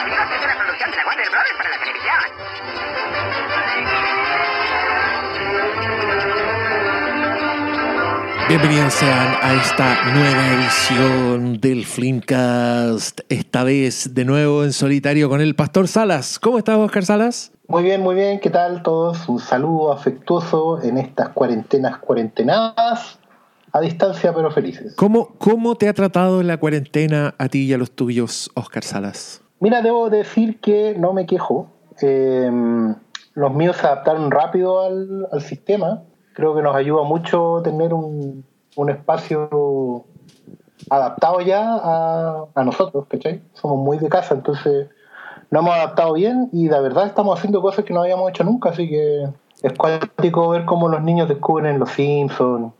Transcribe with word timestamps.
amigos, 0.00 0.20
es 0.34 0.44
una 0.44 0.56
producción 0.56 0.90
de 0.90 0.96
la 0.96 1.06
Warner 1.06 1.30
Brothers 1.30 1.56
para 1.58 1.68
la 1.68 1.78
televisión. 1.78 2.20
Bienvenidos 8.48 8.94
sean 8.94 9.36
a 9.42 9.54
esta 9.54 10.04
nueva 10.14 10.48
edición 10.54 11.60
del 11.60 11.84
Flimcast. 11.84 13.20
Esta 13.28 13.62
vez 13.62 14.14
de 14.14 14.24
nuevo 14.24 14.64
en 14.64 14.72
solitario 14.72 15.28
con 15.28 15.42
el 15.42 15.54
Pastor 15.54 15.86
Salas. 15.86 16.38
¿Cómo 16.38 16.56
estás, 16.56 16.78
Oscar 16.78 17.04
Salas? 17.04 17.52
Muy 17.68 17.82
bien, 17.82 18.00
muy 18.00 18.14
bien. 18.14 18.40
¿Qué 18.40 18.48
tal 18.48 18.82
todos? 18.82 19.28
Un 19.28 19.38
saludo 19.38 19.92
afectuoso 19.92 20.82
en 20.82 20.96
estas 20.96 21.28
cuarentenas 21.28 21.98
cuarentenadas, 21.98 23.18
a 23.70 23.80
distancia 23.82 24.34
pero 24.34 24.50
felices. 24.50 24.94
¿Cómo, 24.96 25.34
cómo 25.36 25.74
te 25.74 25.88
ha 25.88 25.92
tratado 25.92 26.42
la 26.42 26.56
cuarentena 26.56 27.34
a 27.36 27.48
ti 27.48 27.66
y 27.66 27.74
a 27.74 27.78
los 27.78 27.90
tuyos, 27.90 28.50
Oscar 28.54 28.82
Salas? 28.82 29.42
Mira, 29.60 29.82
debo 29.82 30.10
decir 30.10 30.60
que 30.60 30.94
no 30.98 31.12
me 31.12 31.26
quejo. 31.26 31.68
Eh, 32.02 32.50
los 33.34 33.52
míos 33.52 33.76
se 33.76 33.86
adaptaron 33.86 34.30
rápido 34.30 34.80
al, 34.80 35.28
al 35.30 35.42
sistema. 35.42 36.02
Creo 36.32 36.54
que 36.54 36.62
nos 36.62 36.74
ayuda 36.74 37.04
mucho 37.04 37.60
tener 37.62 37.92
un, 37.94 38.44
un 38.76 38.90
espacio 38.90 40.04
adaptado 40.88 41.40
ya 41.40 41.62
a, 41.62 42.44
a 42.54 42.64
nosotros, 42.64 43.06
¿cachai? 43.08 43.42
Somos 43.52 43.78
muy 43.78 43.98
de 43.98 44.08
casa, 44.08 44.34
entonces 44.34 44.88
nos 45.50 45.62
hemos 45.62 45.74
adaptado 45.74 46.14
bien 46.14 46.48
y 46.52 46.68
la 46.68 46.80
verdad 46.80 47.06
estamos 47.06 47.38
haciendo 47.38 47.60
cosas 47.60 47.84
que 47.84 47.92
no 47.92 48.00
habíamos 48.02 48.30
hecho 48.30 48.44
nunca, 48.44 48.70
así 48.70 48.88
que 48.88 49.28
es 49.62 49.72
cuático 49.74 50.48
ver 50.48 50.64
cómo 50.64 50.88
los 50.88 51.02
niños 51.02 51.28
descubren 51.28 51.78
los 51.78 51.90
Simpsons. 51.90 52.72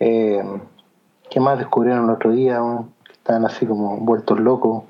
Eh, 0.00 0.42
¿Qué 1.28 1.40
más 1.40 1.58
descubrieron 1.58 2.04
el 2.04 2.10
otro 2.10 2.30
día? 2.30 2.60
Están 3.12 3.44
así 3.44 3.66
como 3.66 3.98
vueltos 3.98 4.40
locos. 4.40 4.84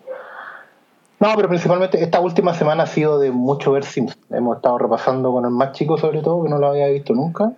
No, 1.20 1.32
pero 1.34 1.48
principalmente 1.48 2.02
esta 2.02 2.20
última 2.20 2.54
semana 2.54 2.84
ha 2.84 2.86
sido 2.86 3.18
de 3.18 3.30
mucho 3.30 3.72
ver 3.72 3.84
Simpsons. 3.84 4.20
Hemos 4.30 4.56
estado 4.56 4.78
repasando 4.78 5.32
con 5.32 5.44
el 5.44 5.50
más 5.50 5.72
chico 5.72 5.98
sobre 5.98 6.22
todo, 6.22 6.44
que 6.44 6.48
no 6.48 6.58
lo 6.58 6.68
había 6.68 6.88
visto 6.88 7.12
nunca. 7.12 7.52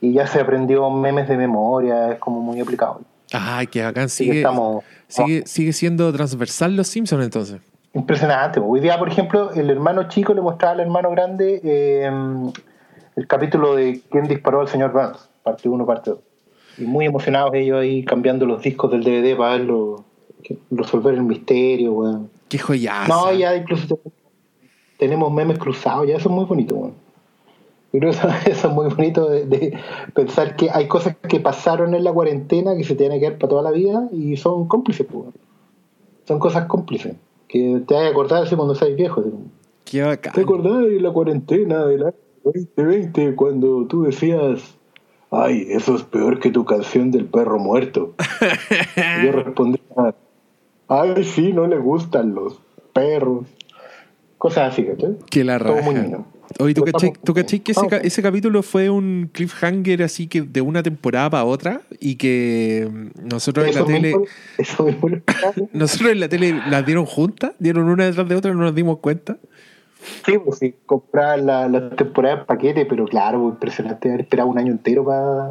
Y 0.00 0.12
ya 0.12 0.26
se 0.28 0.40
aprendió 0.40 0.88
memes 0.90 1.28
de 1.28 1.36
memoria, 1.36 2.12
es 2.12 2.18
como 2.20 2.40
muy 2.40 2.60
aplicado. 2.60 3.00
Ay, 3.32 3.66
que 3.66 3.82
acá 3.82 4.02
que 4.02 4.08
sigue, 4.08 4.36
estamos 4.38 4.84
sigue, 5.08 5.42
sigue 5.46 5.72
siendo 5.72 6.12
transversal 6.12 6.76
los 6.76 6.86
Simpsons 6.86 7.24
entonces. 7.24 7.60
Impresionante. 7.94 8.60
Hoy 8.60 8.80
día, 8.80 8.96
por 8.96 9.08
ejemplo, 9.08 9.50
el 9.52 9.70
hermano 9.70 10.08
chico 10.08 10.32
le 10.34 10.40
mostraba 10.40 10.74
al 10.74 10.80
hermano 10.80 11.10
grande 11.10 11.60
eh, 11.64 12.10
el 13.16 13.26
capítulo 13.26 13.74
de 13.74 14.02
quién 14.08 14.28
disparó 14.28 14.60
al 14.60 14.68
señor 14.68 14.92
Burns, 14.92 15.28
parte 15.42 15.68
1, 15.68 15.84
parte 15.84 16.10
2. 16.10 16.18
Y 16.78 16.84
muy 16.84 17.06
emocionados 17.06 17.52
ellos 17.54 17.80
ahí 17.80 18.04
cambiando 18.04 18.46
los 18.46 18.62
discos 18.62 18.92
del 18.92 19.02
DVD 19.02 19.36
para 19.36 19.56
verlo, 19.56 20.04
resolver 20.70 21.14
el 21.14 21.24
misterio, 21.24 21.92
weón. 21.92 22.37
Qué 22.48 22.58
joyaza. 22.58 23.08
No, 23.08 23.32
ya 23.32 23.56
incluso 23.56 23.96
te- 23.96 24.10
tenemos 24.98 25.32
memes 25.32 25.58
cruzados, 25.58 26.06
ya 26.08 26.16
eso 26.16 26.28
es 26.28 26.34
muy 26.34 26.44
bonito, 26.44 26.74
weón. 26.74 26.94
Yo 27.92 28.00
creo 28.00 28.12
que 28.12 28.18
eso, 28.18 28.28
eso 28.50 28.68
es 28.68 28.74
muy 28.74 28.88
bonito 28.94 29.28
de, 29.28 29.46
de 29.46 29.78
pensar 30.14 30.56
que 30.56 30.70
hay 30.70 30.88
cosas 30.88 31.16
que 31.28 31.40
pasaron 31.40 31.94
en 31.94 32.04
la 32.04 32.12
cuarentena 32.12 32.76
que 32.76 32.84
se 32.84 32.94
tienen 32.94 33.18
que 33.20 33.26
quedar 33.26 33.38
para 33.38 33.50
toda 33.50 33.62
la 33.62 33.70
vida 33.70 34.08
y 34.12 34.36
son 34.36 34.66
cómplices, 34.68 35.06
pues. 35.10 35.26
Son 36.26 36.38
cosas 36.38 36.66
cómplices. 36.66 37.14
Que 37.48 37.80
te 37.86 37.94
vas 37.94 38.04
a 38.04 38.08
acordar 38.08 38.42
así 38.42 38.54
cuando 38.56 38.74
seas 38.74 38.94
viejo. 38.94 39.24
Qué 39.86 40.02
bacán. 40.02 40.34
¿Te 40.34 40.42
acordás 40.42 40.80
de 40.82 41.00
la 41.00 41.10
cuarentena 41.10 41.86
del 41.86 42.02
año 42.02 42.14
2020 42.44 43.34
cuando 43.34 43.86
tú 43.86 44.02
decías, 44.02 44.76
ay, 45.30 45.66
eso 45.70 45.96
es 45.96 46.02
peor 46.02 46.40
que 46.40 46.50
tu 46.50 46.66
canción 46.66 47.10
del 47.10 47.24
perro 47.24 47.58
muerto? 47.58 48.12
Y 49.22 49.24
yo 49.26 49.32
respondía, 49.44 49.80
ay, 50.88 51.24
sí, 51.24 51.52
no 51.52 51.66
le 51.66 51.78
gustan 51.78 52.34
los 52.34 52.58
perros. 52.92 53.46
Cosas 54.38 54.72
así, 54.72 54.84
¿cachai? 54.84 55.16
Que 55.30 55.44
la 55.44 55.58
Todo 55.58 55.82
muy 55.82 55.94
raja. 55.94 56.24
Oye, 56.60 56.72
¿tú 56.74 56.82
cachai, 56.84 57.10
estamos- 57.10 57.24
tú 57.24 57.34
cachai 57.34 57.60
que 57.60 57.72
ese, 57.72 57.86
ca- 57.88 57.96
ese 57.98 58.22
capítulo 58.22 58.62
fue 58.62 58.88
un 58.88 59.28
cliffhanger 59.32 60.02
así 60.02 60.28
que 60.28 60.42
de 60.42 60.60
una 60.62 60.82
temporada 60.82 61.28
para 61.28 61.44
otra 61.44 61.82
y 62.00 62.16
que 62.16 62.88
mm, 62.90 63.28
nosotros 63.28 63.66
en 63.68 63.74
la 63.74 63.84
tele... 63.84 64.00
mismo, 64.16 64.24
eso 64.58 64.84
mismo. 64.84 65.08
Nosotros 65.72 66.12
en 66.12 66.20
la 66.20 66.28
tele 66.28 66.62
las 66.70 66.86
dieron 66.86 67.04
juntas, 67.04 67.52
dieron 67.58 67.88
una 67.88 68.06
detrás 68.06 68.28
de 68.28 68.34
otra 68.36 68.50
y 68.50 68.54
no 68.54 68.62
nos 68.62 68.74
dimos 68.74 68.98
cuenta. 68.98 69.36
Sí, 70.24 70.38
pues 70.38 70.58
sí, 70.60 70.74
comprar 70.86 71.40
la, 71.40 71.68
la 71.68 71.90
temporada 71.90 72.40
en 72.40 72.46
paquete, 72.46 72.86
pero 72.86 73.04
claro, 73.06 73.48
impresionante 73.48 74.08
haber 74.08 74.20
esperado 74.22 74.48
un 74.48 74.58
año 74.58 74.72
entero 74.72 75.04
para 75.04 75.48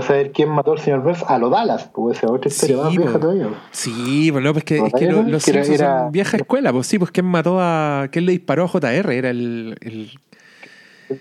saber 0.00 0.32
quién 0.32 0.48
mató 0.48 0.72
al 0.72 0.78
señor 0.78 1.02
Burns 1.02 1.22
a 1.28 1.36
lo 1.38 1.50
Dallas, 1.50 1.90
pues 1.92 2.16
esa 2.16 2.32
otra 2.32 2.48
historia 2.48 2.78
más 2.78 2.96
vieja 2.96 3.20
todavía. 3.20 3.48
Sí, 3.72 4.30
bueno, 4.30 4.52
pues 4.54 4.64
que, 4.64 4.78
es 4.78 4.92
que 4.94 5.06
¿No? 5.06 5.22
lo- 5.22 5.28
los 5.28 5.44
Que 5.44 5.50
era- 5.50 5.62
era- 5.64 6.00
son 6.00 6.12
vieja 6.12 6.36
escuela, 6.38 6.72
pues 6.72 6.86
sí, 6.86 6.98
pues 6.98 7.10
quién 7.10 7.26
mató 7.26 7.58
a. 7.60 8.08
quién 8.10 8.24
le 8.24 8.32
disparó 8.32 8.64
a 8.64 8.68
JR, 8.68 9.14
era 9.16 9.28
el. 9.30 9.76
el- 9.82 10.10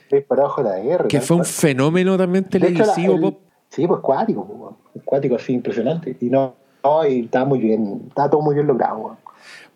Disparado 0.09 0.47
a 0.47 0.51
JR. 0.51 1.07
que 1.09 1.19
fue 1.19 1.35
un 1.37 1.43
fenómeno 1.45 2.17
también 2.17 2.45
hecho, 2.45 2.59
televisivo, 2.59 3.15
el- 3.15 3.21
pop. 3.21 3.39
Sí, 3.67 3.85
pues 3.87 3.99
cuático, 4.01 4.75
pues, 4.93 5.03
cuático 5.05 5.35
así, 5.35 5.53
impresionante. 5.53 6.15
Y 6.21 6.25
no, 6.29 6.55
no, 6.83 7.05
y 7.05 7.21
estaba 7.25 7.45
muy 7.45 7.59
bien, 7.59 8.03
estaba 8.07 8.29
todo 8.29 8.41
muy 8.41 8.55
bien 8.55 8.67
logrado. 8.67 9.17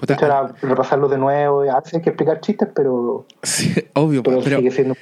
De 0.06 0.14
hecho, 0.14 0.26
era 0.26 0.54
repasarlo 0.62 1.08
de 1.10 1.18
nuevo, 1.18 1.62
a 1.62 1.80
veces 1.80 1.96
hay 1.96 2.02
que 2.02 2.10
explicar 2.12 2.40
chistes, 2.42 2.68
pero, 2.76 3.26
sí, 3.42 3.74
obvio, 3.94 4.22
pero, 4.24 4.40
pero 4.44 4.58
sigue 4.58 4.72
siendo... 4.72 4.96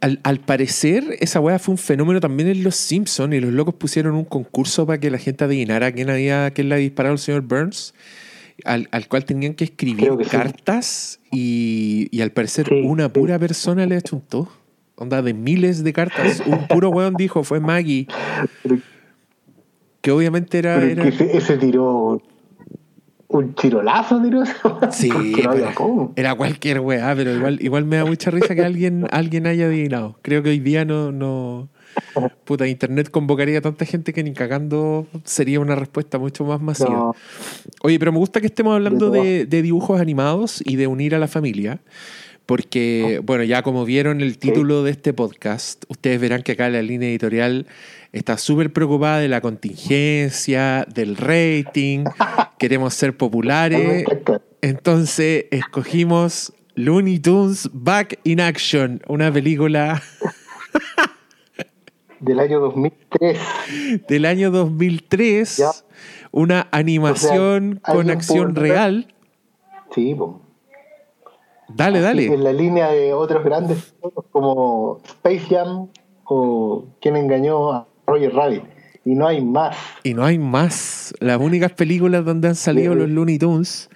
al, 0.00 0.20
al 0.22 0.40
parecer 0.40 1.16
esa 1.20 1.40
weá 1.40 1.58
fue 1.58 1.72
un 1.72 1.78
fenómeno 1.78 2.20
también 2.20 2.48
en 2.48 2.62
los 2.62 2.76
Simpsons 2.76 3.34
y 3.34 3.40
los 3.40 3.52
locos 3.52 3.74
pusieron 3.74 4.14
un 4.14 4.24
concurso 4.24 4.86
para 4.86 5.00
que 5.00 5.10
la 5.10 5.18
gente 5.18 5.44
adivinara 5.44 5.92
quién 5.92 6.10
había 6.10 6.50
quién 6.52 6.68
le 6.68 6.74
había 6.76 6.84
disparado 6.88 7.12
al 7.14 7.18
señor 7.18 7.42
Burns. 7.42 7.94
Al, 8.64 8.88
al 8.90 9.06
cual 9.06 9.26
tenían 9.26 9.52
que 9.52 9.64
escribir 9.64 10.10
sí. 10.22 10.30
cartas 10.30 11.20
y, 11.30 12.08
y 12.10 12.22
al 12.22 12.30
parecer 12.32 12.66
Sí, 12.68 12.74
una 12.84 13.04
sí. 13.04 13.10
pura 13.12 13.38
persona 13.38 13.84
le 13.84 13.96
achuntó. 13.96 14.50
Onda 14.94 15.20
de 15.20 15.34
miles 15.34 15.84
de 15.84 15.92
cartas. 15.92 16.42
Un 16.46 16.66
puro 16.66 16.88
weón 16.88 17.14
dijo, 17.18 17.44
fue 17.44 17.60
Maggie. 17.60 18.06
Pero, 18.62 18.78
Que 20.00 20.10
obviamente 20.10 20.56
era. 20.58 20.80
que 20.80 21.08
ese, 21.08 21.36
ese 21.36 21.58
tiró 21.58 22.22
un 23.28 23.54
chirolazo, 23.54 24.18
weón, 24.18 24.46
Sí, 24.92 25.08
porque 25.10 25.42
no 25.42 25.50
había 25.50 25.64
pero- 25.66 25.74
cómo. 25.74 26.12
era 26.16 26.34
cualquier 26.34 26.80
weá, 26.80 27.14
pero 27.16 27.34
igual, 27.34 27.58
igual 27.60 27.84
me 27.84 27.96
da 27.96 28.04
mucha 28.04 28.30
risa 28.30 28.54
que 28.54 28.62
alguien, 28.64 29.06
alguien 29.10 29.46
haya 29.46 29.66
adivinado. 29.66 30.18
Creo 30.22 30.42
que 30.42 30.50
hoy 30.50 30.60
día 30.60 30.84
no, 30.84 31.12
no. 31.12 31.68
Puta, 32.44 32.66
internet 32.68 33.10
convocaría 33.10 33.58
a 33.58 33.62
tanta 33.62 33.86
gente 33.86 34.12
que 34.12 34.22
ni 34.22 34.32
cagando 34.34 35.06
sería 35.24 35.60
una 35.60 35.74
respuesta 35.76 36.18
mucho 36.18 36.44
más 36.44 36.60
masiva. 36.60 36.90
No, 36.90 37.14
Oye, 37.82 37.98
pero 37.98 38.12
me 38.12 38.18
gusta 38.18 38.40
que 38.42 38.48
estemos 38.48 38.74
hablando 38.74 39.10
De 39.10 39.46
dibujos 39.46 39.98
animados 39.98 40.62
y 40.66 40.76
de 40.76 40.86
unir 40.86 41.14
a 41.14 41.18
la 41.18 41.26
familia. 41.28 41.80
Porque, 42.44 43.20
bueno, 43.24 43.42
ya 43.42 43.62
como 43.62 43.84
vieron 43.84 44.20
el 44.20 44.38
título 44.38 44.84
de 44.84 44.92
este 44.92 45.12
podcast, 45.12 45.84
ustedes 45.88 46.20
verán 46.20 46.42
que 46.42 46.52
acá 46.52 46.68
la 46.68 46.80
línea 46.80 47.08
editorial 47.08 47.66
está 48.16 48.38
súper 48.38 48.72
preocupada 48.72 49.18
de 49.18 49.28
la 49.28 49.40
contingencia, 49.40 50.86
del 50.92 51.16
rating, 51.16 52.04
queremos 52.58 52.94
ser 52.94 53.16
populares. 53.16 54.04
Entonces 54.62 55.46
escogimos 55.50 56.52
Looney 56.74 57.18
Tunes 57.18 57.68
Back 57.72 58.18
in 58.24 58.40
Action, 58.40 59.02
una 59.08 59.32
película 59.32 60.02
del 62.20 62.40
año 62.40 62.60
2003. 62.60 63.38
del 64.08 64.24
año 64.24 64.50
2003, 64.50 65.56
Ya. 65.58 65.70
una 66.32 66.68
animación 66.70 67.80
O 67.82 67.86
sea, 67.86 67.94
con 67.94 68.10
acción 68.10 68.54
por- 68.54 68.62
real. 68.62 69.14
Sí, 69.94 70.14
pues. 70.14 70.30
Dale, 71.68 72.00
dale. 72.00 72.26
En 72.26 72.44
la 72.44 72.52
línea 72.52 72.90
de 72.90 73.12
otros 73.12 73.44
grandes 73.44 73.94
como 74.30 75.00
Space 75.04 75.40
Jam 75.50 75.88
o 76.24 76.84
Quien 77.00 77.16
engañó 77.16 77.72
a 77.72 77.88
Roger 78.06 78.32
Rabbit. 78.32 78.62
Y 79.04 79.14
no 79.14 79.26
hay 79.28 79.40
más. 79.40 79.76
Y 80.02 80.14
no 80.14 80.24
hay 80.24 80.38
más. 80.38 81.14
Las 81.20 81.38
únicas 81.40 81.72
películas 81.72 82.24
donde 82.24 82.48
han 82.48 82.56
salido 82.56 82.92
Sí. 82.92 82.98
los 82.98 83.08
Looney 83.10 83.38
Tunes. 83.38 83.88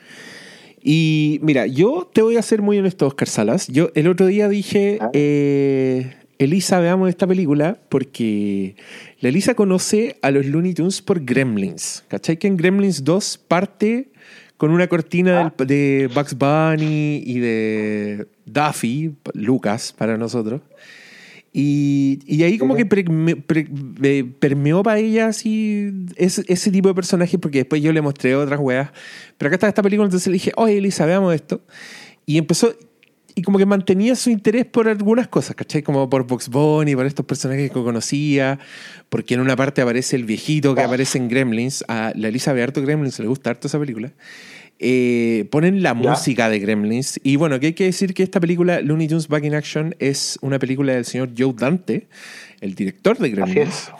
Y 0.82 1.40
mira, 1.42 1.66
yo 1.66 2.08
te 2.12 2.22
voy 2.22 2.36
a 2.36 2.42
ser 2.42 2.62
muy 2.62 2.78
honesto, 2.78 3.06
Oscar 3.06 3.28
Salas. 3.28 3.66
Yo 3.68 3.90
el 3.94 4.08
otro 4.08 4.26
día 4.26 4.48
dije, 4.48 4.98
Ah. 5.00 5.10
eh, 5.12 6.14
Elisa, 6.38 6.78
veamos 6.80 7.08
esta 7.10 7.26
película, 7.26 7.78
porque 7.90 8.76
la 9.20 9.28
Elisa 9.28 9.54
conoce 9.54 10.16
a 10.22 10.30
los 10.30 10.46
Looney 10.46 10.72
Tunes 10.72 11.02
por 11.02 11.22
Gremlins. 11.24 12.04
¿Cachai? 12.08 12.38
Que 12.38 12.46
en 12.46 12.56
Gremlins 12.56 13.04
2 13.04 13.36
parte 13.36 14.08
con 14.56 14.70
una 14.70 14.86
cortina 14.88 15.52
Ah. 15.58 15.64
de 15.64 16.08
Bugs 16.14 16.34
Bunny 16.38 17.22
y 17.26 17.40
de 17.40 18.26
Duffy, 18.46 19.12
Lucas 19.34 19.92
para 19.96 20.16
nosotros. 20.16 20.62
Y, 21.52 22.20
y 22.26 22.44
ahí 22.44 22.58
como 22.58 22.76
que 22.76 22.86
pre- 22.86 23.02
pre- 23.04 23.68
eh, 24.02 24.24
permeó 24.38 24.84
para 24.84 25.00
ella 25.00 25.26
así 25.26 25.90
ese, 26.14 26.44
ese 26.46 26.70
tipo 26.70 26.88
de 26.88 26.94
personajes, 26.94 27.40
porque 27.40 27.58
después 27.58 27.82
yo 27.82 27.92
le 27.92 28.00
mostré 28.00 28.36
otras 28.36 28.60
weas. 28.60 28.90
Pero 29.36 29.48
acá 29.48 29.56
está 29.56 29.68
esta 29.68 29.82
película, 29.82 30.06
entonces 30.06 30.28
le 30.28 30.34
dije, 30.34 30.52
oye 30.56 30.78
Elisa, 30.78 31.06
veamos 31.06 31.34
esto. 31.34 31.60
Y 32.24 32.38
empezó, 32.38 32.72
y 33.34 33.42
como 33.42 33.58
que 33.58 33.66
mantenía 33.66 34.14
su 34.14 34.30
interés 34.30 34.64
por 34.64 34.86
algunas 34.88 35.26
cosas, 35.26 35.56
¿cachai? 35.56 35.82
Como 35.82 36.08
por 36.08 36.24
Box 36.24 36.48
Bunny, 36.48 36.94
por 36.94 37.06
estos 37.06 37.26
personajes 37.26 37.68
que 37.70 37.82
conocía, 37.82 38.60
porque 39.08 39.34
en 39.34 39.40
una 39.40 39.56
parte 39.56 39.82
aparece 39.82 40.14
el 40.14 40.24
viejito 40.24 40.76
que 40.76 40.82
aparece 40.82 41.18
en 41.18 41.28
Gremlins. 41.28 41.84
A 41.88 42.12
la 42.14 42.28
Elisa 42.28 42.52
ve 42.52 42.62
harto 42.62 42.80
Gremlins, 42.80 43.18
le 43.18 43.26
gusta 43.26 43.50
harto 43.50 43.66
esa 43.66 43.80
película. 43.80 44.12
Eh, 44.80 45.46
ponen 45.50 45.82
la 45.82 45.90
Ya. 45.90 45.94
música 45.94 46.48
de 46.48 46.58
Gremlins. 46.58 47.20
Y 47.22 47.36
bueno, 47.36 47.60
que 47.60 47.66
hay 47.68 47.72
que 47.74 47.84
decir 47.84 48.14
que 48.14 48.22
esta 48.22 48.40
película, 48.40 48.80
Looney 48.80 49.06
Tunes 49.08 49.28
Back 49.28 49.44
in 49.44 49.54
Action, 49.54 49.94
es 49.98 50.38
una 50.40 50.58
película 50.58 50.94
del 50.94 51.04
señor 51.04 51.30
Joe 51.36 51.52
Dante, 51.56 52.08
el 52.60 52.74
director 52.74 53.18
de 53.18 53.30
Gremlins. 53.30 53.90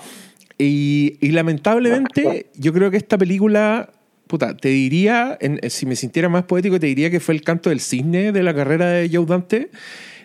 Y, 0.59 1.17
y 1.21 1.29
lamentablemente, 1.31 2.47
yo 2.57 2.73
creo 2.73 2.91
que 2.91 2.97
esta 2.97 3.17
película, 3.17 3.91
puta, 4.27 4.57
te 4.57 4.69
diría, 4.69 5.37
en- 5.41 5.61
si 5.71 5.87
me 5.87 5.97
sintiera 5.97 6.29
más 6.29 6.45
poético, 6.45 6.79
te 6.81 6.87
diría 6.87 7.11
que 7.11 7.21
fue 7.21 7.35
el 7.35 7.43
canto 7.43 7.71
del 7.71 7.81
cisne 7.81 8.33
de 8.33 8.43
la 8.43 8.55
carrera 8.55 8.89
de 8.91 9.09
Joe 9.13 9.25
Dante, 9.27 9.71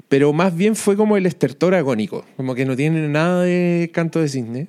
pero 0.09 0.33
más 0.33 0.55
bien 0.55 0.75
fue 0.75 0.95
como 0.95 1.17
el 1.17 1.25
estertor 1.25 1.73
agónico, 1.73 2.25
como 2.37 2.53
que 2.53 2.65
no 2.65 2.75
tiene 2.75 3.07
nada 3.07 3.43
de 3.43 3.89
canto 3.93 4.19
de 4.21 4.29
cisne. 4.29 4.67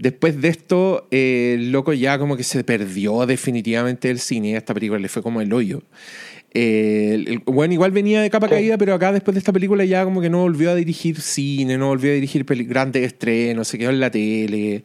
Después 0.00 0.40
de 0.40 0.48
esto, 0.48 1.06
eh, 1.10 1.56
el 1.58 1.72
loco 1.72 1.92
ya 1.92 2.18
como 2.18 2.36
que 2.36 2.42
se 2.42 2.64
perdió 2.64 3.26
definitivamente 3.26 4.08
del 4.08 4.18
cine, 4.18 4.56
esta 4.56 4.72
película 4.74 4.98
le 4.98 5.08
fue 5.08 5.22
como 5.22 5.40
el 5.42 5.52
hoyo. 5.52 5.82
Eh, 6.52 7.10
el, 7.14 7.28
el- 7.28 7.38
bueno, 7.46 7.74
igual 7.74 7.92
venía 7.92 8.20
de 8.22 8.30
capa 8.30 8.48
Sí. 8.48 8.54
caída, 8.54 8.76
pero 8.78 8.94
acá 8.94 9.12
después 9.12 9.34
de 9.34 9.38
esta 9.38 9.52
película 9.52 9.84
ya 9.84 10.02
como 10.04 10.20
que 10.20 10.30
no 10.30 10.38
volvió 10.40 10.70
a 10.70 10.74
dirigir 10.74 11.20
cine, 11.20 11.78
no 11.78 11.88
volvió 11.88 12.10
a 12.10 12.14
dirigir 12.14 12.44
grandes 12.66 13.04
estrenos, 13.04 13.68
se 13.68 13.78
quedó 13.78 13.90
en 13.90 14.00
la 14.00 14.10
tele, 14.10 14.82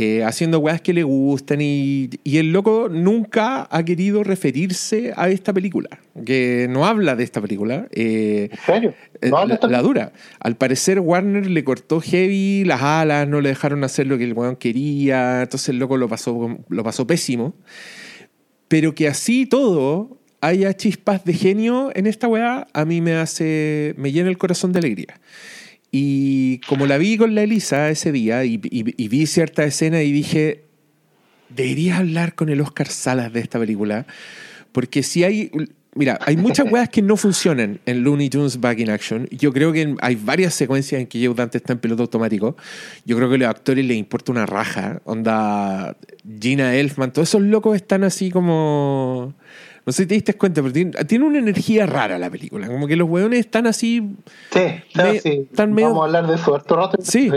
eh, 0.00 0.22
haciendo 0.22 0.60
weas 0.60 0.80
que 0.80 0.92
le 0.92 1.02
gustan 1.02 1.60
y, 1.60 2.08
y 2.22 2.38
el 2.38 2.52
loco 2.52 2.88
nunca 2.88 3.66
ha 3.68 3.82
querido 3.82 4.22
referirse 4.22 5.12
a 5.16 5.28
esta 5.28 5.52
película, 5.52 5.88
que 6.24 6.68
no 6.70 6.86
habla 6.86 7.16
de 7.16 7.24
esta 7.24 7.40
película. 7.40 7.88
eh, 7.90 8.48
¿En 8.52 8.58
serio? 8.64 8.94
¿No 9.22 9.38
habla 9.38 9.58
la, 9.60 9.68
la 9.68 9.82
dura. 9.82 10.12
Al 10.38 10.56
parecer 10.56 11.00
Warner 11.00 11.50
le 11.50 11.64
cortó 11.64 12.00
heavy 12.00 12.62
las 12.64 12.80
alas, 12.80 13.26
no 13.26 13.40
le 13.40 13.48
dejaron 13.48 13.82
hacer 13.82 14.06
lo 14.06 14.16
que 14.18 14.22
el 14.22 14.34
weón 14.34 14.54
quería, 14.54 15.42
entonces 15.42 15.70
el 15.70 15.80
loco 15.80 15.96
lo 15.96 16.08
pasó, 16.08 16.58
lo 16.68 16.84
pasó 16.84 17.04
pésimo. 17.04 17.54
Pero 18.68 18.94
que 18.94 19.08
así 19.08 19.46
todo 19.46 20.20
haya 20.40 20.72
chispas 20.74 21.24
de 21.24 21.32
genio 21.32 21.90
en 21.96 22.06
esta 22.06 22.28
weá, 22.28 22.68
a 22.72 22.84
mí 22.84 23.00
me 23.00 23.14
hace, 23.14 23.94
me 23.96 24.12
llena 24.12 24.28
el 24.28 24.38
corazón 24.38 24.72
de 24.72 24.78
alegría. 24.78 25.18
Y 25.90 26.58
como 26.68 26.86
la 26.86 26.98
vi 26.98 27.16
con 27.16 27.34
la 27.34 27.42
Elisa 27.42 27.88
ese 27.90 28.12
día 28.12 28.44
y, 28.44 28.60
y- 28.62 28.94
y 29.02 29.08
vi 29.08 29.26
cierta 29.26 29.64
escena 29.64 30.02
y 30.02 30.12
dije, 30.12 30.64
debería 31.48 31.96
hablar 31.98 32.34
con 32.34 32.48
el 32.50 32.60
Oscar 32.60 32.88
Salas 32.88 33.32
de 33.32 33.40
esta 33.40 33.58
película, 33.58 34.06
porque 34.72 35.02
si 35.02 35.24
hay... 35.24 35.50
Mira, 35.94 36.18
hay 36.26 36.36
muchas 36.36 36.66
weas 36.70 36.90
que 36.90 37.00
no 37.02 37.16
funcionan 37.16 37.80
en 37.86 38.02
Looney 38.04 38.28
Tunes 38.28 38.60
Back 38.60 38.78
in 38.78 38.90
Action. 38.90 39.26
Yo 39.32 39.52
creo 39.52 39.72
que 39.72 39.96
hay 40.00 40.14
varias 40.16 40.54
secuencias 40.54 41.00
en 41.00 41.06
que 41.08 41.24
Joe 41.26 41.34
Dante 41.34 41.56
está 41.58 41.72
en 41.72 41.78
piloto 41.80 42.02
automático. 42.02 42.56
Yo 43.06 43.16
creo 43.16 43.28
que 43.30 43.34
a 43.36 43.38
los 43.38 43.48
actores 43.48 43.84
les 43.84 43.96
importa 43.96 44.30
una 44.30 44.44
raja. 44.46 45.00
Onda 45.06 45.96
Gina 46.40 46.76
Elfman, 46.76 47.12
todos 47.12 47.28
esos 47.30 47.40
locos 47.42 47.74
están 47.74 48.04
así 48.04 48.30
como... 48.30 49.34
No 49.88 49.92
sé 49.92 50.02
si 50.02 50.06
te 50.06 50.14
diste 50.16 50.34
cuenta, 50.34 50.60
pero 50.60 50.70
tiene, 50.70 50.90
tiene 51.06 51.24
una 51.24 51.38
energía 51.38 51.86
rara 51.86 52.18
la 52.18 52.28
película. 52.28 52.66
Como 52.66 52.86
que 52.86 52.94
los 52.94 53.08
weones 53.08 53.40
están 53.40 53.66
así 53.66 54.02
Sí, 54.52 54.60
sí, 54.92 54.98
Me- 55.02 55.18
sí. 55.20 55.46
están 55.50 55.72
medio- 55.72 55.88
Vamos 55.88 56.02
a 56.02 56.04
hablar 56.04 56.26
de 56.26 56.34
eso 56.34 56.54
harto 56.54 56.76
rato. 56.76 56.98
Sí, 57.02 57.30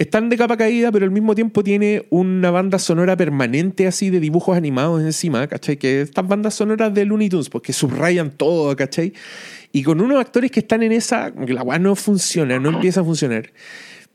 están 0.00 0.28
de 0.28 0.36
capa 0.36 0.56
caída, 0.56 0.90
pero 0.90 1.04
al 1.04 1.12
mismo 1.12 1.36
tiempo 1.36 1.62
tiene 1.62 2.06
una 2.10 2.50
banda 2.50 2.80
sonora 2.80 3.16
permanente 3.16 3.86
así 3.86 4.10
de 4.10 4.18
dibujos 4.18 4.56
animados 4.56 5.00
encima, 5.00 5.46
¿cachai? 5.46 5.76
Que 5.76 6.00
estas 6.02 6.26
bandas 6.26 6.54
sonoras 6.54 6.92
de 6.92 7.04
Looney 7.04 7.28
Tunes, 7.28 7.48
porque 7.48 7.72
subrayan 7.72 8.32
todo, 8.32 8.74
¿cachai? 8.74 9.12
Y 9.70 9.84
con 9.84 10.00
unos 10.00 10.18
actores 10.18 10.50
que 10.50 10.58
están 10.58 10.82
en 10.82 10.90
esa, 10.90 11.30
como 11.32 11.46
que 11.46 11.54
la 11.54 11.62
weá 11.62 11.78
no 11.78 11.94
funciona, 11.94 12.58
no 12.58 12.70
empieza 12.70 13.02
a 13.02 13.04
funcionar. 13.04 13.52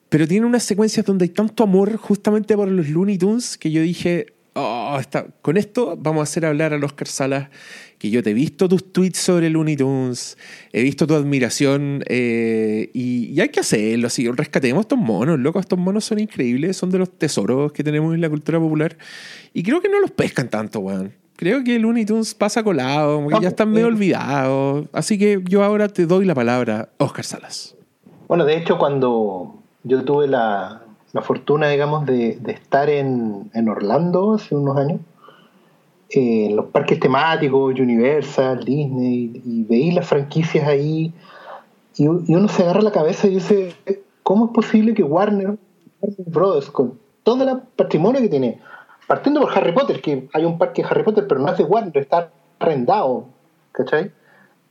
Pero 0.10 0.28
tiene 0.28 0.46
unas 0.46 0.64
secuencias 0.64 1.06
donde 1.06 1.24
hay 1.24 1.30
tanto 1.30 1.64
amor 1.64 1.96
justamente 1.96 2.54
por 2.58 2.68
los 2.68 2.90
Looney 2.90 3.18
Tunes 3.18 3.58
que 3.58 3.72
yo 3.72 3.82
dije, 3.82 4.28
oh, 4.58 4.98
está- 5.00 5.28
con 5.42 5.58
esto 5.58 5.96
vamos 5.98 6.22
a 6.22 6.24
hacer 6.24 6.46
hablar 6.46 6.74
al 6.74 6.84
Oscar 6.84 7.08
Salas, 7.08 7.50
que 7.98 8.10
yo 8.10 8.22
te 8.22 8.32
he 8.32 8.34
visto 8.34 8.68
tus 8.70 8.92
tweets 8.94 9.18
sobre 9.20 9.50
Looney 9.50 9.76
Tunes, 9.76 10.38
he 10.72 10.84
visto 10.84 11.08
tu 11.08 11.16
admiración 11.16 12.04
eh, 12.08 12.90
y, 12.94 13.26
y 13.32 13.42
hay 13.42 13.50
que 13.50 13.60
hacerlo, 13.60 14.08
así, 14.08 14.30
rescatemos 14.30 14.82
estos 14.82 15.00
monos, 15.00 15.40
loco, 15.40 15.60
estos 15.60 15.80
monos 15.80 16.06
son 16.06 16.20
increíbles, 16.20 16.78
son 16.78 16.90
de 16.92 17.00
los 17.00 17.10
tesoros 17.18 17.72
que 17.72 17.84
tenemos 17.84 18.14
en 18.14 18.22
la 18.22 18.30
cultura 18.30 18.60
popular 18.60 18.98
y 19.54 19.64
creo 19.64 19.82
que 19.82 19.90
no 19.90 20.00
los 20.00 20.12
pescan 20.12 20.50
tanto, 20.50 20.80
weón. 20.80 21.14
Creo 21.38 21.64
que 21.64 21.78
Looney 21.78 22.04
Tunes 22.04 22.34
pasa 22.34 22.64
colado, 22.64 23.18
como 23.18 23.30
que 23.30 23.40
ya 23.44 23.50
están 23.50 23.70
medio 23.72 23.86
olvidados. 23.86 24.88
Así 24.92 25.20
que 25.20 25.40
yo 25.48 25.64
ahora 25.64 25.88
te 25.88 26.08
doy 26.08 26.26
la 26.26 26.34
palabra, 26.34 26.90
Oscar 26.98 27.24
Salas. 27.24 27.76
Bueno, 28.28 28.44
de 28.44 28.58
hecho, 28.58 28.80
cuando 28.80 29.62
yo 29.84 30.04
tuve 30.04 30.28
la, 30.28 30.82
la 31.18 31.24
fortuna, 31.24 31.68
digamos, 31.68 32.06
de, 32.06 32.38
de 32.40 32.52
estar 32.52 32.92
en, 32.92 33.50
en 33.56 33.70
Orlando 33.70 34.36
hace 34.36 34.54
unos 34.54 34.78
años, 34.78 35.02
eh, 36.12 36.46
en 36.46 36.56
los 36.56 36.68
parques 36.68 37.00
temáticos, 37.00 37.80
Universal, 37.80 38.64
Disney, 38.64 39.42
y 39.44 39.64
veí 39.64 39.90
las 39.90 40.08
franquicias 40.08 40.68
ahí, 40.68 41.12
y, 41.98 42.04
y 42.04 42.36
uno 42.36 42.48
se 42.48 42.62
agarra 42.62 42.82
la 42.84 42.92
cabeza 42.92 43.26
y 43.26 43.32
dice, 43.32 43.74
¿cómo 44.22 44.46
es 44.46 44.52
posible 44.52 44.94
que 44.94 45.02
Warner, 45.02 45.58
Warner 46.02 46.28
Brothers, 46.28 46.70
con 46.70 47.00
todo 47.24 47.44
el 47.44 47.62
patrimonio 47.76 48.22
que 48.22 48.30
tiene, 48.30 48.60
partiendo 49.08 49.42
por 49.42 49.58
Harry 49.58 49.72
Potter, 49.72 50.00
que 50.00 50.30
hay 50.34 50.46
un 50.46 50.60
parque 50.60 50.84
de 50.84 50.88
Harry 50.88 51.02
Potter, 51.02 51.26
pero 51.28 51.42
no 51.42 51.52
es 51.52 51.58
de 51.58 51.64
Warner, 51.64 51.98
está 51.98 52.30
arrendado, 52.60 53.26
¿cachai? 53.72 54.12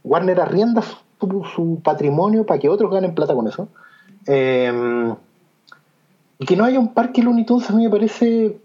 Warner 0.04 0.40
arrienda 0.40 0.81
su, 0.81 1.44
su 1.56 1.81
patrimonio 1.82 2.46
para 2.46 2.60
que 2.60 2.69
otros 2.69 2.92
ganen 2.92 3.16
plata 3.16 3.34
con 3.34 3.49
eso. 3.49 3.66
Eh, 4.28 5.16
y 6.38 6.46
que 6.46 6.56
no 6.56 6.64
haya 6.64 6.78
un 6.78 6.92
parque 6.92 7.22
Looney 7.22 7.46
Tunes 7.46 7.70
a 7.70 7.72
mí 7.72 7.84
me 7.84 7.90
parece, 7.90 8.58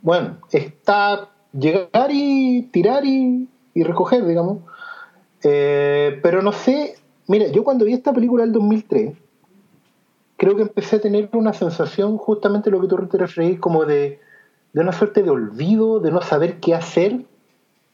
bueno, 0.00 0.38
está 0.50 1.28
llegar 1.52 2.10
y 2.10 2.62
tirar 2.72 3.04
y, 3.04 3.48
y 3.74 3.82
recoger, 3.82 4.26
digamos. 4.26 4.58
Eh, 5.44 6.20
pero 6.22 6.42
no 6.42 6.52
sé, 6.52 6.94
mira, 7.26 7.48
yo 7.48 7.64
cuando 7.64 7.84
vi 7.84 7.92
esta 7.92 8.12
película 8.12 8.44
del 8.44 8.52
2003, 8.52 9.16
creo 10.36 10.56
que 10.56 10.62
empecé 10.62 10.96
a 10.96 11.00
tener 11.00 11.28
una 11.32 11.52
sensación, 11.52 12.16
justamente 12.16 12.70
lo 12.70 12.80
que 12.80 12.88
tú 12.88 12.96
te 13.06 13.18
referís, 13.18 13.60
como 13.60 13.84
de, 13.84 14.20
de 14.72 14.80
una 14.80 14.92
suerte 14.92 15.22
de 15.22 15.30
olvido, 15.30 16.00
de 16.00 16.10
no 16.10 16.22
saber 16.22 16.60
qué 16.60 16.74
hacer 16.74 17.24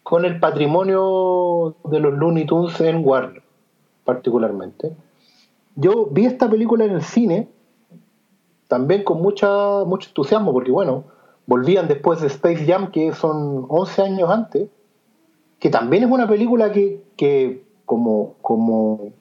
con 0.03 0.25
el 0.25 0.41
patrimonio 0.41 1.76
de 1.85 2.00
los 2.00 2.14
Looney 2.14 2.47
Tunes 2.47 2.81
en 2.81 3.05
Warner, 3.05 3.43
particularmente. 4.05 4.97
Yo 5.76 6.06
vi 6.06 6.25
esta 6.25 6.49
película 6.49 6.85
en 6.85 6.93
el 6.93 7.03
cine, 7.03 7.49
también 8.69 9.03
con 9.03 9.20
mucha, 9.20 9.85
mucho 9.85 10.11
entusiasmo, 10.11 10.53
porque 10.53 10.70
bueno, 10.70 11.05
volvían 11.47 11.88
después 11.88 12.20
de 12.20 12.29
Space 12.29 12.67
Jam, 12.67 12.91
que 12.93 13.12
son 13.12 13.67
11 13.69 14.03
años 14.03 14.31
antes, 14.31 14.69
que 15.59 15.70
también 15.70 16.05
es 16.05 16.11
una 16.11 16.29
película 16.29 16.70
que, 16.70 17.02
que 17.16 17.64
como, 17.85 18.35
como 18.43 19.12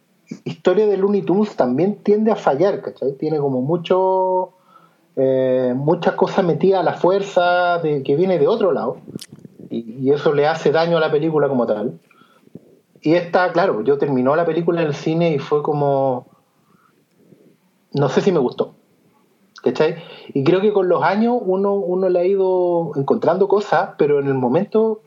historia 0.43 0.86
de 0.88 0.98
Looney 0.98 1.22
Tunes 1.22 1.55
también 1.55 2.03
tiende 2.03 2.31
a 2.31 2.36
fallar, 2.36 2.81
¿cachai? 2.81 3.13
Tiene 3.13 3.39
como 3.39 3.62
mucho, 3.62 4.51
eh, 5.15 5.74
muchas 5.75 6.15
cosas 6.15 6.43
metidas 6.43 6.81
a 6.81 6.83
la 6.83 6.93
fuerza 6.93 7.79
de, 7.79 8.03
que 8.03 8.15
viene 8.15 8.38
de 8.38 8.48
otro 8.48 8.72
lado, 8.72 8.98
y, 9.69 10.12
eso 10.12 10.33
le 10.33 10.48
hace 10.48 10.72
daño 10.72 10.98
a 10.98 11.00
la 11.00 11.12
película 11.12 11.50
como 11.50 11.65
tal. 11.65 12.00
Y 13.01 13.15
esta, 13.15 13.51
claro, 13.51 13.83
yo 13.83 13.98
terminó 13.98 14.36
la 14.36 14.45
película 14.45 14.81
en 14.81 14.88
el 14.88 14.93
cine 14.93 15.31
y 15.31 15.39
fue 15.39 15.62
como, 15.62 16.27
no 17.93 18.10
sé 18.10 18.22
si 18.22 18.31
me 18.31 18.39
gustó. 18.39 18.76
¿Cachai? 19.67 19.95
Y 20.33 20.43
creo 20.43 20.62
que 20.62 20.71
con 20.71 20.88
los 20.88 21.03
años 21.03 21.38
uno, 21.45 21.74
uno 21.75 22.07
le 22.09 22.19
ha 22.19 22.25
ido 22.25 22.91
encontrando 22.95 23.47
cosas, 23.47 23.91
pero 23.97 24.19
en 24.19 24.27
el 24.27 24.33
momento, 24.33 25.01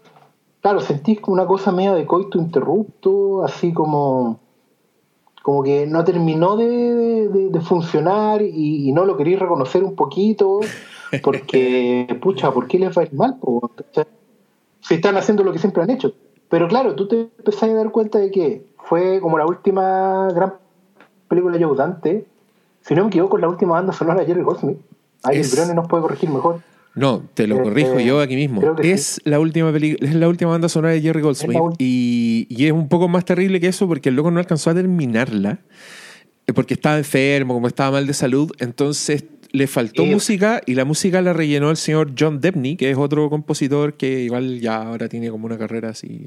claro, 0.60 0.80
sentís 0.80 1.20
como 1.20 1.34
una 1.34 1.46
cosa 1.46 1.72
media 1.72 1.94
de 1.94 2.04
coito 2.06 2.38
interrupto, 2.38 3.42
así 3.42 3.72
como, 3.72 4.38
como 5.42 5.62
que 5.62 5.86
no 5.86 6.04
terminó 6.04 6.56
de, 6.56 7.28
de- 7.28 7.48
de 7.48 7.60
funcionar 7.60 8.42
y, 8.42 8.88
y 8.88 8.92
no 8.92 9.04
lo 9.06 9.16
queréis 9.16 9.38
reconocer 9.38 9.82
un 9.82 9.96
poquito, 9.96 10.60
porque, 11.22 12.18
pucha, 12.22 12.52
¿por 12.52 12.66
qué 12.68 12.78
les 12.78 12.96
va 12.96 13.02
a 13.02 13.04
ir 13.06 13.14
mal? 13.14 13.36
Si 14.82 14.94
están 14.94 15.16
haciendo 15.16 15.42
lo 15.44 15.52
que 15.52 15.58
siempre 15.58 15.82
han 15.82 15.90
hecho. 15.90 16.12
Pero 16.48 16.68
claro, 16.68 16.94
tú 16.94 17.06
te 17.08 17.30
empezás 17.38 17.64
a 17.70 17.74
dar 17.74 17.90
cuenta 17.92 18.18
de 18.18 18.30
que 18.30 18.66
fue 18.78 19.20
como 19.20 19.38
la 19.38 19.46
última 19.46 20.28
gran 20.34 20.54
película 21.28 21.56
de 21.56 21.66
Dante, 21.76 22.26
si 22.82 22.94
no 22.94 23.02
me 23.04 23.08
equivoco, 23.08 23.38
la 23.38 23.48
última 23.48 23.72
banda 23.72 23.92
sonora 23.92 24.20
de 24.20 24.26
Jerry 24.26 24.42
Goldsmith. 24.42 24.78
Ahí 25.22 25.38
Es- 25.38 25.52
el 25.52 25.58
Brone 25.58 25.74
nos 25.74 25.88
puede 25.88 26.02
corregir 26.02 26.30
mejor. 26.30 26.60
No, 26.94 27.22
te 27.34 27.46
lo 27.46 27.56
Eh, 27.56 27.62
corrijo 27.62 27.98
eh, 28.00 28.04
yo 28.04 28.20
aquí 28.20 28.34
mismo. 28.34 28.60
Es 28.82 29.20
la 29.24 29.38
última 29.38 29.70
es 29.70 30.14
la 30.14 30.28
última 30.28 30.50
banda 30.50 30.68
sonora 30.68 30.92
de 30.92 31.00
Jerry 31.00 31.20
Goldsmith 31.22 31.58
y, 31.78 32.46
y 32.50 32.66
es 32.66 32.72
un 32.72 32.88
poco 32.88 33.06
más 33.06 33.24
terrible 33.24 33.60
que 33.60 33.68
eso 33.68 33.86
porque 33.86 34.08
el 34.08 34.16
loco 34.16 34.30
no 34.32 34.40
alcanzó 34.40 34.70
a 34.70 34.74
terminarla 34.74 35.60
eh, 36.48 36.52
porque 36.52 36.74
estaba 36.74 36.98
enfermo, 36.98 37.54
como 37.54 37.68
estaba 37.68 37.92
mal 37.92 38.06
de 38.08 38.12
salud, 38.12 38.50
entonces 38.58 39.24
le 39.52 39.66
faltó 39.68 40.04
música 40.04 40.60
y 40.66 40.74
la 40.74 40.84
música 40.84 41.22
la 41.22 41.32
rellenó 41.32 41.70
el 41.70 41.76
señor 41.76 42.12
John 42.18 42.40
Debney, 42.40 42.76
que 42.76 42.90
es 42.90 42.96
otro 42.98 43.30
compositor 43.30 43.94
que 43.94 44.22
igual 44.22 44.58
ya 44.60 44.82
ahora 44.82 45.08
tiene 45.08 45.30
como 45.30 45.46
una 45.46 45.58
carrera 45.58 45.90
así 45.90 46.26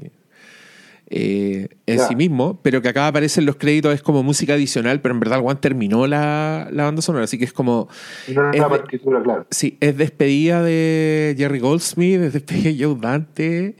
eh, 1.10 1.68
en 1.86 1.98
sí 2.00 2.16
mismo, 2.16 2.58
pero 2.62 2.80
que 2.80 2.88
acá 2.88 3.06
aparecen 3.08 3.44
los 3.46 3.56
créditos, 3.56 3.92
es 3.94 4.02
como 4.02 4.22
música 4.22 4.54
adicional, 4.54 5.00
pero 5.00 5.14
en 5.14 5.20
verdad 5.20 5.40
One 5.44 5.56
terminó 5.56 6.06
la, 6.06 6.68
la 6.72 6.84
banda 6.84 7.02
sonora, 7.02 7.24
así 7.24 7.38
que 7.38 7.44
es 7.44 7.52
como, 7.52 7.88
No 8.28 8.50
Es 8.50 8.58
una 8.58 8.68
partitura, 8.68 9.22
claro. 9.22 9.46
sí, 9.50 9.76
es 9.80 9.96
despedida 9.96 10.62
de 10.62 11.34
Jerry 11.36 11.60
Goldsmith, 11.60 12.20
es 12.20 12.32
despedida 12.32 12.70
de 12.70 12.84
Joe 12.84 12.96
Dante, 13.00 13.76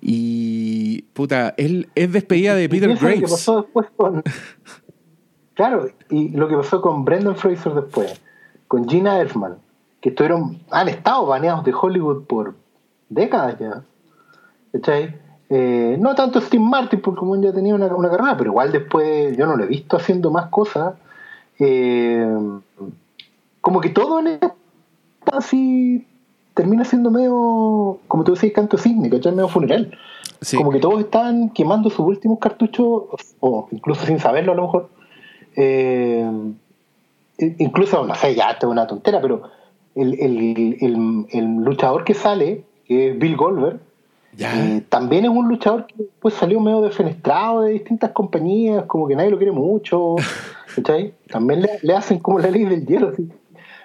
y 0.00 1.02
puta, 1.14 1.54
él 1.56 1.88
es 1.94 2.12
despedida 2.12 2.54
de 2.54 2.68
Peter 2.68 2.88
piensa 2.88 3.04
lo 3.04 3.10
que 3.10 3.16
Graves. 3.16 3.30
pasó 3.32 3.62
después 3.62 3.86
con. 3.96 4.22
Claro, 5.54 5.88
y 6.08 6.28
lo 6.28 6.46
que 6.46 6.54
pasó 6.54 6.80
con 6.80 7.04
Brendan 7.04 7.34
Fraser 7.34 7.72
después, 7.74 8.20
con 8.68 8.88
Gina 8.88 9.20
Elfman, 9.20 9.56
que 10.00 10.10
estuvieron, 10.10 10.60
han 10.70 10.88
estado 10.88 11.26
baneados 11.26 11.64
de 11.64 11.74
Hollywood 11.74 12.26
por 12.26 12.54
décadas 13.08 13.58
ya. 13.58 13.82
¿Cachai? 14.72 15.16
Eh, 15.50 15.96
no 15.98 16.14
tanto 16.14 16.40
Steve 16.40 16.62
Martin, 16.62 17.00
porque 17.00 17.18
como 17.20 17.40
ya 17.40 17.52
tenía 17.52 17.74
una, 17.74 17.86
una 17.86 18.10
carrera, 18.10 18.36
pero 18.36 18.50
igual 18.50 18.70
después 18.72 19.36
yo 19.36 19.46
no 19.46 19.56
lo 19.56 19.64
he 19.64 19.68
visto 19.68 19.96
haciendo 19.96 20.30
más 20.30 20.46
cosas. 20.50 20.94
Eh, 21.58 22.26
como 23.60 23.80
que 23.80 23.88
todo 23.90 24.20
en 24.20 24.38
así 25.32 26.06
termina 26.54 26.84
siendo 26.84 27.10
medio, 27.10 27.98
como 28.08 28.24
tú 28.24 28.32
decías, 28.34 28.52
canto 28.52 28.76
cisne, 28.78 29.08
¿cachai? 29.10 29.32
Medio 29.32 29.48
funeral. 29.48 29.96
Sí. 30.40 30.56
Como 30.56 30.70
que 30.70 30.80
todos 30.80 31.00
están 31.00 31.50
quemando 31.50 31.88
sus 31.90 32.00
últimos 32.00 32.38
cartuchos, 32.38 33.04
o 33.40 33.68
incluso 33.70 34.04
sin 34.06 34.18
saberlo 34.18 34.52
a 34.52 34.54
lo 34.54 34.62
mejor. 34.62 34.88
Eh, 35.56 36.30
incluso, 37.58 38.04
no 38.04 38.14
sé, 38.14 38.34
ya 38.34 38.50
esto 38.50 38.66
es 38.66 38.72
una 38.72 38.86
tontera, 38.86 39.20
pero 39.20 39.42
el, 39.94 40.14
el- 40.20 40.76
el- 40.80 41.26
el 41.30 41.54
luchador 41.56 42.04
que 42.04 42.14
sale, 42.14 42.64
que 42.86 43.10
es 43.10 43.18
Bill 43.18 43.36
Goldberg. 43.36 43.80
Eh, 44.38 44.84
también 44.88 45.24
es 45.24 45.30
un 45.30 45.48
luchador 45.48 45.86
que 45.86 46.04
pues 46.20 46.34
salió 46.34 46.60
medio 46.60 46.80
defenestrado 46.80 47.62
de 47.62 47.72
distintas 47.72 48.12
compañías, 48.12 48.84
como 48.84 49.08
que 49.08 49.16
nadie 49.16 49.30
lo 49.30 49.38
quiere 49.38 49.52
mucho. 49.52 50.16
¿cachai? 50.74 51.14
También 51.30 51.62
le, 51.62 51.78
le 51.82 51.94
hacen 51.94 52.18
como 52.18 52.38
la 52.38 52.50
ley 52.50 52.64
del 52.64 52.86
hielo, 52.86 53.08
así. 53.08 53.28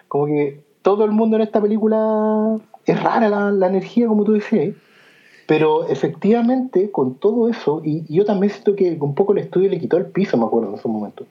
como 0.08 0.28
que 0.28 0.62
todo 0.82 1.06
el 1.06 1.12
mundo 1.12 1.38
en 1.38 1.44
esta 1.44 1.62
película 1.62 2.58
es 2.86 3.02
rara 3.02 3.30
la, 3.30 3.52
la 3.52 3.68
energía, 3.68 4.08
como 4.08 4.24
tú 4.24 4.34
decías. 4.34 4.76
Pero 5.48 5.88
efectivamente, 5.88 6.92
con 6.92 7.16
todo 7.16 7.50
eso, 7.50 7.82
y, 7.84 8.06
y 8.08 8.16
yo 8.16 8.26
también 8.26 8.52
siento 8.52 8.76
que 8.76 8.98
un 9.00 9.14
poco 9.14 9.34
el 9.34 9.40
estudio 9.40 9.70
le 9.70 9.80
quitó 9.80 9.98
el 9.98 10.06
piso, 10.06 10.38
me 10.38 10.46
acuerdo 10.46 10.70
en 10.70 10.76
esos 10.76 10.92
momentos. 10.92 11.28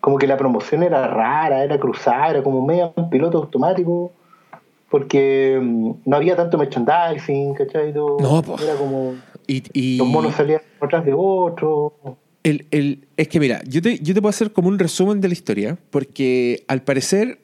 Como 0.00 0.18
que 0.18 0.26
la 0.26 0.36
promoción 0.36 0.82
era 0.82 1.06
rara, 1.06 1.62
era 1.62 1.78
cruzada, 1.78 2.30
era 2.30 2.42
como 2.42 2.64
medio 2.64 2.92
un 2.96 3.10
piloto 3.10 3.38
automático, 3.38 4.12
porque 4.90 5.58
mm, 5.60 5.90
no 6.06 6.16
había 6.16 6.36
tanto 6.36 6.56
merchandising, 6.58 7.54
¿cachai? 7.54 7.92
Todo, 7.92 8.18
No, 8.20 8.42
po. 8.42 8.56
Era 8.62 8.74
como 8.76 9.14
Y, 9.46 9.62
y- 9.72 9.96
los 9.98 10.06
monos 10.06 10.34
salían 10.34 10.60
atrás 10.80 11.04
de 11.04 11.12
otros. 11.14 11.92
El, 12.42 12.66
el- 12.70 13.06
es 13.16 13.28
que 13.28 13.40
mira, 13.40 13.60
yo 13.66 13.82
te, 13.82 13.98
yo 13.98 14.14
te 14.14 14.20
puedo 14.22 14.30
hacer 14.30 14.52
como 14.52 14.68
un 14.68 14.78
resumen 14.78 15.20
de 15.20 15.28
la 15.28 15.34
historia, 15.34 15.78
porque 15.90 16.64
al 16.68 16.82
parecer 16.82 17.40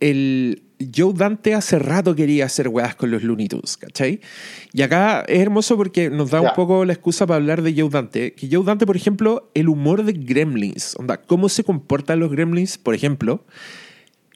el 0.00 0.62
Joe 0.94 1.14
Dante 1.14 1.54
hace 1.54 1.78
rato 1.78 2.14
quería 2.14 2.44
hacer 2.44 2.68
weas 2.68 2.94
con 2.94 3.10
los 3.10 3.22
Looney 3.22 3.48
Tunes, 3.48 3.76
¿cachai? 3.76 4.20
Y 4.72 4.82
acá 4.82 5.24
es 5.26 5.38
hermoso 5.40 5.76
porque 5.76 6.10
nos 6.10 6.30
da 6.30 6.40
un 6.40 6.48
Ya. 6.48 6.54
poco 6.54 6.84
la 6.84 6.92
excusa 6.92 7.26
para 7.26 7.36
hablar 7.36 7.62
de 7.62 7.72
Joe 7.80 7.88
Dante. 7.88 8.34
Que 8.34 8.48
Joe 8.50 8.64
Dante, 8.64 8.84
por 8.84 8.96
ejemplo, 8.96 9.50
el 9.54 9.68
humor 9.68 10.04
de 10.04 10.12
Gremlins, 10.12 10.94
onda, 10.98 11.16
cómo 11.22 11.48
se 11.48 11.64
comportan 11.64 12.18
los 12.20 12.30
Gremlins, 12.30 12.76
por 12.76 12.94
ejemplo, 12.94 13.44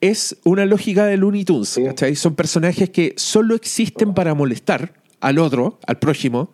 es 0.01 0.37
una 0.45 0.65
lógica 0.67 1.07
de 1.07 1.17
Looney 1.17 1.45
Tunes, 1.45 1.69
Sí. 1.69 1.85
¿cachai? 1.85 2.15
Son 2.17 2.35
personajes 2.35 2.91
que 2.91 3.15
solo 3.17 3.55
existen 3.55 4.15
para 4.15 4.35
molestar 4.35 4.95
al 5.21 5.39
otro, 5.39 5.79
al 5.87 5.99
prójimo, 5.99 6.53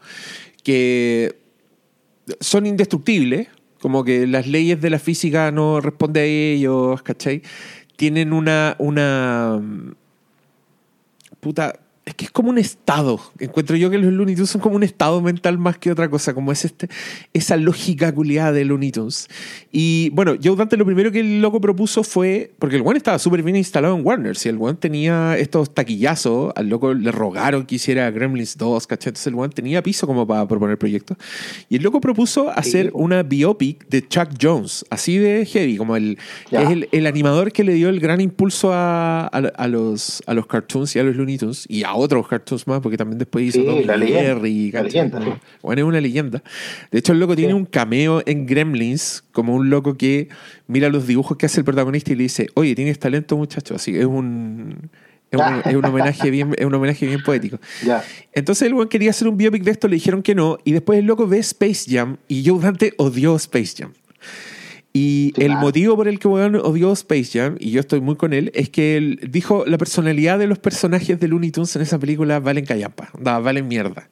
que 0.62 1.36
son 2.40 2.66
indestructibles, 2.66 3.48
como 3.80 4.02
que 4.02 4.26
las 4.26 4.46
leyes 4.46 4.80
de 4.80 4.88
la 4.88 4.98
física 4.98 5.50
no 5.50 5.80
responden 5.80 6.22
a 6.22 6.26
ellos, 6.26 7.02
¿cachai? 7.02 7.42
Tienen 7.96 8.32
una, 8.32 8.76
una 8.78 9.60
puta, 11.40 11.80
es 12.06 12.14
que 12.14 12.26
es 12.26 12.30
como 12.30 12.50
un 12.50 12.58
estado. 12.58 13.18
Encuentro 13.38 13.76
yo 13.76 13.88
que 13.90 13.96
los 13.96 14.12
Looney 14.12 14.34
Tunes 14.34 14.50
son 14.50 14.61
como 14.61 14.76
un 14.76 14.82
estado 14.82 15.23
mental 15.23 15.56
más 15.58 15.78
que 15.78 15.90
otra 15.90 16.11
cosa, 16.11 16.34
como 16.34 16.52
es 16.52 16.64
este, 16.66 16.88
esa 17.32 17.56
lógica 17.56 18.12
culiada 18.14 18.52
de 18.52 18.64
Looney 18.66 18.90
Tunes. 18.92 19.28
Y 19.73 20.11
bueno, 20.11 20.34
Joe 20.42 20.54
Dante 20.54 20.76
lo 20.76 20.84
primero 20.84 21.11
que 21.11 21.20
el 21.20 21.40
loco 21.40 21.61
propuso 21.62 22.02
fue, 22.04 22.52
porque 22.58 22.76
el 22.76 22.82
one 22.84 22.99
estaba 22.99 23.18
súper 23.18 23.42
bien 23.42 23.56
instalado 23.56 23.96
en 23.96 24.04
Warner, 24.04 24.37
si 24.37 24.50
el 24.50 24.58
one 24.61 24.75
tenía 24.75 25.38
estos 25.38 25.73
taquillazos, 25.73 26.52
al 26.56 26.68
loco 26.68 26.92
le 26.92 27.11
rogaron 27.11 27.64
que 27.64 27.76
hiciera 27.76 28.11
Gremlins 28.11 28.58
2, 28.58 28.87
¿cachai? 28.87 29.08
Entonces 29.11 29.26
el 29.28 29.34
one 29.34 29.49
tenía 29.49 29.82
piso 29.82 30.06
como 30.06 30.26
para 30.26 30.46
proponer 30.46 30.76
proyectos. 30.76 31.16
Y 31.70 31.76
el 31.76 31.82
loco 31.82 32.00
propuso 32.02 32.50
hacer 32.50 32.90
una 32.92 33.23
biopic 33.23 33.88
de 33.88 34.06
Chuck 34.06 34.28
Jones, 34.40 34.84
así 34.90 35.16
de 35.16 35.46
heavy, 35.46 35.78
como 35.78 35.96
el, 35.96 36.18
es 36.50 36.68
el, 36.68 36.88
el 36.92 37.06
animador 37.06 37.50
que 37.50 37.64
le 37.64 37.73
dio 37.73 37.88
el 37.88 37.99
gran 37.99 38.20
impulso 38.20 38.73
a, 38.75 39.23
a- 39.26 39.52
a 39.56 39.68
los, 39.68 40.23
a 40.26 40.34
los 40.34 40.46
cartoons 40.46 40.94
y 40.96 40.99
a 40.99 41.02
los 41.02 41.16
Looney 41.16 41.38
Tunes 41.38 41.64
y 41.68 41.82
a 41.84 41.93
otros 41.96 42.26
cartoons 42.28 42.66
más, 42.66 42.80
porque 42.80 42.96
también 42.96 43.18
después 43.18 43.46
hizo 43.46 43.60
Sí, 43.60 43.84
la 43.84 43.96
leyenda. 43.96 44.22
Jerry, 44.22 44.70
La 44.72 44.82
leyenda, 44.82 45.20
sí. 45.22 45.30
Bueno, 45.62 45.82
es 45.82 45.88
una 45.88 46.00
leyenda. 46.00 46.42
De 46.90 46.98
hecho, 46.98 47.12
el 47.12 47.20
loco 47.20 47.34
tiene 47.36 47.54
un 47.54 47.64
cameo 47.64 48.22
en 48.26 48.46
Gremlins, 48.46 49.24
como 49.32 49.54
un 49.54 49.70
loco 49.70 49.96
que 49.96 50.28
mira 50.66 50.88
los 50.88 51.06
dibujos 51.06 51.36
que 51.36 51.46
hace 51.46 51.60
el 51.60 51.64
protagonista 51.64 52.12
y 52.12 52.16
le 52.16 52.24
dice, 52.24 52.48
oye, 52.54 52.74
tienes 52.74 52.98
talento, 52.98 53.36
muchacho. 53.36 53.74
Así 53.74 53.96
es 53.96 54.04
un, 54.06 54.90
es 55.30 55.38
un, 55.40 55.62
es 55.64 55.74
un 55.76 55.84
homenaje 55.84 56.30
bien, 56.30 56.54
es 56.58 56.64
un 56.64 56.74
homenaje 56.74 57.06
bien 57.06 57.22
poético. 57.22 57.58
Entonces 58.32 58.66
el 58.66 58.74
weón 58.74 58.88
quería 58.88 59.10
hacer 59.10 59.28
un 59.28 59.36
biopic 59.36 59.62
de 59.62 59.70
esto, 59.70 59.88
le 59.88 59.94
dijeron 59.96 60.22
que 60.22 60.34
no, 60.34 60.58
y 60.64 60.72
después 60.72 60.98
el 60.98 61.06
loco 61.06 61.26
ve 61.26 61.38
Space 61.38 61.84
Jam 61.88 62.16
y 62.28 62.46
Joe 62.48 62.60
Dante 62.60 62.94
odió 62.98 63.36
Space 63.36 63.74
Jam. 63.78 63.92
Y 64.96 65.32
Sí, 65.34 65.42
el 65.42 65.46
claro. 65.48 65.60
motivo 65.60 65.96
por 65.96 66.06
el 66.06 66.20
que 66.20 66.28
weón 66.28 66.54
odió 66.54 66.92
Space 66.92 67.36
Jam, 67.36 67.56
y 67.58 67.72
yo 67.72 67.80
estoy 67.80 68.00
muy 68.00 68.14
con 68.14 68.32
él, 68.32 68.52
es 68.54 68.70
que 68.70 68.96
él 68.96 69.18
dijo 69.28 69.64
la 69.66 69.76
personalidad 69.76 70.38
de 70.38 70.46
los 70.46 70.60
personajes 70.60 71.18
de 71.18 71.26
Looney 71.26 71.50
Tunes 71.50 71.74
en 71.74 71.82
esa 71.82 71.98
película 71.98 72.38
valen 72.38 72.64
callampa, 72.64 73.10
da, 73.18 73.40
valen 73.40 73.66
mierda. 73.66 74.08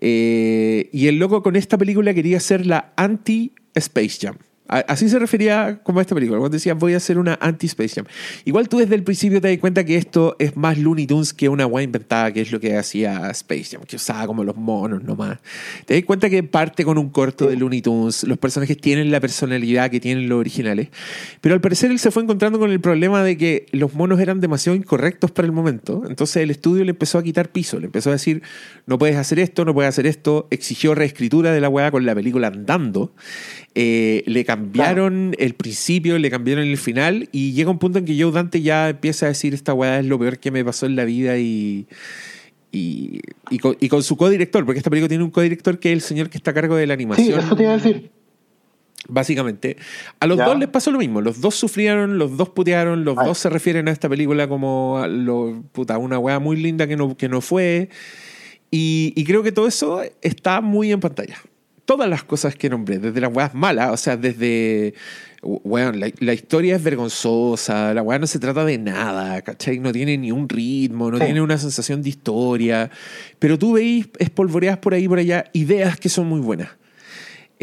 Eh, 0.00 0.88
y 0.92 1.08
el 1.08 1.18
loco 1.18 1.42
con 1.42 1.56
esta 1.56 1.76
película 1.76 2.14
quería 2.14 2.36
hacer 2.36 2.66
la 2.66 2.92
anti-Space 2.96 4.18
Jam. 4.20 4.36
Así 4.68 5.08
se 5.08 5.18
refería 5.18 5.80
como 5.82 5.98
a 5.98 6.02
esta 6.02 6.14
película. 6.14 6.38
Cuando 6.38 6.56
decía 6.56 6.72
voy 6.74 6.94
a 6.94 6.96
hacer 6.96 7.18
una 7.18 7.36
anti-Space 7.40 7.96
Jam. 7.96 8.06
Igual 8.44 8.68
tú 8.68 8.78
desde 8.78 8.94
el 8.94 9.02
principio 9.02 9.40
te 9.40 9.48
das 9.48 9.58
cuenta 9.58 9.84
que 9.84 9.96
esto 9.96 10.34
es 10.38 10.56
más 10.56 10.78
Looney 10.78 11.06
Tunes 11.06 11.34
que 11.34 11.48
una 11.48 11.66
guay 11.66 11.84
inventada, 11.84 12.32
que 12.32 12.40
es 12.40 12.52
lo 12.52 12.60
que 12.60 12.76
hacía 12.76 13.28
Space 13.30 13.64
Jam, 13.72 13.82
que 13.84 13.96
usaba 13.96 14.26
como 14.26 14.44
los 14.44 14.56
monos 14.56 15.02
nomás. 15.02 15.40
Te 15.84 15.94
das 15.94 16.04
cuenta 16.04 16.30
que 16.30 16.42
parte 16.42 16.84
con 16.84 16.96
un 16.96 17.10
corto 17.10 17.48
de 17.48 17.56
Looney 17.56 17.82
Tunes. 17.82 18.24
Los 18.24 18.38
personajes 18.38 18.78
tienen 18.78 19.10
la 19.10 19.20
personalidad 19.20 19.90
que 19.90 20.00
tienen 20.00 20.28
los 20.28 20.38
originales. 20.38 20.88
Pero 21.40 21.54
al 21.54 21.60
parecer 21.60 21.90
él 21.90 21.98
se 21.98 22.10
fue 22.10 22.22
encontrando 22.22 22.58
con 22.58 22.70
el 22.70 22.80
problema 22.80 23.22
de 23.22 23.36
que 23.36 23.66
los 23.72 23.94
monos 23.94 24.20
eran 24.20 24.40
demasiado 24.40 24.76
incorrectos 24.76 25.30
para 25.32 25.44
el 25.44 25.52
momento. 25.52 26.04
Entonces 26.08 26.36
el 26.36 26.50
estudio 26.50 26.84
le 26.84 26.90
empezó 26.90 27.18
a 27.18 27.22
quitar 27.22 27.50
piso. 27.50 27.78
Le 27.78 27.86
empezó 27.86 28.10
a 28.10 28.12
decir, 28.12 28.42
no 28.86 28.98
puedes 28.98 29.16
hacer 29.16 29.38
esto, 29.38 29.64
no 29.64 29.74
puedes 29.74 29.88
hacer 29.88 30.06
esto. 30.06 30.48
Exigió 30.50 30.94
reescritura 30.94 31.52
de 31.52 31.60
la 31.60 31.68
weá 31.68 31.90
con 31.90 32.06
la 32.06 32.14
película 32.14 32.46
andando. 32.48 33.12
Eh, 33.74 34.22
le 34.26 34.44
cambiaron 34.44 35.34
el 35.38 35.54
principio, 35.54 36.18
le 36.18 36.30
cambiaron 36.30 36.64
el 36.64 36.76
final 36.76 37.28
y 37.32 37.52
llega 37.52 37.70
un 37.70 37.78
punto 37.78 37.98
en 37.98 38.04
que 38.04 38.20
Joe 38.20 38.30
Dante 38.30 38.60
ya 38.60 38.90
empieza 38.90 39.24
a 39.26 39.28
decir 39.30 39.54
esta 39.54 39.72
weá 39.72 39.98
es 40.00 40.04
lo 40.06 40.18
peor 40.18 40.38
que 40.38 40.50
me 40.50 40.62
pasó 40.62 40.84
en 40.84 40.94
la 40.94 41.06
vida 41.06 41.38
y, 41.38 41.86
y, 42.70 43.20
y 43.50 43.58
con, 43.58 43.76
y 43.80 43.88
con 43.88 44.02
su 44.02 44.16
codirector, 44.18 44.66
porque 44.66 44.76
esta 44.78 44.90
película 44.90 45.08
tiene 45.08 45.24
un 45.24 45.30
codirector 45.30 45.78
que 45.78 45.88
es 45.90 45.94
el 45.94 46.00
señor 46.02 46.28
que 46.28 46.36
está 46.36 46.50
a 46.50 46.54
cargo 46.54 46.76
de 46.76 46.86
la 46.86 46.92
Sí, 46.94 47.02
animación. 47.02 47.40
eso 47.40 47.56
te 47.56 47.62
iba 47.62 47.72
a 47.72 47.76
decir. 47.78 48.10
Básicamente, 49.08 49.76
a 50.20 50.26
los 50.26 50.38
Ya. 50.38 50.44
dos 50.44 50.58
les 50.58 50.68
pasó 50.68 50.90
lo 50.92 50.98
mismo. 50.98 51.20
Los 51.22 51.40
dos 51.40 51.56
sufrieron, 51.56 52.18
los 52.18 52.36
dos 52.36 52.50
putearon, 52.50 53.04
los 53.04 53.18
Ay. 53.18 53.26
dos 53.26 53.38
se 53.38 53.48
refieren 53.50 53.88
a 53.88 53.90
esta 53.90 54.08
película 54.08 54.46
como 54.48 54.98
a 54.98 55.08
lo, 55.08 55.64
puta, 55.72 55.98
una 55.98 56.18
weá 56.20 56.38
muy 56.38 56.56
linda 56.56 56.86
que 56.86 56.96
no, 56.96 57.16
que 57.16 57.28
no 57.28 57.40
fue. 57.40 57.88
Y, 58.70 59.12
y 59.16 59.24
creo 59.24 59.42
que 59.42 59.50
todo 59.50 59.66
eso 59.66 60.02
está 60.20 60.60
muy 60.60 60.92
en 60.92 61.00
pantalla. 61.00 61.36
Todas 61.96 62.08
las 62.08 62.24
cosas 62.24 62.54
que 62.56 62.70
nombré, 62.70 62.98
desde 62.98 63.20
las 63.20 63.32
weas 63.34 63.54
malas, 63.54 63.90
o 63.90 63.96
sea, 63.96 64.16
desde. 64.16 64.94
Weón, 65.42 65.98
la, 66.00 66.08
la 66.20 66.32
historia 66.34 66.76
es 66.76 66.82
vergonzosa, 66.82 67.92
la 67.92 68.00
weá 68.02 68.18
no 68.18 68.26
se 68.28 68.38
trata 68.38 68.64
de 68.64 68.78
nada, 68.78 69.42
¿cachai? 69.42 69.78
No 69.80 69.90
tiene 69.92 70.16
ni 70.16 70.30
un 70.30 70.48
ritmo, 70.48 71.10
no 71.10 71.18
Sí. 71.18 71.24
tiene 71.24 71.40
una 71.42 71.58
sensación 71.58 72.00
de 72.02 72.10
historia. 72.10 72.90
Pero 73.38 73.58
tú 73.58 73.72
veis 73.72 74.08
espolvoreadas 74.18 74.78
por 74.78 74.94
ahí 74.94 75.04
y 75.04 75.08
por 75.08 75.18
allá 75.18 75.44
ideas 75.52 75.98
que 75.98 76.08
son 76.08 76.28
muy 76.28 76.40
buenas. 76.40 76.68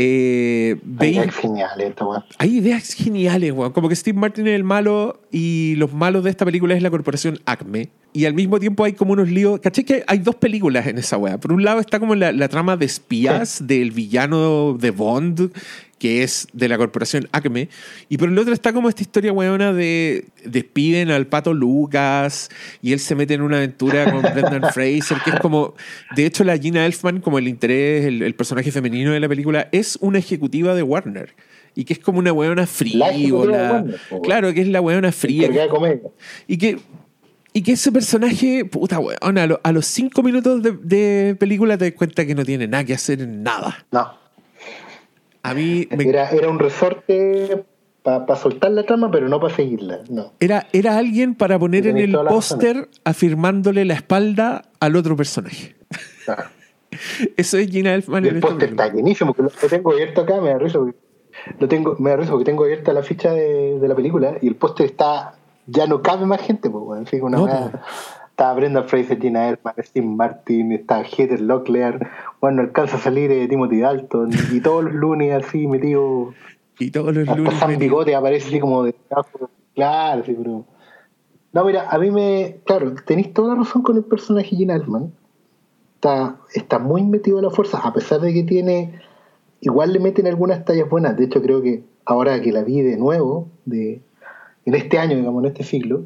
Eh, 0.01 0.75
Ay, 0.75 0.81
veis 0.85 1.17
Es 1.17 1.35
genial 1.35 1.81
esta 1.81 2.05
weá. 2.05 2.25
hay 2.37 2.57
ideas 2.57 2.93
geniales, 2.93 3.51
weón. 3.51 3.73
Como 3.73 3.89
que 3.89 3.95
Steve 3.97 4.17
Martin 4.17 4.47
es 4.47 4.55
el 4.55 4.63
malo 4.63 5.19
y 5.29 5.75
los 5.75 5.91
malos 5.91 6.23
de 6.23 6.29
esta 6.29 6.45
película 6.45 6.73
es 6.73 6.81
la 6.81 6.89
corporación 6.89 7.39
Acme, 7.45 7.89
y 8.13 8.23
al 8.25 8.33
mismo 8.33 8.59
tiempo 8.59 8.85
hay 8.85 8.93
como 8.93 9.11
unos 9.13 9.29
líos. 9.29 9.59
¿Caché 9.59 9.83
que 9.83 10.03
hay 10.07 10.19
dos 10.19 10.35
películas 10.35 10.87
en 10.87 10.97
esa 10.97 11.17
weá? 11.17 11.37
Por 11.37 11.51
un 11.51 11.63
lado 11.63 11.81
está 11.81 11.99
como 11.99 12.15
la, 12.15 12.31
la 12.31 12.47
trama 12.47 12.77
de 12.77 12.85
espías 12.85 13.67
del 13.67 13.91
villano 13.91 14.77
de 14.79 14.91
Bond, 14.91 15.51
que 15.99 16.23
es 16.23 16.47
de 16.53 16.67
la 16.67 16.77
corporación 16.77 17.27
Acme. 17.31 17.69
Y 18.07 18.17
por 18.17 18.29
el 18.29 18.37
otro 18.39 18.53
está 18.53 18.73
como 18.73 18.89
esta 18.89 19.01
historia 19.03 19.31
weona 19.33 19.73
de 19.73 20.25
despiden 20.45 21.11
al 21.11 21.27
pato 21.27 21.53
Lucas 21.53 22.49
y 22.81 22.93
él 22.93 22.99
se 22.99 23.13
mete 23.15 23.33
en 23.35 23.41
una 23.41 23.57
aventura 23.57 24.11
con 24.11 24.21
Brendan 24.33 24.71
Fraser, 24.73 25.17
que 25.23 25.29
es 25.31 25.39
como. 25.39 25.75
De 26.15 26.25
hecho, 26.25 26.43
la 26.43 26.57
Gina 26.57 26.85
Elfman, 26.85 27.19
como 27.21 27.37
el 27.37 27.47
interés, 27.47 28.05
el, 28.05 28.21
el 28.23 28.33
personaje 28.33 28.71
femenino 28.71 29.11
de 29.11 29.19
la 29.19 29.27
película, 29.29 29.67
es 29.71 29.97
una 30.01 30.17
ejecutiva 30.19 30.73
de 30.73 30.81
Warner. 30.83 31.35
Y 31.75 31.85
que 31.85 31.93
es 31.93 31.99
como 31.99 32.19
una 32.19 32.31
de 32.33 32.65
frívola. 32.65 33.85
Weón. 34.09 34.21
Claro, 34.23 34.53
que 34.53 34.61
es 34.61 34.67
la 34.67 34.81
weona 34.81 35.11
fría. 35.11 35.67
Comedia. 35.69 35.99
Y 36.47 36.57
que, 36.57 36.79
y 37.53 37.61
que 37.61 37.73
ese 37.73 37.91
personaje, 37.91 38.65
puta 38.65 38.99
weón, 38.99 39.37
a, 39.37 39.45
lo- 39.47 39.61
a 39.63 39.71
los 39.71 39.85
cinco 39.85 40.23
minutos 40.23 40.61
de, 40.63 40.71
de 40.71 41.35
película 41.35 41.77
te 41.77 41.85
das 41.85 41.93
cuenta 41.93 42.25
que 42.25 42.33
no 42.35 42.43
tiene 42.43 42.67
nada 42.67 42.83
que 42.83 42.93
hacer 42.95 43.21
en 43.21 43.43
nada. 43.43 43.85
No. 43.91 44.18
A 45.43 45.53
mí 45.53 45.87
me- 45.95 46.03
Era, 46.07 46.29
era 46.29 46.49
un 46.49 46.59
resorte 46.59 47.63
para 48.03 48.35
soltar 48.35 48.71
la 48.71 48.83
trama, 48.83 49.11
pero 49.11 49.27
no 49.29 49.39
para 49.39 49.53
seguirla. 49.55 49.99
No. 50.09 50.33
era, 50.39 50.67
era 50.73 50.97
alguien 50.97 51.35
para 51.35 51.59
poner 51.59 51.85
en 51.87 51.97
el 51.97 52.13
póster 52.27 52.89
afirmándole 53.03 53.85
la 53.85 53.93
espalda 53.93 54.63
al 54.79 54.95
otro 54.95 55.15
personaje. 55.15 55.75
Claro. 56.25 56.43
Eso 57.37 57.57
es 57.57 57.69
Gina 57.69 57.93
Elfman 57.93 58.23
Y 58.25 58.27
en 58.29 58.33
el 58.35 58.37
esta 58.37 58.47
póster 58.49 58.69
está 58.69 58.91
llenísimo, 58.93 59.33
que 59.33 59.43
lo 59.43 59.49
tengo 59.49 59.91
abierto 59.91 60.21
acá, 60.21 60.41
me 60.41 60.49
da 60.49 60.57
risa. 60.57 60.79
porque- 60.79 60.97
Lo 61.59 61.67
tengo, 61.67 61.95
me 61.99 62.09
da 62.09 62.17
porque 62.25 62.45
tengo 62.45 62.63
abierta 62.63 62.91
la 62.93 63.03
ficha 63.03 63.31
de, 63.31 63.79
de 63.79 63.87
la 63.87 63.95
película 63.95 64.37
y 64.41 64.47
el 64.47 64.55
póster 64.55 64.87
está. 64.87 65.35
Ya 65.67 65.85
no 65.85 66.01
cabe 66.01 66.25
más 66.25 66.41
gente, 66.41 66.69
pues. 66.69 67.01
Así 67.05 67.17
que 67.17 67.21
una 67.23 67.37
No. 67.37 67.71
Está 68.39 68.53
Brenda 68.53 68.83
Fraser, 68.83 69.19
Gina 69.19 69.49
Elfman, 69.49 69.73
Steve 69.79 70.07
Martin, 70.07 70.71
está 70.71 71.03
Heather 71.03 71.41
Locklear. 71.41 72.09
Bueno, 72.39 72.55
no 72.55 72.61
alcanza 72.69 72.95
a 72.95 72.99
salir 73.01 73.29
eh, 73.31 73.49
Timothy 73.49 73.81
Dalton 73.81 74.29
y 74.53 74.61
todos 74.61 74.85
los 74.85 74.93
lunes 74.93 75.33
así 75.43 75.67
metidos. 75.67 76.33
Y 76.79 76.89
todos 76.89 77.13
los 77.13 77.27
Hasta 77.27 77.35
lunes. 77.35 77.53
Metidos- 77.55 77.77
Bigote 77.79 78.15
aparece 78.15 78.47
así 78.47 78.61
como 78.61 78.83
de 78.85 78.95
Claro, 79.75 80.23
sí, 80.23 80.35
pero. 80.41 80.63
No, 81.51 81.65
mira, 81.65 81.89
a 81.89 81.99
mí 81.99 82.11
me. 82.11 82.61
Claro, 82.65 82.95
tenéis 83.05 83.33
toda 83.33 83.49
la 83.49 83.55
razón 83.55 83.81
con 83.81 83.97
el 83.97 84.05
personaje 84.05 84.55
Gina 84.55 84.73
Elfman. 84.75 85.11
Está, 85.95 86.37
está 86.53 86.79
muy 86.79 87.03
metido 87.03 87.39
a 87.39 87.41
la 87.41 87.49
fuerza, 87.49 87.79
a 87.79 87.91
pesar 87.93 88.21
de 88.21 88.33
que 88.33 88.43
tiene. 88.43 89.01
Igual 89.59 89.91
le 89.91 89.99
meten 89.99 90.27
algunas 90.27 90.63
tallas 90.63 90.89
buenas. 90.89 91.17
De 91.17 91.25
hecho, 91.25 91.41
creo 91.41 91.61
que 91.61 91.83
ahora 92.05 92.41
que 92.41 92.53
la 92.53 92.63
vi 92.63 92.79
de 92.83 92.95
nuevo, 92.95 93.49
de, 93.65 94.01
en 94.63 94.75
este 94.75 94.97
año, 94.97 95.17
digamos, 95.17 95.43
en 95.43 95.49
este 95.49 95.65
siglo, 95.65 96.05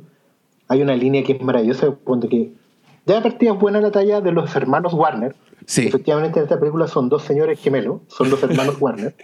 hay 0.74 0.82
una 0.82 0.96
línea 0.96 1.24
que 1.24 1.34
es 1.34 1.42
maravillosa. 1.42 1.92
Cuando 2.04 2.28
que 2.30 2.52
ya 3.06 3.16
de 3.16 3.22
partida 3.22 3.54
es 3.54 3.60
buena 3.60 3.80
la 3.82 3.92
talla 3.92 4.22
de 4.22 4.32
los 4.32 4.56
hermanos 4.56 4.94
Warner. 4.94 5.36
Sí. 5.66 5.88
Efectivamente, 5.88 6.40
en 6.40 6.44
esta 6.44 6.60
película 6.60 6.88
son 6.88 7.08
dos 7.08 7.24
señores 7.24 7.58
gemelos, 7.60 8.02
son 8.08 8.30
los 8.30 8.42
hermanos 8.44 8.76
Warner. 8.82 9.16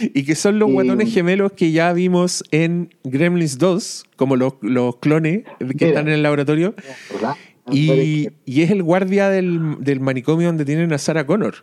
Y 0.00 0.24
que 0.24 0.34
son 0.34 0.58
los 0.58 0.70
Y- 0.70 0.72
guatones 0.72 1.12
gemelos 1.12 1.52
que 1.52 1.70
ya 1.70 1.92
vimos 1.92 2.44
en 2.50 2.94
Gremlins 3.04 3.58
2, 3.58 4.04
como 4.16 4.36
los, 4.36 4.54
los 4.62 4.96
clones 4.96 5.44
que 5.58 5.64
Mira. 5.66 5.88
están 5.88 6.08
en 6.08 6.14
el 6.14 6.22
laboratorio. 6.22 6.74
¿verdad? 7.12 7.34
Y, 7.70 8.28
y 8.46 8.62
es 8.62 8.70
el 8.70 8.82
guardia 8.82 9.28
del, 9.28 9.76
del 9.80 10.00
manicomio 10.00 10.46
donde 10.48 10.64
tienen 10.64 10.92
a 10.94 10.98
Sarah 10.98 11.26
Connor, 11.26 11.56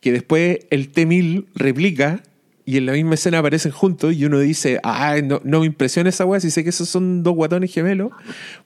que 0.00 0.12
después 0.12 0.60
el 0.70 0.88
T-1000 0.90 1.46
replica 1.54 2.22
y 2.66 2.78
en 2.78 2.86
la 2.86 2.92
misma 2.92 3.14
escena 3.14 3.38
aparecen 3.40 3.72
juntos 3.72 4.14
y 4.14 4.24
uno 4.24 4.38
dice, 4.38 4.80
ah, 4.82 5.16
no, 5.22 5.40
no 5.44 5.60
me 5.60 5.66
impresiona 5.66 6.08
esa 6.08 6.24
weá 6.24 6.40
si 6.40 6.50
sé 6.50 6.62
que 6.64 6.70
esos 6.70 6.88
son 6.88 7.22
dos 7.22 7.34
guatones 7.34 7.72
gemelos. 7.72 8.10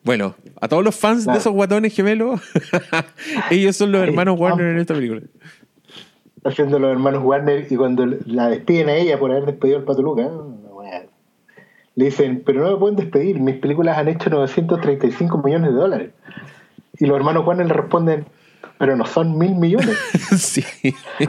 Bueno, 0.04 0.34
a 0.60 0.68
todos 0.68 0.84
los 0.84 0.94
fans 0.94 1.24
Claro. 1.24 1.36
de 1.36 1.40
esos 1.40 1.52
guatones 1.52 1.94
gemelos, 1.94 2.40
ellos 3.50 3.76
son 3.76 3.90
los 3.92 4.02
hermanos. 4.02 4.38
Warner 4.38 4.66
en 4.74 4.78
esta 4.78 4.94
película. 4.94 5.22
haciendo 6.44 6.78
los 6.78 6.90
hermanos 6.92 7.22
Warner 7.24 7.66
y 7.70 7.76
cuando 7.76 8.06
la 8.26 8.48
despiden 8.48 8.88
a 8.88 8.94
ella 8.94 9.18
por 9.18 9.30
haber 9.32 9.46
despedido 9.46 9.78
al 9.78 9.84
Pato 9.84 10.02
Luca, 10.02 10.28
le 11.96 12.04
dicen, 12.04 12.44
pero 12.46 12.62
no 12.62 12.70
me 12.70 12.76
pueden 12.78 12.94
despedir, 12.96 13.40
mis 13.40 13.56
películas 13.56 13.98
han 13.98 14.06
hecho 14.06 14.30
935 14.30 15.42
millones 15.42 15.72
de 15.72 15.76
dólares. 15.76 16.10
Y 16.96 17.06
los 17.06 17.16
hermanos 17.16 17.44
Warner 17.44 17.66
le 17.66 17.74
responden, 17.74 18.26
pero 18.78 18.96
no 18.96 19.04
son 19.06 19.36
mil 19.36 19.54
millones. 19.54 19.96
sí. 20.38 20.64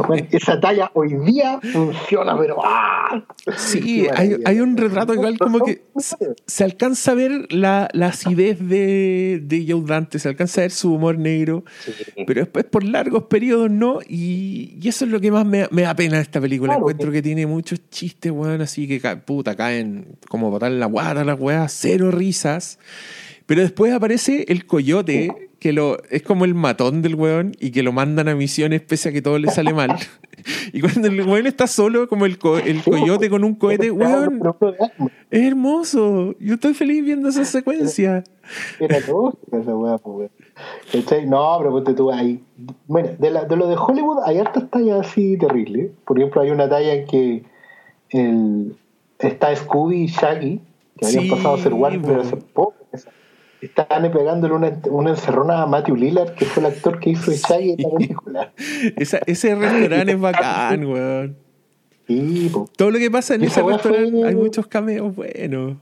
Bueno, 0.08 0.28
Esa 0.32 0.60
talla 0.60 0.92
hoy 0.94 1.16
día 1.26 1.60
funciona, 1.74 2.38
pero 2.38 2.58
¡ah! 2.64 3.24
Sí, 3.58 4.08
hay, 4.16 4.38
hay 4.46 4.60
un 4.60 4.78
retrato 4.78 5.14
igual 5.14 5.38
como 5.40 5.60
que 5.66 5.82
se, 5.98 6.16
se 6.46 6.64
alcanza 6.64 7.12
a 7.12 7.16
ver 7.16 7.52
la, 7.54 7.90
la 7.94 8.08
acidez 8.08 8.60
de, 8.60 9.42
de 9.44 9.66
Joe 9.68 9.82
Dante, 9.86 10.20
se 10.20 10.30
alcanza 10.30 10.62
a 10.62 10.64
ver 10.64 10.72
su 10.72 10.94
humor 10.94 11.18
negro, 11.18 11.64
pero 12.28 12.42
después 12.42 12.66
por 12.66 12.84
largos 12.84 13.24
periodos 13.24 13.72
no, 13.72 14.00
y, 14.08 14.78
y 14.82 14.88
eso 14.88 15.06
es 15.06 15.12
lo 15.12 15.20
que 15.20 15.32
más 15.32 15.46
me, 15.46 15.68
me 15.72 15.82
da 15.84 15.96
pena 15.96 16.18
de 16.18 16.24
esta 16.24 16.40
película. 16.40 16.74
Claro, 16.74 16.82
Encuentro 16.82 17.12
que- 17.12 17.18
que 17.20 17.22
tiene 17.24 17.46
muchos 17.48 17.82
chistes, 17.90 18.32
weón, 18.32 18.62
así 18.62 18.88
que 18.88 19.00
puta, 19.18 19.56
caen 19.56 20.18
como 20.30 20.50
botar 20.52 20.72
la 20.72 20.86
guata 20.86 21.24
las 21.24 21.40
weas, 21.40 21.74
cero 21.74 22.12
risas. 22.12 22.80
Pero 23.46 23.62
después 23.62 23.92
aparece 23.92 24.46
el 24.50 24.68
coyote, 24.68 25.49
que 25.60 25.74
lo, 25.74 26.02
es 26.10 26.22
como 26.24 26.46
el 26.46 26.56
matón 26.56 27.02
del 27.02 27.16
weón, 27.16 27.52
y 27.60 27.72
que 27.72 27.84
lo 27.84 27.92
mandan 27.92 28.28
a 28.30 28.36
misiones 28.36 28.82
pese 28.82 29.10
a 29.10 29.12
que 29.12 29.22
todo 29.22 29.38
le 29.40 29.50
sale 29.52 29.74
mal. 29.74 29.96
y 30.74 30.80
cuando 30.82 31.08
el 31.10 31.22
weón 31.28 31.48
está 31.48 31.68
solo, 31.68 32.08
como 32.08 32.26
el, 32.26 32.38
co- 32.38 32.58
el 32.58 32.82
coyote 32.82 33.30
con 33.30 33.44
un 33.44 33.56
cohete, 33.56 33.92
weón, 33.92 34.42
es 35.30 35.44
hermoso. 35.44 36.36
Yo 36.40 36.54
estoy 36.56 36.74
feliz 36.74 37.04
viendo 37.04 37.30
esa 37.30 37.44
secuencia. 37.46 38.24
Era 38.80 39.02
todo 39.06 39.38
esa 39.52 39.76
weá, 39.76 39.98
pues. 39.98 40.32
No, 41.28 41.56
pero 41.60 41.72
ponte 41.72 41.94
tú 41.94 42.12
ahí. 42.12 42.42
Bueno, 42.88 43.10
de, 43.20 43.30
la- 43.32 43.46
de 43.46 43.56
lo 43.56 43.68
de 43.68 43.76
Hollywood 43.76 44.20
hay 44.26 44.38
hartas 44.40 44.70
tallas 44.70 45.08
así 45.08 45.38
terribles. 45.38 45.92
Por 46.06 46.18
ejemplo, 46.18 46.42
hay 46.42 46.52
una 46.52 46.70
talla 46.70 46.94
en 46.94 47.06
que 47.06 47.44
el, 48.12 48.76
está 49.20 49.56
Scooby 49.56 50.04
y 50.04 50.08
Shaggy, 50.08 50.62
que 50.98 51.06
habían 51.06 51.24
Sí, 51.24 51.30
pasado 51.30 51.56
a 51.56 51.58
ser 51.60 51.74
Warner, 51.74 52.02
pero 52.02 52.16
po. 52.16 52.22
hace 52.22 52.36
poco. 52.38 52.74
Están 53.62 54.10
pegándole 54.12 54.54
una, 54.54 54.80
una 54.90 55.10
encerrona 55.12 55.62
a 55.64 55.66
Matthew 55.68 55.96
Lillard, 55.98 56.34
que 56.36 56.46
fue 56.46 56.62
el 56.64 56.68
actor 56.74 57.00
que 57.00 57.10
hizo 57.12 57.30
de 57.32 57.38
Shaggy 57.38 57.72
en 57.72 57.82
la 57.84 57.90
película. 57.98 58.54
Esa- 58.96 59.20
ese 59.28 59.54
restaurante 59.56 60.12
es 60.14 60.20
bacán, 60.20 60.86
weón. 60.86 61.36
Sí, 62.08 62.50
po. 62.54 62.70
Todo 62.78 62.92
lo 62.92 63.00
que 63.00 63.12
pasa 63.12 63.36
en 63.36 63.44
ese 63.44 63.62
restaurante, 63.62 64.12
fue- 64.12 64.28
hay 64.30 64.36
muchos 64.36 64.66
cameos 64.68 65.14
buenos. 65.16 65.76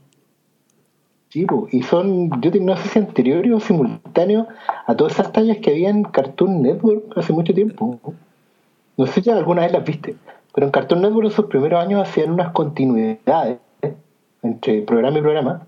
Sí, 1.30 1.44
po. 1.44 1.68
y 1.70 1.82
son, 1.82 2.40
yo 2.40 2.50
te- 2.50 2.58
no 2.60 2.76
sé 2.76 2.88
si 2.88 2.98
anteriores 2.98 3.52
o 3.52 3.60
simultáneos 3.60 4.46
a 4.86 4.96
todas 4.96 5.12
esas 5.12 5.32
tallas 5.32 5.58
que 5.58 5.70
había 5.70 5.90
en 5.90 6.02
Cartoon 6.04 6.62
Network 6.62 7.16
hace 7.16 7.32
mucho 7.32 7.54
tiempo. 7.54 8.00
No 8.96 9.06
sé 9.06 9.22
si 9.22 9.30
alguna 9.30 9.62
vez 9.62 9.72
las 9.72 9.84
viste, 9.84 10.16
pero 10.54 10.66
en 10.66 10.72
Cartoon 10.72 11.02
Network 11.02 11.26
en 11.26 11.32
sus 11.32 11.46
primeros 11.46 11.80
años 11.80 12.02
hacían 12.08 12.32
unas 12.32 12.50
continuidades 12.52 13.58
entre 14.42 14.82
programa 14.82 15.18
y 15.18 15.22
programa 15.22 15.66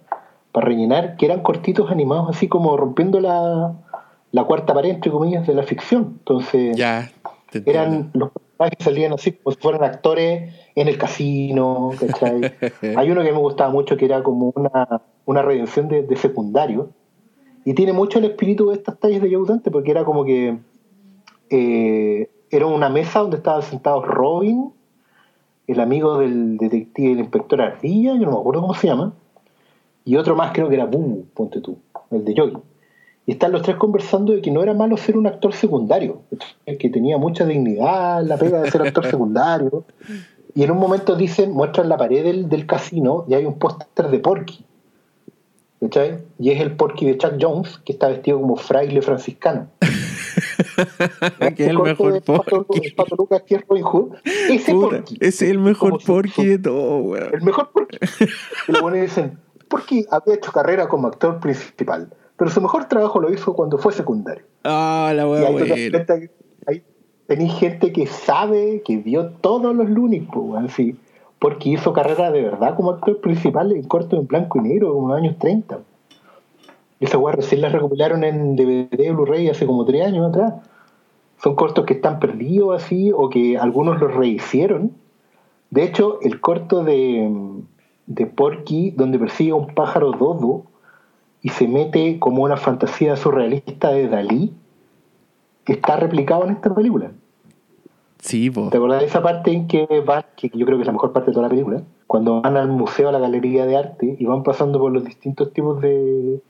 para 0.53 0.67
rellenar, 0.67 1.17
que 1.17 1.27
eran 1.27 1.43
cortitos 1.43 1.91
animados 1.91 2.37
así 2.37 2.49
como 2.49 2.77
rompiendo 2.77 3.21
la, 3.21 3.75
la 4.33 4.45
cuarta 4.45 4.75
pared, 4.75 4.91
entre 4.91 5.11
comillas, 5.11 5.47
de 5.47 5.55
la 5.55 5.63
ficción. 5.63 6.17
Entonces, 6.19 6.77
Ya, 6.77 7.11
eran 7.65 8.11
los 8.15 8.31
personajes 8.31 8.85
salían 8.85 9.13
así 9.13 9.33
como 9.33 9.55
si 9.55 9.61
fueran 9.61 9.85
actores 9.85 10.55
en 10.75 10.89
el 10.89 10.99
casino, 10.99 11.91
¿cachai? 11.99 12.41
Hay 12.97 13.11
uno 13.11 13.23
que 13.23 13.33
me 13.33 13.39
gustaba 13.39 13.71
mucho 13.71 13.97
que 13.97 14.05
era 14.05 14.23
como 14.23 14.53
una, 14.55 15.03
una 15.25 15.43
redención 15.43 15.89
de, 15.89 16.03
de 16.03 16.17
secundario 16.17 16.91
y 17.65 17.75
tiene 17.75 17.93
mucho 17.93 18.19
el 18.19 18.25
espíritu 18.25 18.71
de 18.71 18.77
estas 18.77 18.99
tallas 18.99 19.21
de 19.21 19.35
Joe 19.35 19.47
Dante 19.47 19.71
porque 19.71 19.91
era 19.91 20.05
como 20.05 20.25
que 20.25 20.59
eh, 21.51 22.31
era 22.51 22.67
una 22.67 22.89
mesa 22.89 23.21
donde 23.21 23.37
estaban 23.37 23.63
sentados 23.63 24.07
Robin, 24.07 24.73
el 25.67 25.81
amigo 25.81 26.19
del 26.19 26.57
detective, 26.57 27.13
el 27.13 27.21
inspector 27.21 27.61
Ardilla, 27.61 28.15
yo 28.15 28.27
no 28.27 28.33
me 28.33 28.39
acuerdo 28.39 28.63
cómo 28.63 28.75
se 28.75 28.87
llama, 28.87 29.13
y 30.11 30.17
otro 30.17 30.35
más 30.35 30.51
creo 30.53 30.69
que 30.69 30.75
era 30.75 30.87
Boo, 30.87 31.25
ponte 31.35 31.61
tú, 31.61 31.79
el 32.11 32.25
de 32.25 32.35
Yogi. 32.35 32.57
Y 33.27 33.33
están 33.33 33.53
los 33.53 33.63
tres 33.63 33.77
conversando 33.77 34.33
de 34.33 34.43
que 34.43 34.51
no 34.51 34.61
era 34.61 34.75
malo 34.75 34.97
ser 34.97 35.17
un 35.17 35.29
actor 35.29 35.55
secundario, 35.55 36.23
que 36.67 36.91
tenía 36.91 37.17
mucha 37.17 37.47
dignidad 37.47 38.25
la 38.25 38.37
pega 38.37 38.61
de 38.61 38.73
ser 38.73 38.83
actor 38.83 39.07
secundario. 39.11 39.85
Y 40.53 40.65
en 40.65 40.73
un 40.73 40.79
momento 40.79 41.15
dicen, 41.15 41.53
muestran 41.53 41.89
la 41.89 41.97
pared 41.97 42.25
del, 42.25 42.49
del 42.49 42.67
casino 42.67 43.25
y 43.29 43.35
hay 43.35 43.45
un 43.45 43.57
póster 43.57 44.09
de 44.09 44.19
Porky. 44.19 44.65
¿Cachai? 45.81 46.19
Y 46.41 46.51
es 46.51 46.61
el 46.61 46.75
Porky 46.75 47.07
de 47.07 47.17
Chuck 47.17 47.35
Jones, 47.41 47.79
que 47.85 47.93
está 47.93 48.09
vestido 48.09 48.41
como 48.41 48.57
fraile 48.57 49.03
franciscano. 49.03 49.69
que 51.57 51.63
es 51.63 51.69
el 51.69 51.77
Corte 51.77 51.91
mejor 51.93 52.25
Porky. 52.25 52.91
Pato 52.91 53.15
Lucas, 53.17 53.43
que 53.47 53.55
es 53.55 53.63
Robin 53.69 53.85
Hood. 53.85 54.17
Ese 54.25 54.73
Porky. 54.73 55.19
es 55.21 55.41
el 55.41 55.61
mejor 55.61 56.03
Porky 56.05 56.47
de 56.47 56.59
todo, 56.59 56.97
weón. 56.99 57.31
el 57.33 57.43
mejor 57.43 57.71
Porky. 57.71 57.99
Y 58.69 58.73
los 58.73 58.83
buenos 58.83 59.03
dicen, 59.03 59.39
Porky 59.71 60.05
había 60.11 60.35
hecho 60.35 60.53
carrera 60.53 60.89
como 60.89 61.07
actor 61.07 61.41
principal, 61.41 62.13
pero 62.37 62.51
su 62.51 62.61
mejor 62.61 62.87
trabajo 62.87 63.21
lo 63.21 63.33
hizo 63.33 63.55
cuando 63.55 63.79
fue 63.79 63.93
secundario. 63.93 64.45
Ah, 64.65 65.13
la 65.15 65.23
Y 65.23 65.27
weá, 65.27 65.49
ahí 66.67 66.83
tenéis 67.27 67.55
gente 67.55 67.93
que 67.93 68.07
sabe, 68.07 68.83
que 68.85 68.97
vio 68.97 69.29
todos 69.41 69.75
los 69.75 69.89
Looney, 69.89 70.21
pues, 70.21 70.45
weón, 70.45 70.69
sí, 70.69 70.97
porque 71.39 71.71
hizo 71.71 71.93
carrera 71.93 72.33
de 72.33 72.43
verdad 72.43 72.75
como 72.75 72.91
actor 72.91 73.21
principal 73.21 73.73
en 73.73 73.85
corto 73.85 74.17
en 74.17 74.27
blanco 74.27 74.59
y 74.59 74.63
negro, 74.63 74.93
como 74.93 75.07
en 75.07 75.09
los 75.11 75.19
años 75.19 75.39
30. 75.39 75.79
Esa 76.99 77.17
weá 77.17 77.35
recién 77.35 77.63
la 77.63 77.69
recopilaron 77.71 78.25
en 78.25 78.57
DVD 78.57 79.15
Blu-ray 79.15 79.49
hace 79.49 79.65
como 79.65 79.85
tres 79.85 80.05
años 80.07 80.29
atrás. 80.29 80.55
Son 81.43 81.55
cortos 81.55 81.87
que 81.87 81.95
están 81.95 82.19
perdidos 82.19 82.83
así 82.83 83.11
o 83.13 83.31
que 83.31 83.57
algunos 83.57 84.01
los 84.01 84.13
rehicieron. 84.13 84.93
De 85.71 85.85
hecho, 85.85 86.19
el 86.21 86.41
corto 86.41 86.85
de, 86.85 87.31
de 88.11 88.27
Porky, 88.27 88.91
donde 88.91 89.21
persigue 89.21 89.53
a 89.53 89.55
un 89.55 89.73
pájaro 89.73 90.11
dodo 90.11 90.65
y 91.43 91.51
se 91.51 91.69
mete 91.69 92.19
como 92.19 92.43
una 92.43 92.57
fantasía 92.57 93.15
surrealista 93.15 93.93
de 93.93 94.09
Dalí, 94.09 94.53
está 95.65 95.97
replicado 95.97 96.45
en 96.45 96.51
esta 96.51 96.75
película. 96.75 97.13
Sí, 98.19 98.51
po. 98.51 98.69
¿Te 98.69 98.77
acordás 98.77 99.01
de 99.01 99.07
esa 99.07 99.23
parte 99.23 99.53
en 99.53 99.69
que 99.69 99.87
van, 100.05 100.25
que 100.37 100.51
yo 100.53 100.67
creo 100.67 100.77
que 100.77 100.83
es 100.83 100.87
la 100.87 100.93
mejor 100.93 101.13
parte 101.13 101.31
de 101.31 101.35
toda 101.35 101.45
la 101.45 101.51
película? 101.51 101.83
Cuando 102.09 102.43
van 102.43 102.57
al 102.57 102.69
museo, 102.69 103.09
a 103.09 103.13
la 103.13 103.21
galería 103.21 103.65
de 103.65 103.77
arte 103.77 104.17
y 104.19 104.25
van 104.27 104.43
pasando 104.43 104.81
por 104.81 104.91
los 104.91 105.05
distintos 105.05 105.53
tipos 105.53 105.81
de, 105.81 106.43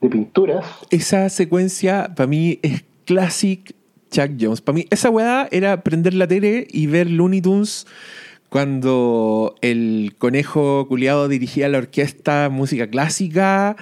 de 0.00 0.08
pinturas. 0.08 0.64
Esa 0.90 1.28
secuencia 1.28 2.10
para 2.16 2.26
mí 2.26 2.58
es 2.62 2.84
classic 3.04 3.76
Chuck 4.10 4.30
Jones. 4.40 4.62
Para 4.62 4.76
mí, 4.76 4.86
esa 4.90 5.10
weá 5.10 5.46
era 5.50 5.82
prender 5.82 6.14
la 6.14 6.26
tele 6.26 6.66
y 6.70 6.86
ver 6.86 7.10
Looney 7.10 7.42
Tunes 7.42 7.86
cuando 8.56 9.54
el 9.60 10.14
conejo 10.16 10.88
culiado 10.88 11.28
dirigía 11.28 11.68
la 11.68 11.76
orquesta 11.76 12.48
música 12.50 12.86
clásica, 12.88 13.76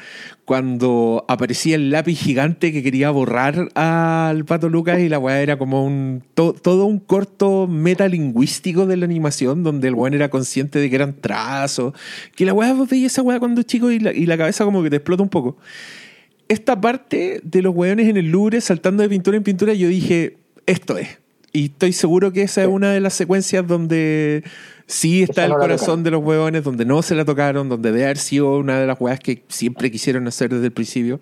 cuando 0.44 1.24
aparecía 1.28 1.76
el 1.76 1.90
lápiz 1.90 2.16
gigante 2.18 2.72
que 2.72 2.82
quería 2.82 3.12
borrar 3.12 3.68
al 3.76 4.44
Pato 4.44 4.68
Lucas 4.68 4.98
y 4.98 5.08
la 5.08 5.20
weá 5.20 5.40
era 5.42 5.58
como 5.58 5.86
un 5.86 6.24
to- 6.34 6.54
todo 6.54 6.86
un 6.86 6.98
corto 6.98 7.68
metalingüístico 7.68 8.84
de 8.86 8.96
la 8.96 9.04
animación 9.04 9.62
donde 9.62 9.86
el 9.86 9.94
weón 9.94 10.12
era 10.12 10.28
consciente 10.28 10.80
de 10.80 10.90
que 10.90 10.96
eran 10.96 11.14
trazos, 11.20 11.94
que 12.34 12.44
la 12.44 12.52
weá 12.52 12.72
vos 12.72 12.88
veías 12.88 13.12
esa 13.12 13.22
weá 13.22 13.38
cuando 13.38 13.60
es 13.60 13.68
chico 13.68 13.92
y 13.92 14.00
la, 14.00 14.12
y 14.12 14.26
la 14.26 14.36
cabeza 14.36 14.64
como 14.64 14.82
que 14.82 14.90
te 14.90 14.96
explota 14.96 15.22
un 15.22 15.28
poco. 15.28 15.56
Esta 16.48 16.80
parte 16.80 17.40
de 17.44 17.62
los 17.62 17.72
weones 17.76 18.08
en 18.08 18.16
el 18.16 18.32
Louvre 18.32 18.60
saltando 18.60 19.04
de 19.04 19.08
pintura 19.08 19.36
en 19.36 19.44
pintura, 19.44 19.72
yo 19.72 19.86
dije, 19.86 20.36
esto 20.66 20.98
es. 20.98 21.20
Y 21.56 21.66
estoy 21.66 21.92
seguro 21.92 22.32
que 22.32 22.42
esa 22.42 22.62
es 22.62 22.68
una 22.68 22.90
de 22.92 22.98
las 22.98 23.14
secuencias 23.14 23.64
donde 23.64 24.42
sí 24.88 25.22
está 25.22 25.42
Esa 25.42 25.44
el 25.44 25.50
no 25.52 25.58
corazón 25.58 26.02
de 26.02 26.10
los 26.10 26.22
huevones, 26.22 26.64
donde 26.64 26.84
no 26.84 27.00
se 27.00 27.14
la 27.14 27.24
tocaron, 27.24 27.68
donde 27.68 27.92
debe 27.92 28.04
haber 28.04 28.18
sido 28.18 28.58
una 28.58 28.80
de 28.80 28.88
las 28.88 29.00
weas 29.00 29.20
que 29.20 29.44
siempre 29.48 29.88
quisieron 29.92 30.26
hacer 30.26 30.52
desde 30.52 30.66
el 30.66 30.72
principio. 30.72 31.20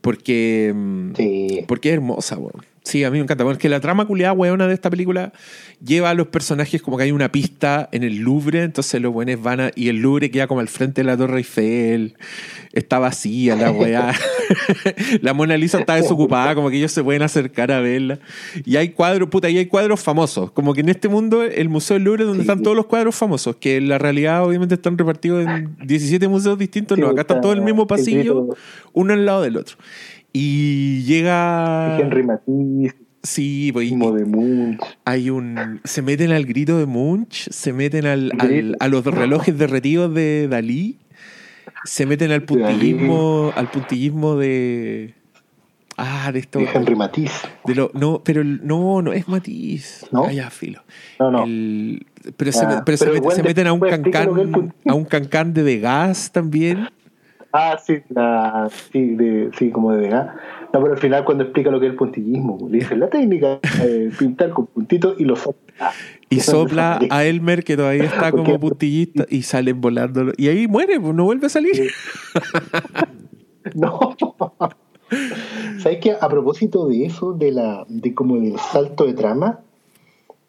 Porque, 0.00 0.72
mm, 0.74 1.12
Sí. 1.16 1.64
porque 1.68 1.90
es 1.90 1.94
hermosa, 1.94 2.36
weón. 2.36 2.66
Sí, 2.90 3.04
a 3.04 3.10
mí 3.10 3.18
me 3.18 3.22
encanta. 3.22 3.44
Bueno, 3.44 3.52
es 3.56 3.60
que 3.62 3.68
la 3.68 3.78
trama 3.78 4.04
culiada 4.04 4.32
weona 4.32 4.66
de 4.66 4.74
esta 4.74 4.90
película 4.90 5.32
lleva 5.84 6.10
a 6.10 6.14
los 6.14 6.26
personajes 6.26 6.82
como 6.82 6.96
que 6.96 7.04
hay 7.04 7.12
una 7.12 7.30
pista 7.30 7.88
en 7.92 8.02
el 8.02 8.16
Louvre, 8.16 8.64
entonces 8.64 9.00
los 9.00 9.12
buenos 9.12 9.40
van 9.40 9.60
a. 9.60 9.70
Y 9.76 9.88
el 9.88 9.98
Louvre 9.98 10.30
queda 10.32 10.48
como 10.48 10.58
al 10.60 10.66
frente 10.66 11.02
de 11.02 11.04
la 11.04 11.16
Torre 11.16 11.38
Eiffel. 11.38 12.14
Está 12.72 12.98
vacía 12.98 13.54
la 13.54 13.70
weá. 13.70 14.12
la 15.22 15.34
Mona 15.34 15.56
Lisa 15.56 15.78
está 15.78 15.94
desocupada, 15.94 16.56
como 16.56 16.68
que 16.68 16.78
ellos 16.78 16.90
se 16.90 17.04
pueden 17.04 17.22
acercar 17.22 17.70
a 17.70 17.80
verla. 17.80 18.18
Y 18.64 18.74
hay 18.74 18.88
cuadros, 18.88 19.28
puta, 19.28 19.48
y 19.50 19.58
hay 19.58 19.66
cuadros 19.66 20.00
famosos. 20.00 20.50
Como 20.50 20.74
que 20.74 20.80
en 20.80 20.88
este 20.88 21.08
mundo, 21.08 21.44
el 21.44 21.68
Museo 21.68 21.94
del 21.94 22.04
Louvre, 22.04 22.24
donde 22.24 22.40
Sí. 22.40 22.48
están 22.48 22.62
todos 22.64 22.76
los 22.76 22.86
cuadros 22.86 23.14
famosos, 23.14 23.54
que 23.56 23.76
en 23.76 23.88
la 23.88 23.98
realidad 23.98 24.44
obviamente 24.44 24.74
están 24.74 24.98
repartidos 24.98 25.46
en 25.46 25.76
17 25.84 26.26
museos 26.26 26.58
distintos. 26.58 26.96
Sí, 26.96 27.02
no, 27.02 27.08
acá 27.08 27.20
está 27.20 27.40
todo 27.40 27.52
el 27.52 27.60
mismo 27.62 27.86
pasillo, 27.86 28.48
uno 28.92 29.12
al 29.12 29.24
lado 29.26 29.42
del 29.42 29.56
otro. 29.56 29.76
Y 30.32 31.02
llega. 31.04 31.98
Henry 31.98 32.22
Matisse, 32.22 32.94
Sí, 33.22 33.70
pues, 33.72 33.90
de 33.90 34.24
Munch. 34.24 34.80
hay 35.04 35.28
un. 35.30 35.80
Se 35.84 36.00
meten 36.02 36.30
al 36.32 36.46
grito 36.46 36.78
de 36.78 36.86
Munch, 36.86 37.50
se 37.50 37.72
meten 37.72 38.06
al, 38.06 38.32
al- 38.38 38.76
a 38.80 38.88
los 38.88 39.04
relojes 39.04 39.58
derretidos 39.58 40.14
de 40.14 40.48
Dalí, 40.48 40.98
se 41.84 42.06
meten 42.06 42.30
al 42.32 42.42
puntillismo, 42.44 43.52
al 43.56 43.70
puntillismo 43.70 44.36
de. 44.36 45.14
Ah, 45.98 46.30
de 46.32 46.38
esto. 46.38 46.60
de 46.60 46.68
Henry 46.72 46.94
Matisse. 46.94 47.46
de 47.66 47.74
lo- 47.74 47.90
no, 47.92 48.22
pero 48.24 48.40
el- 48.40 48.66
no, 48.66 49.02
no 49.02 49.12
es 49.12 49.28
Matiz. 49.28 50.06
¿No? 50.10 50.24
Ah, 50.24 50.32
ya, 50.32 50.48
filo. 50.48 50.82
No, 51.18 51.30
no. 51.30 51.44
El- 51.44 52.06
pero 52.38 52.52
se, 52.52 52.64
Ah, 52.64 52.82
pero 52.86 52.96
se 52.96 53.04
pero 53.04 53.42
meten 53.44 53.66
a 53.66 53.72
un 53.74 53.80
cancán, 53.80 54.72
a 54.86 54.94
un 54.94 55.04
cancán 55.04 55.52
de, 55.52 55.62
de 55.62 55.78
gas 55.78 56.32
también. 56.32 56.88
Ah, 57.52 57.78
sí, 57.84 57.98
la, 58.10 58.70
sí, 58.92 59.16
de, 59.16 59.50
sí, 59.58 59.70
como 59.70 59.92
de 59.92 60.08
gas. 60.08 60.28
No, 60.72 60.80
pero 60.80 60.92
al 60.92 60.98
final 60.98 61.24
cuando 61.24 61.44
explica 61.44 61.70
lo 61.70 61.80
que 61.80 61.86
es 61.86 61.92
el 61.92 61.98
puntillismo, 61.98 62.58
le 62.70 62.78
dice 62.78 62.96
la 62.96 63.08
técnica 63.08 63.58
de 63.82 64.10
pintar 64.16 64.50
con 64.50 64.66
puntitos 64.66 65.18
y 65.18 65.24
los 65.24 65.40
sopla. 65.40 65.90
Y 66.28 66.40
sopla 66.40 67.00
a 67.10 67.24
Elmer, 67.24 67.64
que 67.64 67.76
todavía 67.76 68.04
está 68.04 68.30
como 68.30 68.60
puntillista, 68.60 69.26
y 69.28 69.42
salen 69.42 69.80
volando. 69.80 70.32
Y 70.36 70.48
ahí 70.48 70.68
muere, 70.68 71.00
pues 71.00 71.14
no 71.14 71.24
vuelve 71.24 71.46
a 71.46 71.50
salir. 71.50 71.90
No. 73.74 74.16
¿Sabes 75.80 75.98
que 75.98 76.12
a 76.12 76.28
propósito 76.28 76.86
de 76.86 77.04
eso, 77.04 77.32
de 77.32 77.52
la, 77.52 77.84
de 77.88 78.14
como 78.14 78.36
del 78.36 78.58
salto 78.58 79.04
de 79.06 79.14
trama, 79.14 79.60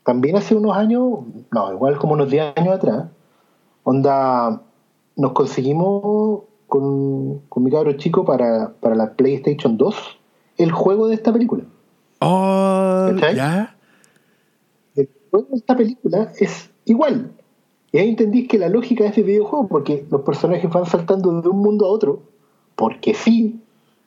también 0.03 0.35
hace 0.37 0.55
unos 0.55 0.75
años, 0.77 1.19
no, 1.51 1.73
igual 1.73 1.97
como 1.97 2.13
unos 2.13 2.29
10 2.29 2.53
años 2.55 2.75
atrás, 2.75 3.05
onda, 3.83 4.61
nos 5.15 5.31
conseguimos 5.33 6.43
con, 6.71 7.39
con 7.49 7.63
mi 7.63 7.69
cabro 7.69 7.91
chico 7.97 8.23
para, 8.23 8.73
para 8.79 8.95
la 8.95 9.11
PlayStation 9.15 9.75
2 9.75 9.93
el 10.57 10.71
juego 10.71 11.09
de 11.09 11.15
esta 11.15 11.33
película. 11.33 11.65
Oh, 12.19 13.09
¿Cachai? 13.09 13.35
ya. 13.35 13.75
el 14.95 15.09
juego 15.29 15.47
de 15.51 15.57
esta 15.57 15.75
película 15.75 16.31
es 16.39 16.69
igual. 16.85 17.33
Y 17.91 17.97
ahí 17.97 18.07
entendís 18.07 18.47
que 18.47 18.57
la 18.57 18.69
lógica 18.69 19.03
de 19.03 19.21
videojuego, 19.21 19.67
porque 19.67 20.05
los 20.09 20.21
personajes 20.21 20.71
van 20.71 20.85
saltando 20.85 21.41
de 21.41 21.49
un 21.49 21.59
mundo 21.59 21.87
a 21.87 21.89
otro, 21.89 22.21
porque 22.77 23.15
sí. 23.15 23.59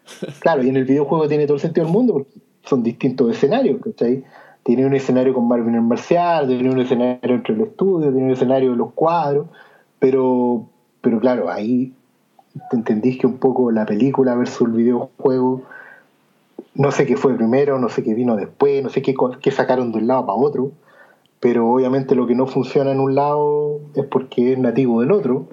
Claro, 0.40 0.62
y 0.62 0.70
en 0.70 0.76
el 0.76 0.86
videojuego 0.86 1.28
tiene 1.28 1.44
todo 1.44 1.56
el 1.56 1.60
sentido 1.60 1.84
del 1.84 1.92
mundo, 1.92 2.14
porque 2.14 2.32
son 2.62 2.82
distintos 2.82 3.30
escenarios, 3.30 3.78
¿cachai? 3.82 4.24
Tiene 4.62 4.86
un 4.86 4.94
escenario 4.94 5.34
con 5.34 5.46
Marvin 5.46 5.74
el 5.74 5.82
Marcial, 5.82 6.48
tiene 6.48 6.70
un 6.70 6.80
escenario 6.80 7.34
entre 7.34 7.54
el 7.56 7.60
estudio, 7.60 8.10
tiene 8.10 8.24
un 8.24 8.32
escenario 8.32 8.70
de 8.70 8.76
los 8.78 8.94
cuadros, 8.94 9.48
pero, 9.98 10.66
pero 11.02 11.20
claro, 11.20 11.50
ahí 11.50 11.92
entendís 12.72 13.18
que 13.18 13.26
un 13.26 13.38
poco 13.38 13.70
la 13.70 13.86
película 13.86 14.34
versus 14.34 14.68
el 14.68 14.74
videojuego 14.74 15.62
no 16.74 16.90
sé 16.90 17.06
qué 17.06 17.16
fue 17.16 17.36
primero, 17.36 17.78
no 17.78 17.88
sé 17.88 18.02
qué 18.02 18.14
vino 18.14 18.36
después, 18.36 18.82
no 18.82 18.90
sé 18.90 19.02
qué, 19.02 19.14
qué 19.40 19.50
sacaron 19.50 19.92
de 19.92 19.98
un 19.98 20.06
lado 20.06 20.26
para 20.26 20.38
otro, 20.38 20.72
pero 21.40 21.70
obviamente 21.70 22.14
lo 22.14 22.26
que 22.26 22.34
no 22.34 22.46
funciona 22.46 22.90
en 22.90 23.00
un 23.00 23.14
lado 23.14 23.80
es 23.94 24.04
porque 24.06 24.52
es 24.52 24.58
nativo 24.58 25.00
del 25.00 25.12
otro. 25.12 25.46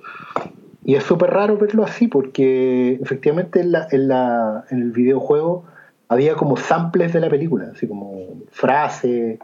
Y 0.83 0.95
es 0.95 1.03
súper 1.03 1.29
raro 1.29 1.57
verlo 1.57 1.83
así, 1.83 2.07
porque 2.07 2.93
efectivamente 2.93 3.59
en, 3.59 3.71
la, 3.71 3.87
en, 3.91 4.07
la, 4.07 4.65
en 4.71 4.81
el 4.81 4.91
videojuego 4.91 5.63
había 6.07 6.35
como 6.35 6.57
samples 6.57 7.13
de 7.13 7.19
la 7.19 7.29
película, 7.29 7.69
así 7.75 7.87
como 7.87 8.19
frases, 8.49 9.39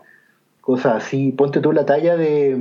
cosas 0.61 1.03
así. 1.03 1.31
Ponte 1.31 1.59
tú 1.59 1.71
la 1.73 1.85
talla 1.85 2.17
de. 2.17 2.57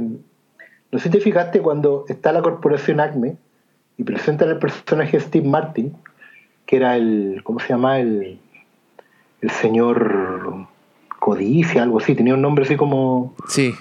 No 0.93 0.99
sé 0.99 1.05
si 1.05 1.11
te 1.11 1.21
fijaste 1.21 1.63
cuando 1.63 2.05
está 2.09 2.33
la 2.33 2.43
corporación 2.43 3.01
Acme 3.01 3.37
y 3.99 4.05
presentan 4.05 4.49
el 4.51 4.59
personaje 4.59 5.19
de 5.19 5.23
Steve 5.25 5.49
Martin, 5.49 5.95
que 6.67 6.77
era 6.77 6.97
el. 6.97 7.41
¿Cómo 7.45 7.61
se 7.61 7.69
llama? 7.69 7.99
El, 8.01 8.39
el 9.41 9.51
señor 9.51 10.67
Codicia, 11.19 11.83
algo 11.83 11.99
así. 11.99 12.15
Tenía 12.15 12.35
un 12.35 12.43
nombre 12.43 12.65
así 12.65 12.77
como. 12.77 13.35
Sí. 13.49 13.73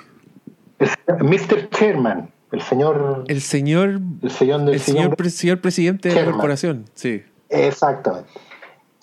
el 0.80 1.23
Mr. 1.23 1.69
Chairman, 1.69 2.30
el 2.51 2.62
señor. 2.62 3.23
El 3.28 3.41
señor. 3.41 3.99
El 4.21 4.30
señor 4.32 4.62
del 4.65 4.73
El 4.75 4.80
señor, 4.80 5.15
pre- 5.15 5.30
señor 5.30 5.60
presidente 5.62 6.10
de 6.10 6.15
la 6.15 6.25
corporación. 6.32 6.86
Sí. 6.93 7.23
Exactamente. 7.49 8.30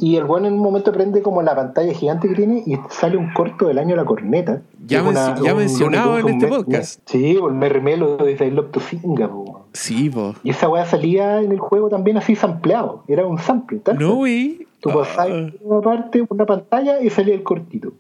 Y 0.05 0.17
el 0.17 0.25
bueno 0.25 0.49
en 0.49 0.55
un 0.55 0.61
momento 0.61 0.91
prende 0.91 1.23
como 1.23 1.43
la 1.43 1.55
pantalla 1.55 1.93
gigante 1.95 2.29
que 2.29 2.35
tiene 2.35 2.65
y 2.67 2.77
sale 2.91 3.17
un 3.17 3.33
corto 3.33 3.69
del 3.69 3.79
año 3.79 3.95
La 3.95 4.05
Corneta. 4.05 4.61
Ya 4.85 4.99
Es 4.99 5.05
menci- 5.07 5.45
ya 5.45 5.53
un- 5.53 5.59
mencionado 5.61 6.13
un- 6.15 6.19
en 6.19 6.25
un 6.25 6.31
este 6.33 6.47
podcast. 6.49 7.01
Sí, 7.07 7.37
el 7.37 7.53
Merry 7.55 7.81
Melo 7.81 8.17
de 8.17 8.33
I 8.33 8.51
Love 8.51 8.73
to 8.73 8.81
Sing, 8.81 9.01
po. 9.17 9.67
Sí, 9.73 10.11
po. 10.11 10.35
Y 10.43 10.51
esa 10.51 10.69
weá 10.69 10.85
salía 10.87 11.41
en 11.41 11.53
el 11.53 11.61
juego 11.61 11.89
también 11.89 12.17
así 12.17 12.35
sampleado. 12.35 13.05
Era 13.07 13.25
un 13.27 13.39
sample, 13.39 13.79
tal 13.79 13.97
No, 13.99 14.17
güey. 14.17 14.67
Tú 14.81 14.91
Ah. 14.91 14.95
pasabas 14.95 15.53
una 15.61 15.81
parte, 15.81 16.25
una 16.29 16.47
pantalla 16.47 17.01
y 17.01 17.09
salía 17.09 17.35
el 17.35 17.45
cortito. 17.45 17.93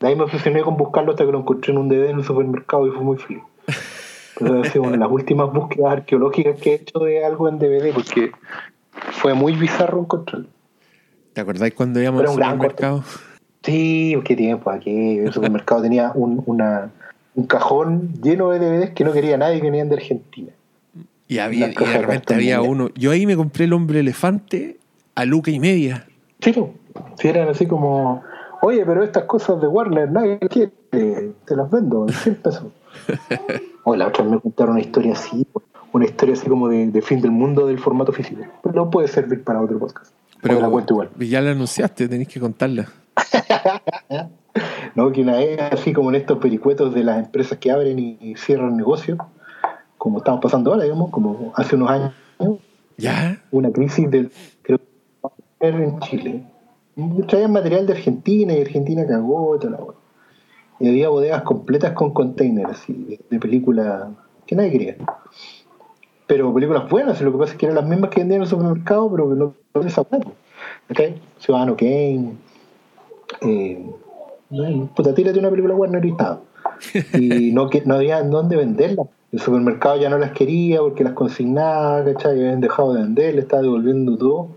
De 0.00 0.08
ahí 0.08 0.16
me 0.16 0.24
obsesioné 0.24 0.60
con 0.62 0.76
buscarlo 0.76 1.12
hasta 1.12 1.24
que 1.24 1.32
lo 1.32 1.38
encontré 1.38 1.72
en 1.72 1.78
un 1.78 1.88
DVD 1.88 2.10
en 2.10 2.18
un 2.18 2.24
supermercado 2.24 2.86
y 2.86 2.90
fue 2.90 3.02
muy 3.02 3.16
feliz. 3.16 3.42
Una 4.38 4.60
de 4.60 4.96
las 4.98 5.10
últimas 5.10 5.50
búsquedas 5.50 5.92
arqueológicas 5.92 6.60
que 6.60 6.72
he 6.72 6.74
hecho 6.74 6.98
de 7.00 7.24
algo 7.24 7.48
en 7.48 7.58
DVD 7.58 7.92
porque 7.94 8.32
fue 9.12 9.32
muy 9.32 9.54
bizarro 9.54 9.98
encontrarlo. 10.00 10.46
¿Te 11.32 11.40
acordáis 11.40 11.74
cuando 11.74 12.00
íbamos 12.00 12.22
al 12.22 12.28
supermercado? 12.28 13.04
Sí, 13.62 14.18
qué 14.24 14.36
tiempo 14.36 14.70
aquí. 14.70 15.18
El 15.18 15.32
supermercado 15.32 15.82
tenía 15.82 16.12
un, 16.14 16.42
una, 16.46 16.90
un 17.34 17.46
cajón 17.46 18.14
lleno 18.22 18.50
de 18.50 18.58
DVDs 18.58 18.90
que 18.90 19.04
no 19.04 19.12
quería 19.12 19.36
nadie 19.36 19.60
que 19.60 19.70
venían 19.70 19.88
de 19.88 19.96
Argentina. 19.96 20.52
Y, 21.28 21.38
había, 21.38 21.68
y 21.68 21.74
de 21.74 21.98
repente 21.98 22.34
había 22.34 22.60
uno. 22.62 22.90
Yo 22.94 23.12
ahí 23.12 23.26
me 23.26 23.36
compré 23.36 23.66
el 23.66 23.72
hombre 23.72 24.00
elefante 24.00 24.78
a 25.14 25.24
luca 25.24 25.50
y 25.50 25.60
media. 25.60 26.06
Sí. 26.40 26.54
Si 27.18 27.28
eran 27.28 27.48
así 27.48 27.66
como, 27.66 28.22
oye, 28.62 28.84
pero 28.84 29.04
estas 29.04 29.24
cosas 29.24 29.60
de 29.60 29.68
Warner, 29.68 30.10
nadie 30.10 30.38
quiere, 30.40 30.72
te 30.90 31.56
las 31.56 31.70
vendo 31.70 32.06
en 32.08 32.14
100 32.14 32.34
pesos. 32.36 32.66
O 33.84 33.96
la 33.96 34.08
otra 34.08 34.24
me 34.24 34.38
contaron 34.38 34.72
una 34.72 34.82
historia 34.82 35.14
así. 35.14 35.46
una 35.92 36.04
historia 36.04 36.34
así 36.34 36.46
como 36.48 36.68
de, 36.68 36.88
de 36.88 37.00
fin 37.00 37.22
del 37.22 37.30
mundo 37.30 37.66
del 37.66 37.78
formato 37.78 38.12
físico. 38.12 38.42
Pero 38.62 38.74
no 38.74 38.90
puede 38.90 39.08
servir 39.08 39.42
para 39.42 39.62
otro 39.62 39.78
podcast. 39.78 40.12
Pero 40.42 40.60
la 40.60 40.68
cuento 40.68 40.94
igual. 40.94 41.10
ya 41.18 41.40
la 41.40 41.50
anunciaste, 41.50 42.08
tenéis 42.08 42.28
que 42.28 42.40
contarla. 42.40 42.88
¿no? 44.94 45.12
Que 45.12 45.22
una 45.22 45.36
vez, 45.36 45.60
así 45.60 45.92
como 45.92 46.10
en 46.10 46.16
estos 46.16 46.38
pericuetos 46.38 46.94
de 46.94 47.04
las 47.04 47.18
empresas 47.18 47.58
que 47.58 47.70
abren 47.70 47.98
y, 47.98 48.34
cierran 48.36 48.76
negocios, 48.76 49.18
como 49.98 50.18
estamos 50.18 50.40
pasando 50.40 50.72
ahora, 50.72 50.84
digamos, 50.84 51.10
como 51.10 51.52
hace 51.56 51.76
unos 51.76 51.90
años, 51.90 52.12
¿Ya? 52.96 53.42
una 53.50 53.70
crisis 53.70 54.10
del 54.10 54.30
creo 54.62 54.80
que 55.60 55.68
en 55.68 56.00
Chile. 56.00 56.44
Traían 57.28 57.52
material 57.52 57.86
de 57.86 57.94
Argentina 57.94 58.52
y 58.52 58.60
Argentina 58.60 59.06
cagó 59.06 59.56
y 59.56 59.58
toda 59.58 59.78
la. 59.78 59.78
Y 60.80 60.88
había 60.88 61.08
bodegas 61.08 61.42
completas 61.42 61.92
con 61.92 62.12
containers 62.12 62.86
de, 62.88 63.20
de 63.28 63.38
películas 63.38 64.08
que 64.46 64.56
nadie 64.56 64.70
quería. 64.70 64.96
Pero 66.26 66.52
películas 66.52 66.88
buenas, 66.88 67.20
lo 67.20 67.32
que 67.32 67.38
pasa 67.38 67.52
es 67.52 67.58
que 67.58 67.66
eran 67.66 67.76
las 67.76 67.86
mismas 67.86 68.10
que 68.10 68.20
vendían 68.20 68.38
en 68.38 68.42
el 68.42 68.48
supermercado, 68.48 69.10
pero 69.10 69.28
que 69.28 69.34
no, 69.36 69.54
les 69.74 69.96
hablamos. 69.98 70.32
¿Okay? 70.90 71.20
Ciudadano 71.38 71.76
Kane, 71.76 72.34
eh, 73.42 73.86
puta, 74.94 75.14
tírate 75.14 75.38
una 75.38 75.50
película 75.50 75.74
buena 75.74 76.00
y 76.02 76.10
estaba. 76.10 76.40
Y 77.14 77.52
no, 77.52 77.68
no 77.84 77.94
había 77.94 78.22
dónde 78.22 78.56
venderlas. 78.56 79.06
El 79.32 79.40
supermercado 79.40 79.96
ya 80.00 80.10
no 80.10 80.18
las 80.18 80.32
quería 80.32 80.80
porque 80.80 81.04
las 81.04 81.12
consignaba, 81.12 82.04
¿cachai? 82.04 82.36
Y 82.36 82.40
habían 82.40 82.60
dejado 82.60 82.94
de 82.94 83.02
vender, 83.02 83.34
le 83.34 83.42
estaba 83.42 83.62
devolviendo 83.62 84.18
todo. 84.18 84.48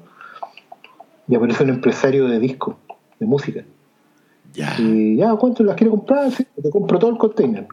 Y 1.28 1.36
aparece 1.36 1.64
un 1.64 1.70
empresario 1.70 2.28
de 2.28 2.40
disco, 2.40 2.78
de 3.20 3.26
música. 3.26 3.64
Ya. 4.54 4.76
Y 4.80 5.18
ya, 5.18 5.36
¿cuánto 5.36 5.64
las 5.64 5.76
quiere 5.76 5.92
comprar? 5.92 6.32
Sí, 6.32 6.46
te 6.62 6.70
compro 6.72 6.98
todo 6.98 7.12
el 7.12 7.18
container. 7.18 7.68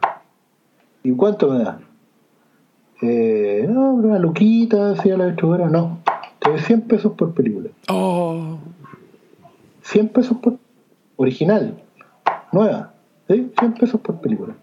¿Y 1.03 1.11
cuánto 1.13 1.49
me 1.49 1.63
da? 1.63 1.79
Eh, 3.01 3.65
no, 3.67 3.93
una 3.93 4.19
luquita, 4.19 4.91
así 4.91 5.09
a 5.09 5.17
la 5.17 5.25
distribuidora. 5.25 5.69
No, 5.69 5.99
te 6.41 6.49
doy 6.49 6.59
100 6.59 6.81
pesos 6.81 7.13
por 7.13 7.33
película. 7.33 7.69
Oh, 7.87 8.57
100 9.83 10.09
pesos 10.09 10.37
por 10.37 10.57
original, 11.15 11.81
nueva, 12.51 12.93
¿sí? 13.27 13.51
100 13.59 13.73
pesos 13.75 14.01
por 14.01 14.19
película. 14.19 14.55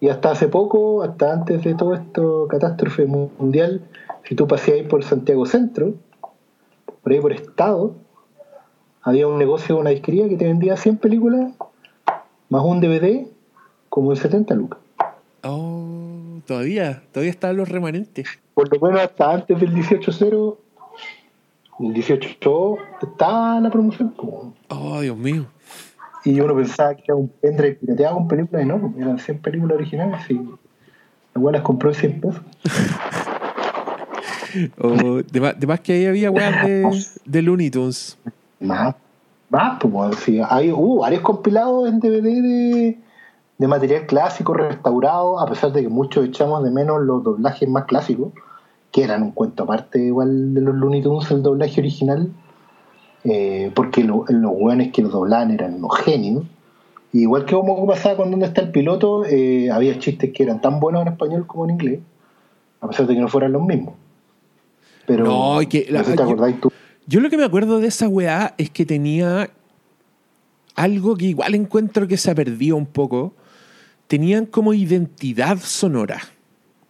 Y 0.00 0.08
hasta 0.08 0.32
hace 0.32 0.48
poco, 0.48 1.02
hasta 1.02 1.32
antes 1.32 1.62
de 1.62 1.74
todo 1.74 1.94
esto, 1.94 2.48
catástrofe 2.48 3.06
mundial, 3.06 3.82
si 4.24 4.34
tú 4.34 4.48
paseas 4.48 4.78
ahí 4.78 4.86
por 4.86 5.04
Santiago 5.04 5.46
Centro, 5.46 5.94
por 7.02 7.12
ahí 7.12 7.20
por 7.20 7.32
Estado, 7.32 7.94
había 9.02 9.28
un 9.28 9.38
negocio, 9.38 9.78
una 9.78 9.90
disquería 9.90 10.28
que 10.28 10.36
te 10.36 10.46
vendía 10.46 10.76
100 10.76 10.96
películas 10.98 11.52
más 12.48 12.64
un 12.64 12.80
DVD 12.80 13.26
como 13.88 14.10
en 14.10 14.16
70 14.16 14.54
lucas. 14.54 14.80
oh, 15.44 16.40
todavía, 16.46 17.02
todavía 17.12 17.30
están 17.30 17.56
los 17.56 17.68
remanentes. 17.68 18.26
Por 18.54 18.72
lo 18.72 18.80
menos 18.80 19.02
hasta 19.02 19.32
antes 19.32 19.60
del 19.60 19.72
18-0, 19.72 20.56
el 21.82 21.92
18 21.94 22.76
estaba 23.02 23.60
la 23.60 23.70
promoción. 23.70 24.10
como- 24.16 24.54
Oh, 24.68 25.00
Dios 25.00 25.16
mío. 25.16 25.46
Y 26.24 26.38
uno 26.40 26.54
pensaba 26.54 26.94
que 26.94 27.02
era 27.06 27.14
un 27.14 27.28
pendrive 27.28 27.76
pirateado 27.76 28.16
con 28.16 28.28
películas 28.28 28.64
y 28.64 28.68
no, 28.68 28.92
eran 28.98 29.18
100 29.18 29.38
películas 29.38 29.76
originales 29.76 30.20
y 30.30 30.40
igual 31.34 31.52
las 31.54 31.62
compró 31.62 31.88
en 31.90 31.94
100 31.94 32.20
pesos. 32.20 32.42
Oh, 34.80 35.22
de, 35.22 35.40
más, 35.40 35.60
de 35.60 35.66
más 35.66 35.78
que 35.78 35.92
ahí 35.92 36.06
había 36.06 36.28
weas 36.30 36.66
de, 36.66 37.04
de 37.24 37.42
Looney 37.42 37.70
Tunes. 37.70 38.18
Más, 38.58 38.96
más, 39.48 39.78
pues, 39.80 40.16
sí, 40.16 40.40
hay, 40.44 40.72
hubo 40.72 41.02
varios 41.02 41.22
compilados 41.22 41.88
en 41.88 42.00
DVD 42.00 42.42
de, 42.42 42.98
de 43.58 43.68
material 43.68 44.06
clásico 44.06 44.52
restaurado, 44.54 45.38
a 45.38 45.46
pesar 45.46 45.70
de 45.72 45.82
que 45.82 45.88
muchos 45.88 46.24
echamos 46.26 46.64
de 46.64 46.72
menos 46.72 47.00
los 47.02 47.22
doblajes 47.22 47.68
más 47.68 47.84
clásicos, 47.84 48.32
que 48.92 49.04
eran 49.04 49.22
un 49.22 49.30
cuento 49.32 49.62
aparte 49.64 50.00
igual 50.04 50.52
de 50.54 50.60
los 50.60 50.74
Looney 50.74 51.02
Tunes, 51.02 51.30
el 51.30 51.42
doblaje 51.42 51.80
original, 51.80 52.30
eh, 53.24 53.70
porque 53.74 54.02
lo- 54.02 54.24
los 54.28 54.52
hueones 54.54 54.92
que 54.92 55.02
los 55.02 55.12
doblaban 55.12 55.50
eran 55.52 55.74
unos 55.74 55.96
genios. 55.98 56.44
Y 57.12 57.22
igual 57.22 57.44
que 57.44 57.54
como 57.54 57.86
pasaba 57.86 58.16
con 58.16 58.30
Dónde 58.30 58.46
está 58.46 58.60
el 58.62 58.70
piloto, 58.70 59.24
eh, 59.24 59.70
había 59.70 59.98
chistes 59.98 60.32
que 60.32 60.42
eran 60.42 60.60
tan 60.60 60.80
buenos 60.80 61.02
en 61.02 61.08
español 61.08 61.46
como 61.46 61.64
en 61.64 61.70
inglés, 61.72 62.00
a 62.80 62.88
pesar 62.88 63.06
de 63.06 63.14
que 63.14 63.20
no 63.20 63.28
fueran 63.28 63.52
los 63.52 63.62
mismos. 63.62 63.94
Pero, 65.06 65.24
No, 65.24 65.60
y 65.62 65.66
que 65.66 65.86
la- 65.90 66.02
te 66.04 66.16
yo- 66.16 66.22
acordáis 66.22 66.60
tú. 66.60 66.70
Yo 67.06 67.20
lo 67.20 67.28
que 67.30 67.36
me 67.36 67.44
acuerdo 67.44 67.80
de 67.80 67.88
esa 67.88 68.08
weá 68.08 68.54
es 68.58 68.70
que 68.70 68.86
tenía 68.86 69.50
algo 70.76 71.16
que 71.16 71.26
igual 71.26 71.54
encuentro 71.56 72.06
que 72.06 72.16
se 72.16 72.30
ha 72.30 72.34
perdido 72.34 72.76
un 72.76 72.86
poco. 72.86 73.34
Tenían 74.06 74.46
como 74.46 74.72
identidad 74.72 75.58
sonora. 75.58 76.20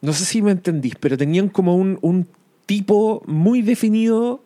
No 0.01 0.13
sé 0.13 0.25
si 0.25 0.43
me 0.43 0.53
entendís, 0.53 0.95
pero 0.99 1.17
tenían 1.17 1.49
como 1.49 1.77
un, 1.77 1.99
un 2.01 2.27
tipo 2.67 3.23
muy 3.27 3.63
definido 3.63 4.43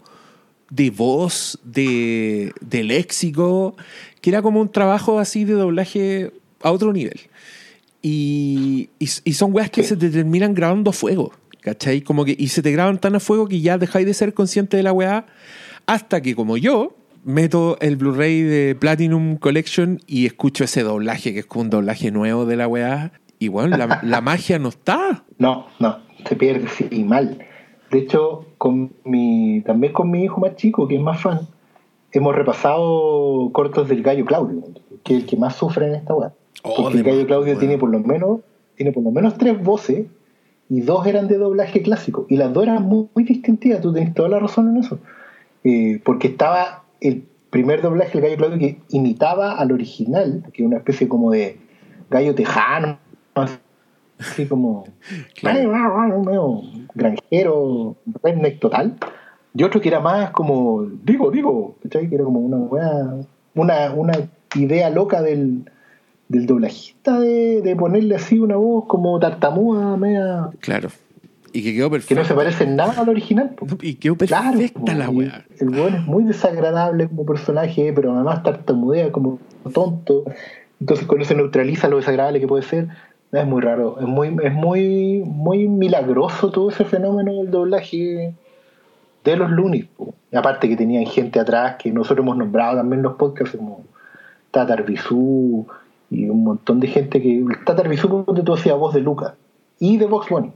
de 0.70 0.90
voz, 0.90 1.58
de, 1.62 2.52
de 2.60 2.82
léxico, 2.82 3.76
que 4.20 4.30
era 4.30 4.42
como 4.42 4.60
un 4.60 4.72
trabajo 4.72 5.18
así 5.18 5.44
de 5.44 5.52
doblaje 5.52 6.32
a 6.62 6.72
otro 6.72 6.92
nivel. 6.92 7.20
Y, 8.02 8.90
y, 8.98 9.08
y 9.24 9.32
son 9.34 9.54
weas 9.54 9.70
que 9.70 9.82
se 9.82 9.96
te 9.96 10.10
terminan 10.10 10.54
grabando 10.54 10.90
a 10.90 10.92
fuego, 10.92 11.32
¿cachai? 11.60 12.02
Como 12.02 12.24
que, 12.24 12.34
y 12.38 12.48
se 12.48 12.62
te 12.62 12.72
graban 12.72 12.98
tan 12.98 13.14
a 13.14 13.20
fuego 13.20 13.46
que 13.46 13.60
ya 13.60 13.78
dejáis 13.78 14.06
de 14.06 14.14
ser 14.14 14.34
consciente 14.34 14.76
de 14.76 14.82
la 14.82 14.92
weá 14.92 15.26
hasta 15.86 16.20
que 16.20 16.34
como 16.34 16.56
yo 16.56 16.96
meto 17.24 17.78
el 17.80 17.96
Blu-ray 17.96 18.42
de 18.42 18.74
Platinum 18.74 19.36
Collection 19.36 20.00
y 20.06 20.26
escucho 20.26 20.64
ese 20.64 20.82
doblaje, 20.82 21.32
que 21.32 21.40
es 21.40 21.46
como 21.46 21.62
un 21.62 21.70
doblaje 21.70 22.10
nuevo 22.10 22.46
de 22.46 22.56
la 22.56 22.68
weá. 22.68 23.12
Y 23.44 23.48
bueno, 23.48 23.76
la, 23.76 24.00
la 24.02 24.20
magia 24.22 24.58
no 24.58 24.70
está. 24.70 25.22
No, 25.38 25.66
no, 25.78 25.98
se 26.26 26.34
pierde, 26.34 26.66
sí, 26.68 27.04
mal. 27.04 27.38
De 27.90 27.98
hecho, 27.98 28.46
con 28.56 28.94
mi, 29.04 29.60
también 29.66 29.92
con 29.92 30.10
mi 30.10 30.24
hijo 30.24 30.40
más 30.40 30.56
chico, 30.56 30.88
que 30.88 30.96
es 30.96 31.02
más 31.02 31.20
fan, 31.20 31.40
hemos 32.12 32.34
repasado 32.34 33.50
cortos 33.52 33.88
del 33.88 34.02
Gallo 34.02 34.24
Claudio, 34.24 34.62
que 35.02 35.16
es 35.16 35.22
el 35.22 35.28
que 35.28 35.36
más 35.36 35.56
sufre 35.56 35.88
en 35.88 35.94
esta 35.96 36.14
web. 36.14 36.32
Oh, 36.62 36.84
Porque 36.84 36.98
el 36.98 37.04
Gallo 37.04 37.18
más, 37.18 37.26
Claudio 37.26 37.46
bueno. 37.54 37.60
tiene 37.60 37.78
por 37.78 37.90
lo 37.90 38.00
menos, 38.00 38.40
tiene 38.76 38.92
por 38.92 39.02
lo 39.02 39.10
menos 39.10 39.36
tres 39.36 39.62
voces 39.62 40.06
y 40.70 40.80
dos 40.80 41.06
eran 41.06 41.28
de 41.28 41.36
doblaje 41.36 41.82
clásico. 41.82 42.24
Y 42.30 42.38
las 42.38 42.50
dos 42.50 42.62
eran 42.62 42.82
muy, 42.84 43.08
muy 43.14 43.24
distintivas, 43.24 43.82
tú 43.82 43.92
tienes 43.92 44.14
toda 44.14 44.30
la 44.30 44.38
razón 44.38 44.68
en 44.74 44.78
eso. 44.78 44.98
Eh, 45.64 46.00
porque 46.02 46.28
estaba 46.28 46.84
el 47.02 47.24
primer 47.50 47.82
doblaje 47.82 48.12
del 48.12 48.22
Gallo 48.22 48.36
Claudio 48.38 48.58
que 48.58 48.78
imitaba 48.88 49.52
al 49.52 49.70
original, 49.70 50.44
que 50.54 50.62
es 50.62 50.66
una 50.66 50.78
especie 50.78 51.08
como 51.08 51.30
de 51.30 51.58
gallo 52.10 52.34
tejano, 52.34 52.98
así 54.18 54.46
como 54.46 54.84
medio 55.42 56.62
granjero, 56.94 57.96
redneck 58.22 58.60
total. 58.60 58.96
Y 59.56 59.62
otro 59.62 59.80
que 59.80 59.88
era 59.88 60.00
más 60.00 60.30
como, 60.30 60.84
digo, 61.04 61.30
digo, 61.30 61.76
¿cachai? 61.82 62.08
Que 62.08 62.16
era 62.16 62.24
como 62.24 62.40
una 62.40 62.56
una, 63.54 63.92
una 63.92 64.12
idea 64.56 64.90
loca 64.90 65.22
del, 65.22 65.70
del 66.28 66.46
doblajista 66.46 67.20
de, 67.20 67.62
de 67.62 67.76
ponerle 67.76 68.16
así 68.16 68.38
una 68.38 68.56
voz 68.56 68.86
como 68.86 69.18
tartamuda, 69.18 69.96
media, 69.96 70.50
Claro. 70.60 70.88
Y 71.52 71.62
que 71.62 71.72
quedó 71.72 71.86
que 71.86 71.92
perfecta. 71.92 72.20
no 72.20 72.26
se 72.26 72.34
parece 72.34 72.64
en 72.64 72.74
nada 72.74 73.00
al 73.00 73.08
original. 73.08 73.54
Y 73.80 73.94
quedó 73.94 74.16
perfecta 74.16 74.92
la 74.92 75.08
weá. 75.08 75.44
El 75.60 75.70
weón 75.70 75.94
es 75.94 76.04
muy 76.04 76.24
desagradable 76.24 77.06
como 77.06 77.24
personaje, 77.24 77.92
pero 77.94 78.12
además 78.12 78.42
tartamudea 78.42 79.12
como 79.12 79.38
tonto. 79.72 80.24
Entonces 80.80 81.06
con 81.06 81.22
eso 81.22 81.32
neutraliza 81.34 81.88
lo 81.88 81.98
desagradable 81.98 82.40
que 82.40 82.48
puede 82.48 82.64
ser. 82.64 82.88
Es 83.34 83.46
muy 83.46 83.60
raro, 83.62 83.96
es 83.98 84.06
muy, 84.06 84.36
es 84.42 84.52
muy, 84.52 85.24
muy 85.26 85.66
milagroso 85.66 86.50
todo 86.50 86.70
ese 86.70 86.84
fenómeno 86.84 87.34
del 87.34 87.50
doblaje 87.50 88.34
de 89.24 89.36
los. 89.36 89.50
Y 90.30 90.36
aparte 90.36 90.68
que 90.68 90.76
tenían 90.76 91.06
gente 91.06 91.40
atrás 91.40 91.76
que 91.78 91.90
nosotros 91.90 92.24
hemos 92.24 92.36
nombrado 92.36 92.76
también 92.76 93.02
los 93.02 93.14
podcasts 93.14 93.56
como 93.56 93.82
Tatar 94.50 94.84
Bisú 94.84 95.66
y 96.10 96.28
un 96.28 96.44
montón 96.44 96.78
de 96.78 96.86
gente 96.86 97.20
que. 97.20 97.44
Tatar 97.66 97.88
Bisú 97.88 98.24
ponte 98.24 98.42
tú 98.42 98.54
hacía 98.54 98.74
voz 98.74 98.94
de 98.94 99.00
Luca 99.00 99.34
y 99.80 99.96
de 99.96 100.06
Box 100.06 100.28
Bunny. 100.28 100.52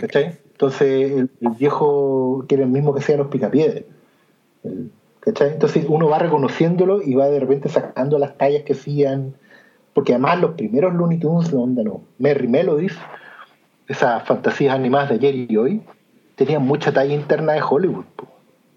¿cachai? 0.00 0.38
Entonces, 0.52 1.12
el, 1.12 1.30
el 1.40 1.50
viejo, 1.50 2.44
que 2.48 2.54
era 2.54 2.64
el 2.64 2.70
mismo 2.70 2.94
que 2.94 3.00
hacía 3.00 3.16
los 3.16 3.28
picapiedras. 3.28 3.84
¿cachai? 5.20 5.52
Entonces, 5.52 5.84
uno 5.88 6.08
va 6.08 6.18
reconociéndolo 6.18 7.02
y 7.02 7.14
va 7.14 7.28
de 7.28 7.40
repente 7.40 7.68
sacando 7.68 8.18
las 8.18 8.38
tallas 8.38 8.62
que 8.62 8.72
hacían. 8.72 9.34
Porque 9.94 10.12
además, 10.12 10.40
los 10.40 10.52
primeros 10.52 10.94
Looney 10.94 11.18
Tunes, 11.18 11.52
la 11.52 11.60
onda, 11.60 11.82
no, 11.82 12.02
Merry 12.18 12.46
Melodies, 12.46 12.96
esas 13.88 14.22
fantasías 14.24 14.74
animadas 14.74 15.08
de 15.08 15.14
ayer 15.16 15.50
y 15.50 15.56
hoy, 15.56 15.82
tenían 16.36 16.64
mucha 16.64 16.92
talla 16.92 17.14
interna 17.14 17.54
de 17.54 17.62
Hollywood. 17.62 18.04
po. 18.16 18.28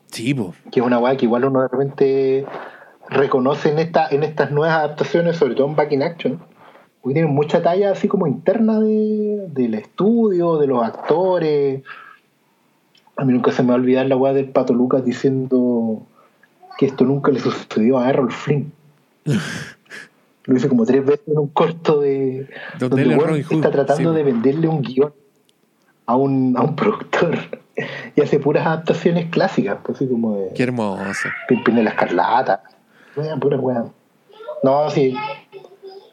Sí, 0.07 0.33
po. 0.33 0.53
Que 0.71 0.79
es 0.79 0.85
una 0.85 0.99
weá 0.99 1.15
que 1.15 1.25
igual 1.25 1.45
uno 1.45 1.61
de 1.61 1.67
repente 1.67 2.45
reconoce 3.09 3.71
en, 3.71 3.79
esta, 3.79 4.07
en 4.09 4.23
estas 4.23 4.51
nuevas 4.51 4.77
adaptaciones, 4.77 5.37
sobre 5.37 5.55
todo 5.55 5.67
en 5.67 5.75
Back 5.75 5.91
in 5.91 6.03
Action, 6.03 6.39
porque 7.01 7.15
tienen 7.15 7.33
mucha 7.33 7.61
talla 7.61 7.91
así 7.91 8.07
como 8.07 8.27
interna 8.27 8.79
de, 8.79 9.47
del 9.49 9.73
estudio, 9.75 10.57
de 10.57 10.67
los 10.67 10.83
actores. 10.83 11.83
A 13.17 13.25
mí 13.25 13.33
nunca 13.33 13.51
se 13.51 13.63
me 13.63 13.69
va 13.69 13.75
a 13.75 13.77
olvidar 13.77 14.05
la 14.07 14.15
weá 14.15 14.33
del 14.33 14.49
Pato 14.49 14.73
Lucas 14.73 15.03
diciendo 15.03 16.05
que 16.77 16.85
esto 16.87 17.05
nunca 17.05 17.31
le 17.31 17.39
sucedió 17.39 17.99
a 17.99 18.09
Errol 18.09 18.31
Flynn. 18.31 18.71
Lo 20.45 20.57
hice 20.57 20.67
como 20.67 20.85
tres 20.85 21.05
veces 21.05 21.27
en 21.27 21.37
un 21.37 21.47
corto 21.49 22.01
de 22.01 22.49
Donde 22.79 23.03
donde 23.03 23.43
Hood, 23.43 23.55
está 23.57 23.71
tratando 23.71 24.11
sí. 24.11 24.17
de 24.17 24.23
venderle 24.23 24.67
un 24.67 24.81
guion 24.81 25.13
a 26.05 26.15
un, 26.15 26.55
a 26.57 26.61
un 26.61 26.75
productor 26.75 27.37
y 28.15 28.21
hace 28.21 28.39
puras 28.39 28.65
adaptaciones 28.65 29.29
clásicas, 29.29 29.77
pues, 29.83 29.97
así 29.97 30.07
como 30.07 30.35
de 30.35 30.53
Qué 30.53 30.63
hermoso. 30.63 31.29
Pimpinela 31.47 31.91
Escarlata. 31.91 32.63
Weón, 33.15 33.39
pura 33.39 33.57
weón. 33.57 33.91
No, 34.63 34.89
sí. 34.89 35.15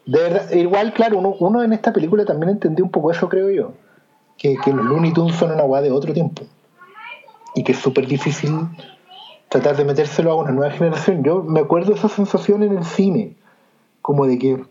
De 0.07 0.19
verdad, 0.21 0.51
igual, 0.53 0.93
claro, 0.93 1.19
uno, 1.19 1.35
uno 1.39 1.63
en 1.63 1.73
esta 1.73 1.93
película 1.93 2.25
también 2.25 2.51
entendió 2.51 2.85
un 2.85 2.91
poco 2.91 3.11
eso, 3.11 3.29
creo 3.29 3.51
yo. 3.51 3.73
Que, 4.37 4.57
que 4.57 4.73
los 4.73 4.85
Looney 4.85 5.13
Tunes 5.13 5.37
son 5.37 5.53
una 5.53 5.65
weá 5.65 5.83
de 5.83 5.91
otro 5.91 6.13
tiempo. 6.13 6.43
Y 7.55 7.65
que 7.65 7.73
es 7.73 7.79
súper 7.79 8.07
difícil 8.07 8.53
tratar 9.49 9.77
de 9.77 9.85
metérselo 9.85 10.33
a 10.33 10.37
una 10.37 10.51
nueva 10.53 10.73
generación. 10.73 11.25
Yo 11.25 11.43
me 11.43 11.61
acuerdo 11.61 11.95
esa 11.95 12.09
sensación 12.09 12.63
en 12.63 12.79
el 12.79 12.85
cine. 12.85 13.37
Como 14.09 14.25
de 14.25 14.39
que 14.39 14.65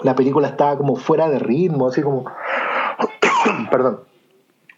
la 0.00 0.14
película 0.14 0.48
estaba 0.48 0.78
como 0.78 0.96
fuera 0.96 1.28
de 1.28 1.38
ritmo, 1.38 1.88
así 1.88 2.00
como. 2.00 2.24
Perdón. 3.70 4.00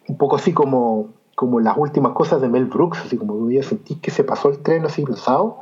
Un 0.08 0.18
poco 0.18 0.34
así 0.34 0.52
como, 0.52 1.10
como 1.36 1.60
las 1.60 1.76
últimas 1.76 2.10
cosas 2.10 2.40
de 2.40 2.48
Mel 2.48 2.64
Brooks, 2.64 2.98
así 2.98 3.16
como 3.16 3.46
que 3.46 3.54
ya 3.54 3.62
sentís 3.62 4.00
que 4.00 4.10
se 4.10 4.24
pasó 4.24 4.48
el 4.48 4.64
tren 4.64 4.84
así 4.84 5.04
pesado 5.04 5.58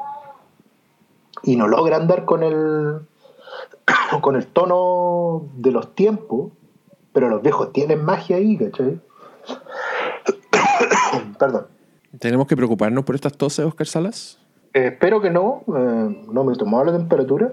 y 1.42 1.56
no 1.56 1.68
logra 1.68 1.96
andar 1.98 2.24
con 2.24 2.42
el 2.42 3.00
con 4.22 4.34
el 4.34 4.46
tono 4.46 5.50
de 5.54 5.72
los 5.72 5.94
tiempos, 5.94 6.52
pero 7.12 7.28
los 7.28 7.42
viejos 7.42 7.70
tienen 7.74 8.02
magia 8.02 8.36
ahí, 8.36 8.56
¿cachai? 8.56 8.98
Perdón. 11.38 11.66
¿Tenemos 12.18 12.46
que 12.46 12.56
preocuparnos 12.56 13.04
por 13.04 13.14
estas 13.14 13.34
toses, 13.34 13.66
Oscar 13.66 13.86
Salas? 13.86 14.38
Eh, 14.72 14.86
espero 14.86 15.20
que 15.20 15.28
no, 15.28 15.64
eh, 15.68 16.24
no 16.32 16.44
me 16.44 16.54
he 16.54 16.56
tomado 16.56 16.86
la 16.86 16.92
temperatura. 16.96 17.52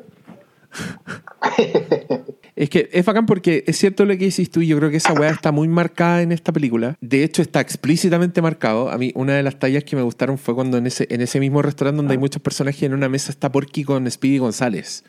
Es 2.55 2.69
que 2.69 2.87
es 2.91 3.03
bacán 3.03 3.25
porque 3.25 3.63
es 3.65 3.77
cierto 3.77 4.05
lo 4.05 4.15
que 4.15 4.25
dices 4.25 4.49
tú 4.51 4.61
y 4.61 4.67
yo 4.67 4.77
creo 4.77 4.91
que 4.91 4.97
esa 4.97 5.13
weá 5.13 5.31
está 5.31 5.51
muy 5.51 5.67
marcada 5.67 6.21
en 6.21 6.31
esta 6.31 6.51
película. 6.51 6.97
De 7.01 7.23
hecho, 7.23 7.41
está 7.41 7.61
explícitamente 7.61 8.43
marcado. 8.43 8.91
A 8.91 8.97
mí 8.97 9.11
una 9.15 9.33
de 9.33 9.41
las 9.41 9.57
tallas 9.57 9.83
que 9.83 9.95
me 9.95 10.03
gustaron 10.03 10.37
fue 10.37 10.53
cuando 10.53 10.77
en 10.77 10.85
ese, 10.85 11.07
en 11.09 11.21
ese 11.21 11.39
mismo 11.39 11.63
restaurante 11.63 11.97
donde 11.97 12.13
hay 12.13 12.19
muchos 12.19 12.41
personajes 12.43 12.83
en 12.83 12.93
una 12.93 13.09
mesa 13.09 13.31
está 13.31 13.51
Porky 13.51 13.83
con 13.83 14.09
Speedy 14.09 14.37
González. 14.37 15.03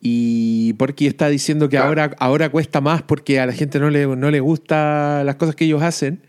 Y 0.00 0.72
Porky 0.74 1.06
está 1.06 1.28
diciendo 1.28 1.68
que 1.68 1.78
ahora, 1.78 2.16
ahora 2.18 2.48
cuesta 2.48 2.80
más 2.80 3.02
porque 3.02 3.38
a 3.38 3.46
la 3.46 3.52
gente 3.52 3.78
no 3.78 3.88
le, 3.88 4.06
no 4.06 4.30
le 4.30 4.40
gusta 4.40 5.22
las 5.24 5.36
cosas 5.36 5.54
que 5.54 5.66
ellos 5.66 5.82
hacen. 5.82 6.20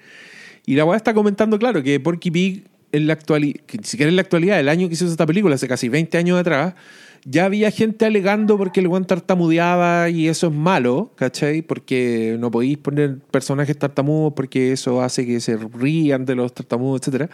Y 0.68 0.76
la 0.76 0.86
weá 0.86 0.98
está 0.98 1.14
comentando, 1.16 1.58
claro, 1.58 1.82
que 1.82 2.00
Porky 2.00 2.30
Pig 2.30 2.68
en 2.92 3.08
la 3.08 3.14
actualidad, 3.14 3.62
ni 3.78 3.84
siquiera 3.84 4.10
en 4.10 4.16
la 4.16 4.22
actualidad, 4.22 4.60
el 4.60 4.70
año 4.70 4.88
que 4.88 4.94
hizo 4.94 5.06
esta 5.06 5.26
película, 5.26 5.56
hace 5.56 5.68
casi 5.68 5.90
20 5.90 6.18
años 6.18 6.40
atrás, 6.40 6.74
ya 7.30 7.46
había 7.46 7.72
gente 7.72 8.06
alegando 8.06 8.58
porque 8.58 8.80
el 8.80 8.88
weón 8.88 9.06
tartamudeaba 9.06 10.10
y 10.10 10.30
eso 10.30 10.48
es 10.48 10.54
malo, 10.54 11.12
¿cachai? 11.16 11.62
Porque 11.62 12.38
no 12.40 12.52
podéis 12.52 12.78
poner 12.78 13.18
personajes 13.20 13.78
tartamudos 13.78 14.34
porque 14.34 14.72
eso 14.72 15.02
hace 15.02 15.26
que 15.26 15.42
se 15.42 15.58
rían 15.58 16.26
de 16.26 16.36
los 16.36 16.54
tartamudos, 16.54 17.06
etc. 17.06 17.30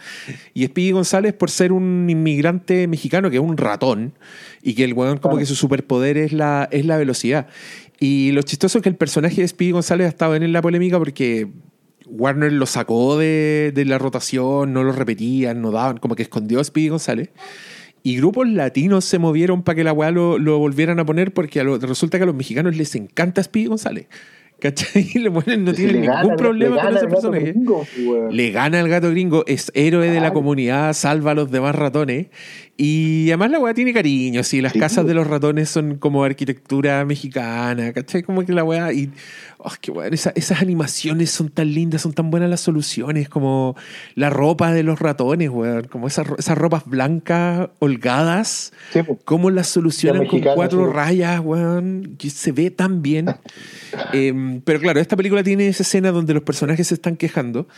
Y 0.52 0.66
Speedy 0.66 0.90
González 0.90 1.32
por 1.34 1.50
ser 1.50 1.70
un 1.70 2.08
inmigrante 2.10 2.88
mexicano 2.88 3.30
que 3.30 3.36
es 3.36 3.42
un 3.42 3.56
ratón 3.56 4.14
y 4.62 4.74
que 4.74 4.82
el 4.82 4.94
weón 4.94 5.18
como 5.18 5.38
que 5.38 5.46
su 5.46 5.54
superpoder 5.54 6.16
es 6.16 6.32
la, 6.32 6.68
es 6.72 6.84
la 6.86 6.96
velocidad. 6.96 7.46
Y 8.00 8.32
lo 8.32 8.42
chistoso 8.42 8.78
es 8.78 8.82
que 8.82 8.88
el 8.88 8.96
personaje 8.96 9.42
de 9.42 9.48
Speedy 9.48 9.70
González 9.70 10.06
ha 10.06 10.08
estado 10.08 10.34
en 10.34 10.52
la 10.52 10.60
polémica 10.60 10.98
porque 10.98 11.48
Warner 12.06 12.52
lo 12.52 12.66
sacó 12.66 13.16
de, 13.18 13.72
de 13.74 13.84
la 13.84 13.98
rotación, 13.98 14.72
no 14.72 14.82
lo 14.84 14.92
repetían, 14.92 15.62
no 15.62 15.70
daban, 15.70 15.96
como 15.98 16.14
que 16.16 16.22
escondió 16.22 16.60
a 16.60 16.64
Speedy 16.64 16.88
González. 16.88 17.30
Y 18.02 18.16
grupos 18.18 18.46
latinos 18.48 19.04
se 19.06 19.18
movieron 19.18 19.62
para 19.62 19.76
que 19.76 19.84
la 19.84 19.92
weá 19.94 20.10
lo, 20.10 20.38
lo 20.38 20.58
volvieran 20.58 21.00
a 21.00 21.06
poner 21.06 21.32
porque 21.32 21.60
a 21.60 21.64
lo- 21.64 21.78
resulta 21.78 22.18
que 22.18 22.24
a 22.24 22.26
los 22.26 22.34
mexicanos 22.34 22.76
les 22.76 22.94
encanta 22.94 23.42
Speedy 23.42 23.66
González. 23.68 24.06
¿Cachai? 24.60 25.04
Le 25.14 25.30
ponen- 25.32 25.64
no 25.64 25.72
tienen 25.74 26.02
le 26.02 26.08
ningún 26.08 26.36
problema 26.36 26.80
con 26.80 26.96
ese 26.96 27.06
personaje. 27.08 27.52
gringo. 27.52 27.84
Le 28.30 28.50
gana 28.50 28.80
al 28.80 28.88
gato 28.88 29.10
gringo, 29.10 29.44
es 29.46 29.70
héroe 29.74 30.10
de 30.10 30.20
la 30.20 30.32
comunidad, 30.32 30.92
salva 30.92 31.32
a 31.32 31.34
los 31.34 31.50
demás 31.50 31.74
ratones. 31.74 32.26
Y 32.76 33.28
además 33.28 33.52
la 33.52 33.60
weá 33.60 33.72
tiene 33.72 33.92
cariño, 33.92 34.42
sí, 34.42 34.60
las 34.60 34.72
Sí. 34.72 34.80
casas 34.80 35.06
de 35.06 35.14
los 35.14 35.28
ratones 35.28 35.68
son 35.70 35.94
como 35.96 36.24
arquitectura 36.24 37.04
mexicana, 37.04 37.92
¿cachai? 37.92 38.24
Como 38.24 38.44
que 38.44 38.52
la 38.52 38.64
weá. 38.64 38.92
Y, 38.92 39.12
oh, 39.58 39.70
qué 39.80 39.92
esa- 40.10 40.32
esas 40.34 40.60
animaciones 40.60 41.30
son 41.30 41.50
tan 41.50 41.72
lindas, 41.72 42.02
son 42.02 42.14
tan 42.14 42.32
buenas 42.32 42.50
las 42.50 42.60
soluciones, 42.60 43.28
como 43.28 43.76
la 44.16 44.28
ropa 44.28 44.72
de 44.72 44.82
los 44.82 44.98
ratones, 44.98 45.50
weón, 45.50 45.84
como 45.84 46.08
esas, 46.08 46.26
esas 46.36 46.58
ropas 46.58 46.82
blancas 46.84 47.68
holgadas. 47.78 48.72
Sí, 48.92 49.04
pues. 49.04 49.18
Cómo 49.24 49.50
las 49.50 49.68
solucionan 49.68 50.18
La 50.18 50.22
mexicana, 50.24 50.46
con 50.46 50.54
cuatro 50.56 50.86
sí. 50.88 50.92
rayas, 50.92 51.40
weón, 51.44 52.16
que 52.18 52.28
se 52.28 52.50
ve 52.50 52.72
tan 52.72 53.02
bien. 53.02 53.26
Em, 54.12 54.60
pero 54.62 54.80
claro, 54.80 54.98
esta 54.98 55.16
película 55.16 55.44
tiene 55.44 55.68
esa 55.68 55.84
escena 55.84 56.10
donde 56.10 56.34
los 56.34 56.42
personajes 56.42 56.88
se 56.88 56.94
están 56.94 57.16
quejando. 57.16 57.68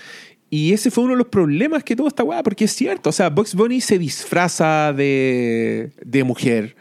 Y 0.49 0.73
ese 0.73 0.91
fue 0.91 1.05
uno 1.05 1.15
de 1.15 1.19
los 1.19 1.29
problemas 1.29 1.83
que 1.83 1.97
tuvo 1.97 2.09
esta 2.09 2.23
weá, 2.23 2.43
porque 2.43 2.65
es 2.65 2.73
cierto. 2.73 3.11
O 3.11 3.13
sea, 3.13 3.31
Bugs 3.31 3.55
Bunny 3.55 3.81
se 3.81 3.99
disfraza 3.99 4.93
de, 4.93 5.91
de 6.05 6.25
mujer. 6.25 6.77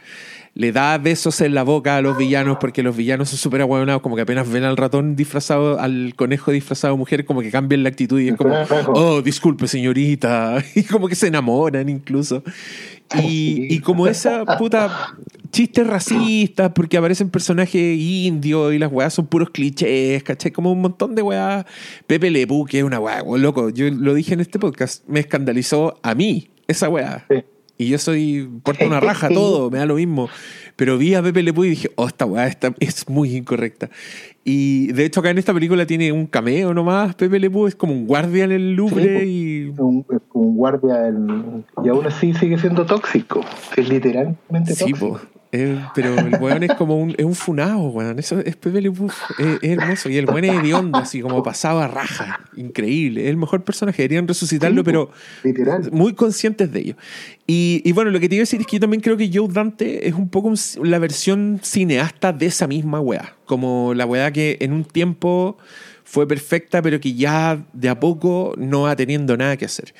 Le 0.54 0.72
da 0.72 0.98
besos 0.98 1.42
en 1.42 1.54
la 1.54 1.64
boca 1.64 1.98
a 1.98 2.02
los 2.02 2.18
villanos 2.18 2.60
porque 2.62 2.82
los 2.82 2.96
villanos 2.96 3.30
son 3.30 3.38
súper 3.38 3.60
aguadonados, 3.60 4.02
como 4.02 4.16
que 4.16 4.22
apenas 4.22 4.50
ven 4.50 4.64
al 4.64 4.78
ratón 4.78 5.18
disfrazado, 5.18 5.80
al 5.82 6.14
conejo 6.16 6.52
disfrazado 6.52 6.94
de 6.94 6.98
mujer, 6.98 7.26
como 7.26 7.42
que 7.42 7.52
cambian 7.52 7.84
la 7.84 7.90
actitud 7.90 8.22
y 8.22 8.30
es 8.30 8.38
como, 8.38 8.56
oh, 8.94 9.22
disculpe 9.22 9.68
señorita, 9.68 10.64
y 10.76 10.84
como 10.84 11.10
que 11.10 11.16
se 11.16 11.28
enamoran 11.28 11.90
incluso. 11.90 12.42
Y, 13.14 13.74
y 13.74 13.80
como 13.80 14.08
esa 14.08 14.44
puta 14.58 15.16
chistes 15.56 15.88
racistas, 15.88 16.72
porque 16.76 16.98
aparecen 16.98 17.30
personajes 17.30 17.98
indios 17.98 18.74
y 18.74 18.78
las 18.78 18.92
weas 18.92 19.14
son 19.14 19.28
puros 19.28 19.52
clichés, 19.52 20.22
¿cachai? 20.22 20.52
Como 20.52 20.72
un 20.72 20.82
montón 20.82 21.16
de 21.16 21.22
weas. 21.22 21.66
Pepe 22.08 22.30
Le 22.30 22.46
Pew, 22.46 22.66
que 22.66 22.80
es 22.80 22.84
una 22.84 23.00
wea, 23.00 23.24
loco, 23.24 23.70
yo 23.70 23.90
lo 23.90 24.14
dije 24.14 24.34
en 24.34 24.42
este 24.42 24.60
podcast, 24.60 25.08
me 25.08 25.22
escandalizó 25.22 25.98
a 26.04 26.14
mí 26.14 26.50
esa 26.68 26.90
wea. 26.90 27.26
Sí. 27.30 27.44
Y 27.78 27.88
yo 27.88 27.98
soy, 27.98 28.50
porto 28.64 28.86
una 28.86 29.00
raja 29.02 29.30
todo, 29.30 29.72
me 29.72 29.78
da 29.78 29.86
lo 29.86 29.96
mismo. 29.96 30.30
Pero 30.76 30.98
vi 30.98 31.14
a 31.14 31.24
Pepe 31.24 31.42
Le 31.42 31.54
Pew 31.54 31.64
y 31.64 31.70
dije, 31.70 31.92
oh, 31.96 32.08
esta 32.08 32.26
weá 32.26 32.48
esta 32.48 32.74
es 32.80 33.08
muy 33.08 33.36
incorrecta. 33.36 33.90
Y 34.48 34.92
de 34.94 35.06
hecho 35.06 35.22
acá 35.22 35.32
en 35.32 35.40
esta 35.40 35.56
película 35.56 35.88
tiene 35.88 36.12
un 36.12 36.28
cameo 36.28 36.72
nomás, 36.72 37.16
Pepe 37.16 37.40
Le 37.40 37.50
es 37.68 37.76
como 37.76 37.94
un 37.94 38.06
guardia 38.06 38.44
en 38.44 38.52
el 38.52 38.74
Louvre 38.76 39.22
Sí, 39.24 39.26
y... 39.76 39.82
un, 39.82 40.06
un 40.34 40.56
guardia 40.56 40.98
del- 40.98 41.64
y 41.84 41.90
aún 41.90 42.06
así 42.06 42.32
sigue 42.36 42.60
siendo 42.60 42.86
tóxico, 42.86 43.42
es 43.76 43.90
literalmente 43.90 44.76
Sí, 44.76 44.92
tóxico. 44.92 45.14
po. 45.14 45.20
Eh, 45.58 45.80
pero 45.96 46.18
el 46.20 46.36
weón 46.40 46.64
es 46.64 46.74
como 46.74 46.98
un, 47.00 47.16
es 47.18 47.24
un 47.26 47.34
funado, 47.36 47.80
weón. 47.90 48.20
Eso 48.20 48.40
es 48.40 48.56
Pepe 48.56 48.82
Le 48.82 48.92
Pew. 48.92 49.08
Es, 49.40 49.46
es 49.62 49.70
hermoso. 49.78 50.10
Y 50.10 50.18
el 50.18 50.26
weón 50.26 50.44
es 50.46 50.54
hediondo, 50.54 51.00
así 51.00 51.22
como 51.22 51.42
pasaba 51.44 51.88
raja. 51.88 52.42
Increíble. 52.58 53.24
Es 53.24 53.30
el 53.30 53.38
mejor 53.38 53.64
personaje. 53.64 54.02
Deberían 54.04 54.28
resucitarlo, 54.28 54.82
Sí, 54.82 54.86
pero 54.86 55.12
literal. 55.44 55.90
muy 55.92 56.14
conscientes 56.14 56.72
de 56.72 56.80
ello. 56.80 56.96
Y, 57.48 57.82
y 57.86 57.92
bueno, 57.94 58.12
lo 58.12 58.20
que 58.20 58.28
te 58.28 58.36
iba 58.36 58.42
a 58.42 58.44
decir 58.44 58.60
es 58.62 58.68
que 58.68 58.76
yo 58.78 58.82
también 58.82 59.02
creo 59.02 59.18
que 59.18 59.30
Joe 59.34 59.48
Dante 59.52 60.08
es 60.08 60.14
un 60.14 60.30
poco 60.30 60.50
un- 60.50 60.90
la 60.90 61.00
versión 61.00 61.60
cineasta 61.64 62.34
de 62.34 62.48
esa 62.48 62.68
misma 62.68 63.00
weá. 63.00 63.36
Como 63.46 63.94
la 63.94 64.06
weá 64.06 64.32
que 64.32 64.58
en 64.60 64.74
un 64.74 64.84
tiempo 64.84 65.58
fue 66.04 66.28
perfecta, 66.28 66.82
pero 66.82 67.00
que 67.00 67.14
ya 67.14 67.66
de 67.74 67.90
a 67.90 68.00
poco 68.00 68.54
no 68.58 68.82
va 68.84 68.96
teniendo 68.96 69.36
nada 69.38 69.58
que 69.58 69.66
hacer. 69.66 69.94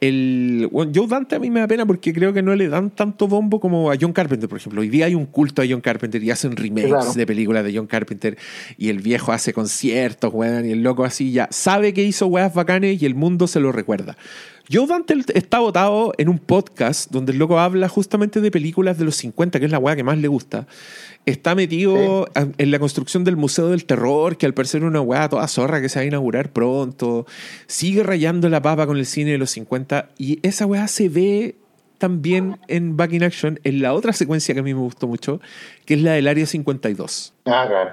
El, 0.00 0.68
bueno, 0.70 0.92
Joe 0.94 1.06
Dante 1.08 1.34
a 1.36 1.38
mí 1.38 1.50
me 1.50 1.60
da 1.60 1.66
pena 1.66 1.84
porque 1.84 2.12
creo 2.12 2.32
que 2.32 2.42
no 2.42 2.54
le 2.54 2.68
dan 2.68 2.90
tanto 2.90 3.26
bombo 3.26 3.58
como 3.58 3.90
a 3.90 3.96
John 4.00 4.12
Carpenter, 4.12 4.48
por 4.48 4.58
ejemplo. 4.58 4.80
Hoy 4.80 4.88
día 4.88 5.06
hay 5.06 5.14
un 5.14 5.26
culto 5.26 5.60
a 5.62 5.64
John 5.68 5.80
Carpenter 5.80 6.22
y 6.22 6.30
hacen 6.30 6.56
remakes 6.56 6.88
Claro. 6.90 7.12
de 7.14 7.26
películas 7.26 7.64
de 7.64 7.76
John 7.76 7.86
Carpenter 7.86 8.38
y 8.76 8.90
el 8.90 8.98
viejo 9.00 9.32
hace 9.32 9.52
conciertos, 9.52 10.32
weón, 10.32 10.66
y 10.66 10.72
el 10.72 10.82
loco 10.82 11.04
así 11.04 11.32
ya 11.32 11.48
sabe 11.50 11.92
que 11.94 12.04
hizo 12.04 12.26
weas 12.28 12.54
bacanes 12.54 13.02
y 13.02 13.06
el 13.06 13.14
mundo 13.14 13.46
se 13.48 13.58
lo 13.60 13.72
recuerda. 13.72 14.16
Joe 14.70 14.86
Dante 14.86 15.14
está 15.32 15.60
votado 15.60 16.12
en 16.18 16.28
un 16.28 16.38
podcast 16.38 17.10
donde 17.10 17.32
el 17.32 17.38
loco 17.38 17.58
habla 17.58 17.88
justamente 17.88 18.42
de 18.42 18.50
películas 18.50 18.98
de 18.98 19.06
los 19.06 19.16
50, 19.16 19.58
que 19.58 19.64
es 19.64 19.72
la 19.72 19.78
wea 19.78 19.96
que 19.96 20.04
más 20.04 20.18
le 20.18 20.28
gusta. 20.28 20.66
Está 21.24 21.54
metido 21.54 22.28
en 22.34 22.70
la 22.70 22.78
construcción 22.78 23.24
del 23.24 23.36
Museo 23.36 23.68
del 23.68 23.86
Terror, 23.86 24.36
que 24.36 24.44
al 24.44 24.52
parecer 24.52 24.82
es 24.82 24.88
una 24.88 25.00
weá 25.00 25.28
toda 25.30 25.48
zorra 25.48 25.80
que 25.80 25.88
se 25.88 25.98
va 25.98 26.02
a 26.02 26.06
inaugurar 26.06 26.52
pronto. 26.52 27.24
Sigue 27.66 28.02
rayando 28.02 28.50
la 28.50 28.60
papa 28.60 28.86
con 28.86 28.98
el 28.98 29.06
cine 29.06 29.30
de 29.30 29.38
los 29.38 29.50
50 29.52 30.10
y 30.18 30.38
esa 30.46 30.66
weá 30.66 30.86
se 30.86 31.08
ve 31.08 31.56
también 31.96 32.58
en 32.68 32.96
Back 32.96 33.14
in 33.14 33.24
Action 33.24 33.60
en 33.64 33.80
la 33.80 33.94
otra 33.94 34.12
secuencia 34.12 34.54
que 34.54 34.60
a 34.60 34.62
mí 34.62 34.74
me 34.74 34.80
gustó 34.80 35.06
mucho, 35.06 35.40
que 35.86 35.94
es 35.94 36.02
la 36.02 36.12
del 36.12 36.28
Área 36.28 36.44
52. 36.44 37.32
Ah, 37.46 37.64
claro. 37.66 37.90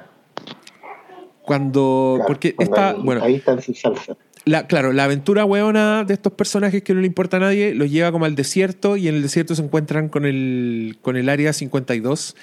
Cuando, 1.42 2.16
claro. 2.18 2.28
porque 2.28 2.54
Cuando 2.54 2.76
esta, 2.76 2.90
ahí, 2.90 3.02
bueno, 3.02 3.24
ahí 3.24 3.36
está 3.36 3.54
en 3.54 3.62
su 3.62 3.74
salsa. 3.74 4.18
La, 4.46 4.68
claro, 4.68 4.94
la 4.94 5.06
aventura 5.06 5.44
weona 5.44 6.04
de 6.04 6.14
estos 6.14 6.34
personajes 6.34 6.84
que 6.84 6.94
no 6.94 7.02
le 7.02 7.08
importa 7.08 7.38
a 7.38 7.40
nadie 7.40 7.74
los 7.74 7.90
lleva 7.90 8.12
como 8.12 8.26
al 8.26 8.36
desierto 8.36 8.96
y 8.96 9.08
en 9.08 9.16
el 9.16 9.24
desierto 9.24 9.56
se 9.56 9.64
encuentran 9.64 10.08
con 10.08 10.26
el, 10.26 10.98
con 11.02 11.18
el 11.18 11.30
área 11.30 11.52
52, 11.52 12.36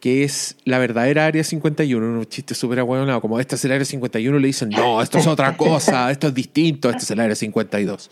que 0.00 0.24
es 0.24 0.56
la 0.64 0.78
verdadera 0.78 1.26
área 1.26 1.44
51. 1.44 2.04
Un 2.04 2.26
chiste 2.26 2.56
súper 2.56 2.80
ahueonado, 2.80 3.20
como 3.20 3.38
este 3.38 3.54
es 3.54 3.64
el 3.64 3.72
área 3.72 3.84
51, 3.84 4.38
le 4.38 4.46
dicen, 4.48 4.68
no, 4.70 5.00
esto 5.00 5.18
es 5.18 5.26
otra 5.28 5.56
cosa, 5.56 6.10
esto 6.10 6.26
es 6.26 6.34
distinto, 6.34 6.90
este 6.90 7.04
es 7.04 7.10
el 7.12 7.20
área 7.20 7.36
52. 7.36 8.10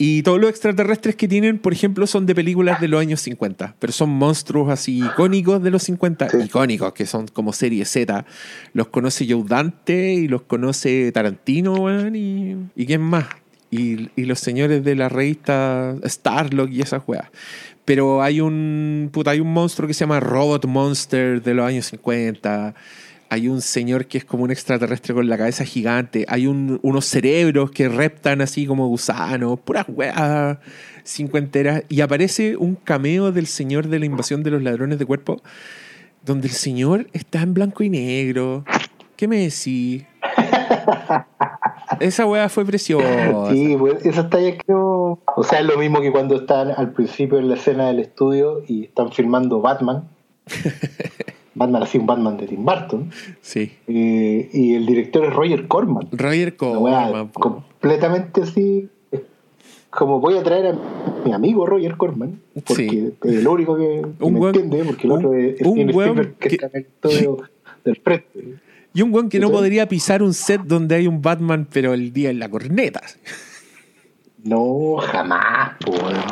Y 0.00 0.22
todos 0.22 0.40
los 0.40 0.48
extraterrestres 0.48 1.16
que 1.16 1.26
tienen, 1.26 1.58
por 1.58 1.72
ejemplo, 1.72 2.06
son 2.06 2.24
de 2.24 2.34
películas 2.34 2.80
de 2.80 2.86
los 2.86 3.00
años 3.00 3.20
50, 3.20 3.74
pero 3.80 3.92
son 3.92 4.10
monstruos 4.10 4.70
así 4.70 4.98
icónicos 5.04 5.60
de 5.60 5.70
los 5.72 5.82
50, 5.82 6.28
Sí. 6.30 6.36
icónicos, 6.44 6.92
que 6.92 7.04
son 7.04 7.26
como 7.26 7.52
serie 7.52 7.84
Z. 7.84 8.24
Los 8.74 8.88
conoce 8.88 9.26
Joe 9.28 9.42
Dante 9.46 10.14
y 10.14 10.28
los 10.28 10.42
conoce 10.42 11.10
Tarantino, 11.10 12.08
y, 12.14 12.56
y 12.76 12.86
quién 12.86 13.00
más. 13.02 13.26
Y, 13.70 14.08
y 14.16 14.24
los 14.24 14.38
señores 14.38 14.84
de 14.84 14.94
la 14.94 15.08
revista 15.08 15.94
Starlock 16.04 16.70
y 16.70 16.80
esas 16.80 17.02
weas. 17.06 17.26
Pero 17.84 18.22
hay 18.22 18.40
un, 18.40 19.10
puta, 19.12 19.32
hay 19.32 19.40
un 19.40 19.52
monstruo 19.52 19.88
que 19.88 19.94
se 19.94 20.00
llama 20.00 20.20
Robot 20.20 20.66
Monster 20.66 21.42
de 21.42 21.54
los 21.54 21.66
años 21.66 21.86
50. 21.86 22.74
Hay 23.30 23.48
un 23.48 23.60
señor 23.60 24.06
que 24.06 24.18
es 24.18 24.24
como 24.24 24.44
un 24.44 24.50
extraterrestre 24.50 25.12
con 25.14 25.28
la 25.28 25.36
cabeza 25.36 25.64
gigante. 25.64 26.24
Hay 26.28 26.46
un- 26.46 26.80
unos 26.82 27.04
cerebros 27.04 27.70
que 27.70 27.88
reptan 27.88 28.40
así 28.40 28.66
como 28.66 28.86
gusanos. 28.88 29.60
Puras 29.60 29.84
weas 29.88 30.58
cincuenteras. 31.04 31.82
Y 31.88 32.00
aparece 32.00 32.56
un 32.56 32.74
cameo 32.74 33.30
del 33.32 33.46
señor 33.46 33.88
de 33.88 33.98
la 33.98 34.06
invasión 34.06 34.42
de 34.42 34.50
los 34.50 34.62
ladrones 34.62 34.98
de 34.98 35.04
cuerpo. 35.06 35.42
Donde 36.24 36.48
el 36.48 36.54
señor 36.54 37.06
está 37.12 37.42
en 37.42 37.52
blanco 37.54 37.82
y 37.82 37.90
negro. 37.90 38.64
¿Qué 39.16 39.28
me 39.28 39.38
decís? 39.40 40.04
Esa 42.00 42.26
wea 42.26 42.48
fue 42.48 42.64
preciosa. 42.64 43.50
Sí, 43.52 43.74
pues 43.78 44.04
esas 44.06 44.30
tallas 44.30 44.54
creo. 44.64 45.20
O 45.36 45.42
sea, 45.42 45.60
es 45.60 45.66
lo 45.66 45.76
mismo 45.78 46.00
que 46.00 46.12
cuando 46.12 46.36
están 46.36 46.70
al 46.70 46.92
principio 46.92 47.38
en 47.38 47.48
la 47.48 47.54
escena 47.56 47.88
del 47.88 47.98
estudio 47.98 48.62
y 48.66 48.84
están 48.84 49.10
filmando 49.12 49.60
Batman. 49.60 50.08
Batman, 51.58 51.82
así, 51.82 51.98
un 51.98 52.06
Batman 52.06 52.36
de 52.36 52.46
Tim 52.46 52.64
Burton. 52.64 53.10
Sí. 53.40 53.72
eh, 53.88 54.48
y 54.52 54.74
el 54.74 54.86
director 54.86 55.24
es 55.24 55.32
Roger 55.34 55.66
Corman. 55.68 56.08
Roger 56.12 56.56
Corman. 56.56 57.28
completamente 57.32 58.42
así. 58.42 58.88
Como 59.90 60.20
voy 60.20 60.36
a 60.36 60.42
traer 60.42 60.66
a 60.66 60.78
mi 61.24 61.32
amigo 61.32 61.64
Roger 61.66 61.96
Corman, 61.96 62.40
porque 62.66 62.88
Sí. 62.90 63.12
es 63.24 63.34
el 63.36 63.48
único 63.48 63.76
que, 63.76 64.02
que 64.18 64.24
Un 64.24 64.34
me 64.38 64.46
entiende, 64.46 64.84
porque 64.84 65.06
el 65.06 65.12
un- 65.12 65.18
otro 65.18 65.34
es 65.34 65.60
un 65.62 65.78
Spielberg, 65.88 66.34
que, 66.36 66.48
que- 66.50 66.54
está 66.56 66.66
en 66.66 66.72
el 66.76 66.82
estudio 66.82 67.38
del 67.84 67.96
frente. 67.96 68.54
Y 68.94 69.02
un 69.02 69.14
weón 69.14 69.28
que 69.28 69.38
no 69.40 69.50
podría 69.50 69.88
pisar 69.88 70.22
un 70.22 70.34
set 70.34 70.60
donde 70.64 70.94
hay 70.96 71.06
un 71.06 71.22
Batman, 71.22 71.66
pero 71.72 71.94
el 71.94 72.12
día 72.12 72.30
en 72.30 72.38
la 72.38 72.50
corneta. 72.50 73.00
No, 74.44 74.96
jamás. 74.98 75.72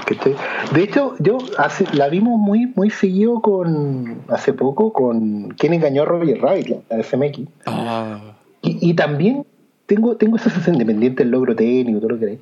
¿cachai? 0.07 0.35
De 0.73 0.83
hecho, 0.83 1.15
yo 1.19 1.39
hace, 1.59 1.85
la 1.93 2.09
vimos 2.09 2.39
muy 2.39 2.67
muy 2.77 2.91
seguido 2.91 3.41
con 3.41 4.23
hace 4.29 4.53
poco 4.53 4.93
con 4.93 5.49
¿Quién 5.59 5.75
engañó 5.75 6.03
a 6.03 6.05
Roger 6.05 6.41
Rabbit? 6.41 6.69
La, 6.89 6.97
de 6.97 7.03
FMX. 7.03 7.41
Ah, 7.67 8.21
Y, 8.63 8.91
y 8.91 8.95
también 8.95 9.45
tengo, 9.87 10.17
tengo 10.17 10.37
esa 10.37 10.51
sensación 10.51 10.77
independiente 10.77 11.23
del 11.23 11.33
logro 11.33 11.55
técnico, 11.57 11.99
todo 12.01 12.11
lo 12.11 12.15
que 12.17 12.21
queráis, 12.21 12.41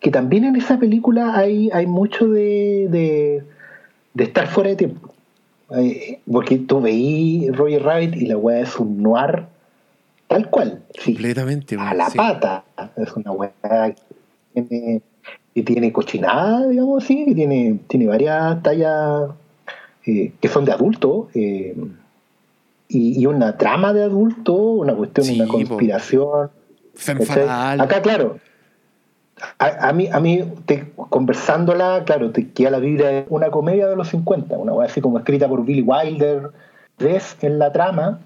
que 0.00 0.10
también 0.10 0.44
en 0.44 0.56
esa 0.56 0.78
película 0.78 1.36
hay, 1.36 1.70
hay 1.72 1.86
mucho 1.86 2.28
de, 2.28 2.88
de, 2.90 3.42
de 4.14 4.24
estar 4.24 4.46
fuera 4.46 4.70
de 4.70 4.76
tiempo. 4.76 5.12
Eh, 5.74 6.20
Porque 6.30 6.58
tú 6.58 6.80
veí 6.80 7.48
Roger 7.50 7.82
Rabbit 7.82 8.16
y 8.16 8.26
la 8.26 8.36
weá 8.36 8.60
es 8.60 8.78
un 8.78 9.02
noir 9.02 9.44
tal 10.28 10.48
cual. 10.50 10.82
Sí, 10.98 11.14
completamente. 11.14 11.76
a 11.78 11.94
la 11.94 12.10
sí. 12.10 12.18
pata. 12.18 12.64
Es 12.96 13.12
una 13.14 13.32
weá 13.32 13.94
tiene, 14.52 15.02
que 15.54 15.62
tiene 15.62 15.92
cochinada, 15.92 16.68
digamos 16.68 17.04
así, 17.04 17.24
que 17.26 17.34
tiene, 17.34 17.78
tiene 17.88 18.06
varias 18.06 18.62
tallas 18.62 19.30
eh, 20.06 20.32
que 20.40 20.48
son 20.48 20.64
de 20.64 20.72
adulto. 20.72 21.28
eh, 21.34 21.74
y, 22.88 23.18
y 23.22 23.26
una 23.26 23.56
trama 23.56 23.92
de 23.94 24.02
adulto, 24.02 24.52
una 24.54 24.94
cuestión, 24.94 25.26
Sí, 25.26 25.40
una 25.40 25.48
conspiración. 25.50 26.50
Acá, 27.80 28.02
claro. 28.02 28.36
A, 29.58 29.88
a 29.88 29.92
mí, 29.94 30.08
a 30.12 30.20
mí 30.20 30.44
te- 30.66 30.92
conversándola, 30.94 32.02
claro, 32.04 32.30
te 32.32 32.50
queda 32.50 32.70
la 32.70 32.78
vibra 32.80 33.08
de 33.08 33.24
una 33.30 33.50
comedia 33.50 33.86
de 33.88 33.96
los 33.96 34.08
50, 34.08 34.58
una 34.58 34.84
así 34.84 35.00
como 35.00 35.18
escrita 35.18 35.48
por 35.48 35.64
Billy 35.64 35.80
Wilder. 35.82 36.50
Ves 36.98 37.36
en 37.40 37.58
la 37.58 37.72
trama 37.72 38.20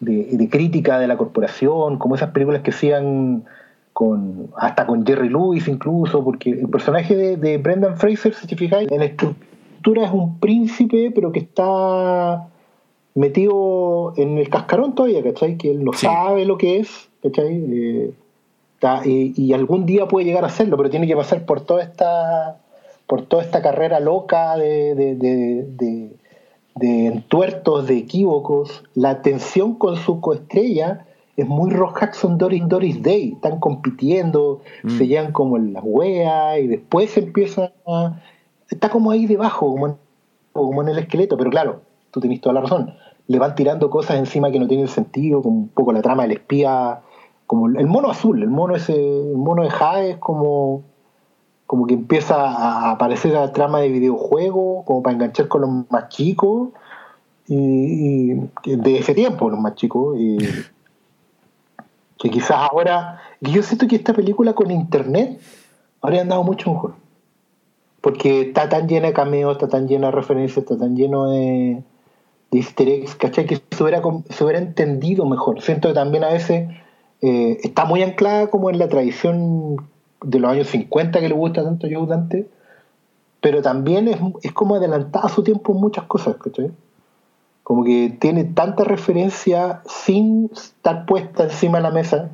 de, 0.00 0.28
de 0.32 0.48
crítica 0.50 0.98
de 0.98 1.06
la 1.08 1.16
corporación, 1.16 1.98
como 1.98 2.14
esas 2.14 2.30
películas 2.30 2.60
que 2.62 2.70
hacían 2.70 3.44
con 3.92 4.48
hasta 4.56 4.86
con 4.86 5.04
Jerry 5.06 5.28
Lewis 5.28 5.68
incluso, 5.68 6.24
porque 6.24 6.50
el 6.50 6.68
personaje 6.68 7.14
de, 7.14 7.36
de 7.36 7.58
Brendan 7.58 7.96
Fraser, 7.98 8.34
si 8.34 8.46
te 8.46 8.56
fijáis, 8.56 8.90
en 8.90 8.98
la 8.98 9.04
estructura 9.06 10.04
es 10.06 10.10
un 10.12 10.38
príncipe, 10.38 11.10
pero 11.14 11.30
que 11.32 11.40
está 11.40 12.48
metido 13.14 14.14
en 14.16 14.38
el 14.38 14.48
cascarón 14.48 14.94
todavía, 14.94 15.22
¿cachai? 15.22 15.56
Que 15.58 15.70
él 15.70 15.84
no 15.84 15.92
Sí. 15.92 16.06
sabe 16.06 16.44
lo 16.46 16.56
que 16.56 16.78
es, 16.78 17.08
¿cachai? 17.22 17.54
Eh, 17.70 18.12
está- 18.74 19.02
y, 19.06 19.34
y 19.36 19.52
algún 19.52 19.84
día 19.86 20.08
puede 20.08 20.24
llegar 20.26 20.44
a 20.44 20.46
hacerlo, 20.48 20.76
pero 20.76 20.88
tiene 20.90 21.06
que 21.06 21.16
pasar 21.16 21.44
por 21.44 21.60
toda 21.60 21.82
esta 21.82 22.58
por 23.06 23.22
toda 23.26 23.42
esta 23.42 23.60
carrera 23.60 24.00
loca 24.00 24.56
de, 24.56 24.94
de, 24.94 25.14
de, 25.16 25.66
de- 25.76 26.10
de 26.76 27.06
entuertos, 27.06 27.86
de 27.86 27.98
equívocos. 27.98 28.84
La 28.94 29.20
tensión 29.20 29.74
con 29.74 29.96
su 29.96 30.22
coestrella 30.22 31.04
es 31.36 31.46
muy 31.48 31.70
Rock 31.70 32.00
Jackson 32.00 32.38
Doris 32.38 32.62
Doris 32.68 33.02
Day. 33.02 33.32
Están 33.32 33.58
compitiendo, 33.58 34.60
se 34.86 35.06
llevan 35.06 35.32
como 35.32 35.56
en 35.56 35.72
las 35.72 35.82
weas 35.84 36.58
y 36.58 36.66
después 36.66 37.16
empieza 37.16 37.72
a... 37.86 38.20
Está 38.68 38.88
como 38.88 39.10
ahí 39.10 39.26
debajo, 39.26 39.70
como 39.70 39.86
en, 39.88 39.96
como 40.52 40.82
en 40.82 40.88
el 40.88 40.98
esqueleto, 40.98 41.36
pero 41.36 41.50
claro, 41.50 41.82
tú 42.10 42.20
tenés 42.20 42.40
toda 42.40 42.54
la 42.54 42.60
razón. 42.62 42.94
Le 43.26 43.38
van 43.38 43.54
tirando 43.54 43.90
cosas 43.90 44.16
encima 44.16 44.50
que 44.50 44.58
no 44.58 44.66
tienen 44.66 44.88
sentido, 44.88 45.42
como 45.42 45.56
un 45.56 45.68
poco 45.68 45.92
la 45.92 46.02
trama 46.02 46.22
del 46.22 46.32
espía, 46.32 47.00
como 47.46 47.66
el 47.66 47.86
mono 47.86 48.10
azul, 48.10 48.42
el 48.42 48.48
mono 48.48 48.74
ese, 48.74 48.94
el 48.94 49.36
mono 49.36 49.62
de 49.62 49.70
Jade 49.70 50.10
es 50.10 50.16
como 50.18 50.82
como 51.72 51.86
que 51.86 51.94
empieza 51.94 52.34
a 52.36 52.90
aparecer 52.90 53.32
la 53.32 53.50
trama 53.54 53.80
de 53.80 53.88
videojuego, 53.88 54.84
como 54.84 55.02
para 55.02 55.14
enganchar 55.14 55.48
con 55.48 55.62
los 55.62 55.70
más 55.90 56.10
chicos, 56.10 56.68
y, 57.48 58.32
y 58.32 58.76
de 58.76 58.98
ese 58.98 59.14
tiempo, 59.14 59.48
los 59.48 59.58
más 59.58 59.74
chicos, 59.76 60.18
y 60.18 60.36
que 62.22 62.30
quizás 62.30 62.56
ahora, 62.70 63.20
yo 63.40 63.64
siento 63.64 63.88
que 63.88 63.96
esta 63.96 64.12
película 64.12 64.52
con 64.52 64.70
internet 64.70 65.40
habría 66.00 66.20
andado 66.20 66.44
mucho 66.44 66.70
mejor, 66.72 66.94
porque 68.00 68.42
está 68.42 68.68
tan 68.68 68.86
llena 68.86 69.08
de 69.08 69.12
cameos, 69.12 69.56
está 69.56 69.66
tan 69.66 69.88
llena 69.88 70.06
de 70.06 70.12
referencias, 70.12 70.58
está 70.58 70.78
tan 70.78 70.94
lleno 70.94 71.28
de, 71.32 71.82
de 72.52 72.58
easter 72.58 72.88
eggs, 72.88 73.16
¿cachai? 73.16 73.44
Que 73.46 73.56
se 73.68 73.82
hubiera, 73.82 74.00
com- 74.02 74.22
se 74.30 74.44
hubiera 74.44 74.60
entendido 74.60 75.26
mejor. 75.26 75.60
Siento 75.62 75.88
que 75.88 75.94
también 75.94 76.22
a 76.22 76.28
veces 76.28 76.68
eh, 77.22 77.58
está 77.64 77.86
muy 77.86 78.04
anclada 78.04 78.50
como 78.50 78.70
en 78.70 78.78
la 78.78 78.88
tradición 78.88 79.78
de 80.22 80.38
los 80.38 80.48
años 80.52 80.68
50 80.68 81.18
que 81.18 81.28
le 81.28 81.34
gusta 81.34 81.64
tanto 81.64 81.88
a 81.88 81.90
Joe 81.92 82.06
Dante, 82.06 82.48
pero 83.40 83.62
también 83.62 84.06
es, 84.06 84.18
es 84.44 84.52
como 84.52 84.76
adelantada 84.76 85.26
a 85.26 85.28
su 85.28 85.42
tiempo 85.42 85.72
en 85.72 85.80
muchas 85.80 86.04
cosas, 86.04 86.36
¿cachai? 86.36 86.70
Como 87.62 87.84
que 87.84 88.16
tiene 88.20 88.44
tanta 88.44 88.84
referencia 88.84 89.82
sin 89.86 90.50
estar 90.52 91.06
puesta 91.06 91.44
encima 91.44 91.78
de 91.78 91.82
la 91.84 91.90
mesa, 91.90 92.30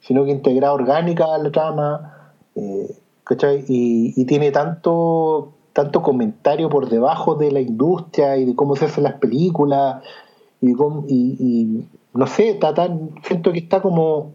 sino 0.00 0.24
que 0.24 0.30
integrada 0.30 0.72
orgánica 0.72 1.24
a 1.34 1.38
la 1.38 1.50
trama, 1.50 2.32
eh, 2.54 2.94
¿cachai? 3.24 3.64
Y, 3.68 4.14
y 4.20 4.24
tiene 4.26 4.50
tanto, 4.52 5.52
tanto 5.72 6.02
comentario 6.02 6.68
por 6.70 6.88
debajo 6.88 7.34
de 7.34 7.50
la 7.50 7.60
industria 7.60 8.36
y 8.36 8.44
de 8.44 8.54
cómo 8.54 8.76
se 8.76 8.84
hacen 8.86 9.04
las 9.04 9.14
películas, 9.14 10.02
y, 10.60 10.72
cómo- 10.74 11.04
y- 11.08 11.36
y 11.38 11.88
no 12.14 12.26
sé, 12.26 12.50
está 12.50 12.72
tan, 12.74 13.10
siento 13.24 13.52
que 13.52 13.58
está 13.60 13.80
como, 13.82 14.30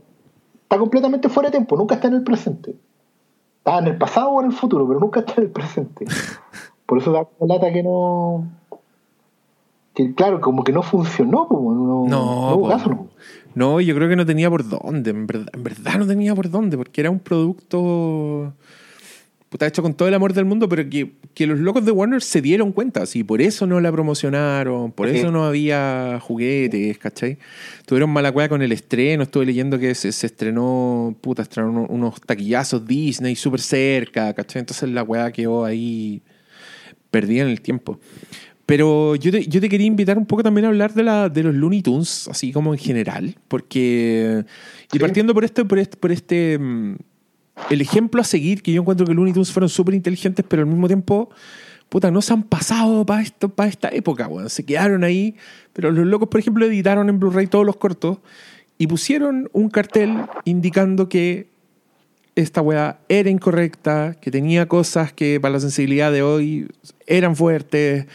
está 0.63 0.77
completamente 0.77 1.29
fuera 1.29 1.47
de 1.49 1.51
tiempo, 1.53 1.77
nunca 1.77 1.95
está 1.95 2.07
en 2.09 2.15
el 2.15 2.23
presente. 2.23 2.75
Está 3.59 3.79
en 3.79 3.87
el 3.87 3.97
pasado 3.97 4.29
o 4.31 4.41
en 4.41 4.47
el 4.47 4.53
futuro, 4.53 4.87
pero 4.87 4.99
nunca 4.99 5.21
está 5.21 5.33
en 5.37 5.43
el 5.43 5.49
presente. 5.49 6.05
Por 6.85 6.99
eso 6.99 7.11
da 7.11 7.25
lata 7.39 7.71
que 7.73 7.81
no. 7.81 8.43
Que 9.95 10.13
claro, 10.13 10.41
como 10.41 10.63
que 10.63 10.73
no 10.73 10.83
funcionó, 10.83 11.47
pues, 11.47 11.61
no, 11.61 12.05
No, 12.07 12.55
hubo 12.55 12.63
po. 12.63 12.69
caso, 12.69 12.89
no. 12.89 13.09
No, 13.55 13.79
yo 13.79 13.95
creo 13.95 14.09
que 14.09 14.17
no 14.17 14.25
tenía 14.25 14.49
por 14.49 14.67
dónde. 14.67 15.11
En 15.11 15.25
verdad, 15.25 15.47
en 15.53 15.63
verdad 15.63 15.97
no 15.97 16.05
tenía 16.05 16.35
por 16.35 16.49
dónde, 16.49 16.75
porque 16.77 16.99
era 17.01 17.09
un 17.09 17.19
producto 17.19 18.53
puta, 19.47 19.67
hecho 19.67 19.81
con 19.81 19.93
todo 19.93 20.09
el 20.09 20.13
amor 20.13 20.33
del 20.33 20.43
mundo, 20.43 20.67
pero 20.67 20.89
que, 20.89 21.13
que 21.33 21.47
los 21.47 21.59
locos 21.59 21.85
de 21.85 21.91
Warner 21.91 22.21
se 22.21 22.41
dieron 22.41 22.73
cuenta. 22.73 23.03
Así, 23.03 23.23
por 23.23 23.41
eso 23.41 23.65
no 23.65 23.79
la 23.79 23.89
promocionaron, 23.89 24.91
por 24.91 25.07
eso 25.07 25.31
no 25.31 25.45
había 25.45 26.19
juguetes, 26.21 26.97
¿cachai? 26.97 27.37
Tuvieron 27.85 28.09
mala 28.09 28.33
cueva 28.33 28.49
con 28.49 28.61
el 28.61 28.73
estreno. 28.73 29.23
Estuve 29.23 29.45
leyendo 29.45 29.79
que 29.79 29.95
se, 29.95 30.11
se 30.11 30.27
estrenó, 30.27 31.15
puta, 31.21 31.43
estrenaron 31.43 31.87
unos 31.89 32.19
taquillazos 32.19 32.85
Disney 32.85 33.37
súper 33.37 33.61
cerca, 33.61 34.33
¿cachai? 34.33 34.59
Entonces 34.59 34.89
la 34.89 35.03
weá 35.03 35.31
quedó 35.31 35.63
ahí 35.63 36.21
perdida 37.09 37.43
en 37.43 37.49
el 37.49 37.61
tiempo. 37.61 37.97
Pero 38.65 39.15
yo 39.15 39.31
te, 39.31 39.45
yo 39.45 39.61
te 39.61 39.69
quería 39.69 39.85
invitar 39.85 40.17
un 40.17 40.25
poco 40.25 40.41
también 40.41 40.65
a 40.65 40.69
hablar 40.69 40.93
de, 40.93 41.03
la, 41.03 41.29
de 41.29 41.43
los 41.43 41.53
Looney 41.53 41.81
Tunes, 41.83 42.27
así 42.29 42.51
como 42.51 42.73
en 42.73 42.79
general, 42.79 43.35
porque... 43.47 44.43
Y 44.91 44.93
Sí. 44.93 44.99
partiendo 44.99 45.33
por 45.33 45.43
este, 45.43 45.65
por 45.65 45.77
este, 45.77 45.97
por 45.97 46.11
este 46.11 46.57
mm, 46.57 46.95
el 47.69 47.81
ejemplo 47.81 48.21
a 48.21 48.23
seguir, 48.23 48.61
que 48.61 48.71
yo 48.71 48.81
encuentro 48.81 49.05
que 49.05 49.13
Looney 49.13 49.33
Tunes 49.33 49.51
fueron 49.51 49.69
súper 49.69 49.93
inteligentes, 49.93 50.43
pero 50.47 50.63
al 50.63 50.67
mismo 50.67 50.87
tiempo, 50.87 51.29
puta, 51.89 52.09
no 52.11 52.21
se 52.21 52.33
han 52.33 52.43
pasado 52.43 53.05
para 53.05 53.23
para 53.55 53.69
esta 53.69 53.89
época, 53.89 54.27
weón. 54.27 54.49
Se 54.49 54.65
quedaron 54.65 55.03
ahí, 55.03 55.35
pero 55.73 55.91
los 55.91 56.05
locos, 56.05 56.29
por 56.29 56.39
ejemplo, 56.39 56.65
editaron 56.65 57.07
en 57.09 57.19
Blu-ray 57.19 57.47
todos 57.47 57.65
los 57.65 57.77
cortos 57.77 58.17
y 58.77 58.87
pusieron 58.87 59.49
un 59.53 59.69
cartel 59.69 60.17
indicando 60.43 61.07
que 61.07 61.47
esta 62.35 62.61
weá 62.61 62.99
era 63.07 63.29
incorrecta, 63.29 64.15
que 64.19 64.29
tenía 64.31 64.67
cosas 64.67 65.13
que 65.13 65.39
para 65.39 65.53
la 65.53 65.59
sensibilidad 65.61 66.11
de 66.11 66.21
hoy 66.21 66.67
eran 67.07 67.35
fuertes, 67.35 68.07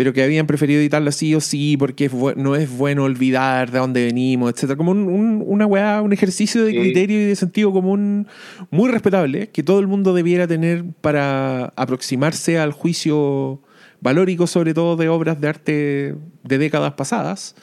pero 0.00 0.14
que 0.14 0.22
habían 0.22 0.46
preferido 0.46 0.80
editarla 0.80 1.12
sí 1.12 1.34
o 1.34 1.42
sí 1.42 1.76
porque 1.76 2.06
es 2.06 2.12
no 2.36 2.56
es 2.56 2.74
bueno 2.74 3.04
olvidar 3.04 3.70
de 3.70 3.80
dónde 3.80 4.02
venimos, 4.02 4.50
etcétera 4.50 4.78
Como 4.78 4.92
un, 4.92 5.00
un- 5.10 5.44
una 5.46 5.66
weá, 5.66 6.00
un 6.00 6.14
ejercicio 6.14 6.64
de 6.64 6.72
criterio 6.74 7.20
y 7.20 7.24
de 7.26 7.36
sentido 7.36 7.70
común 7.70 8.26
muy 8.70 8.90
respetable 8.90 9.48
que 9.50 9.62
todo 9.62 9.78
el 9.78 9.88
mundo 9.88 10.14
debiera 10.14 10.46
tener 10.46 10.84
para 11.02 11.66
aproximarse 11.76 12.58
al 12.58 12.72
juicio 12.72 13.60
valórico, 14.00 14.46
sobre 14.46 14.72
todo 14.72 14.96
de 14.96 15.10
obras 15.10 15.38
de 15.38 15.48
arte 15.48 16.14
de 16.44 16.56
décadas 16.56 16.94
pasadas. 16.94 17.54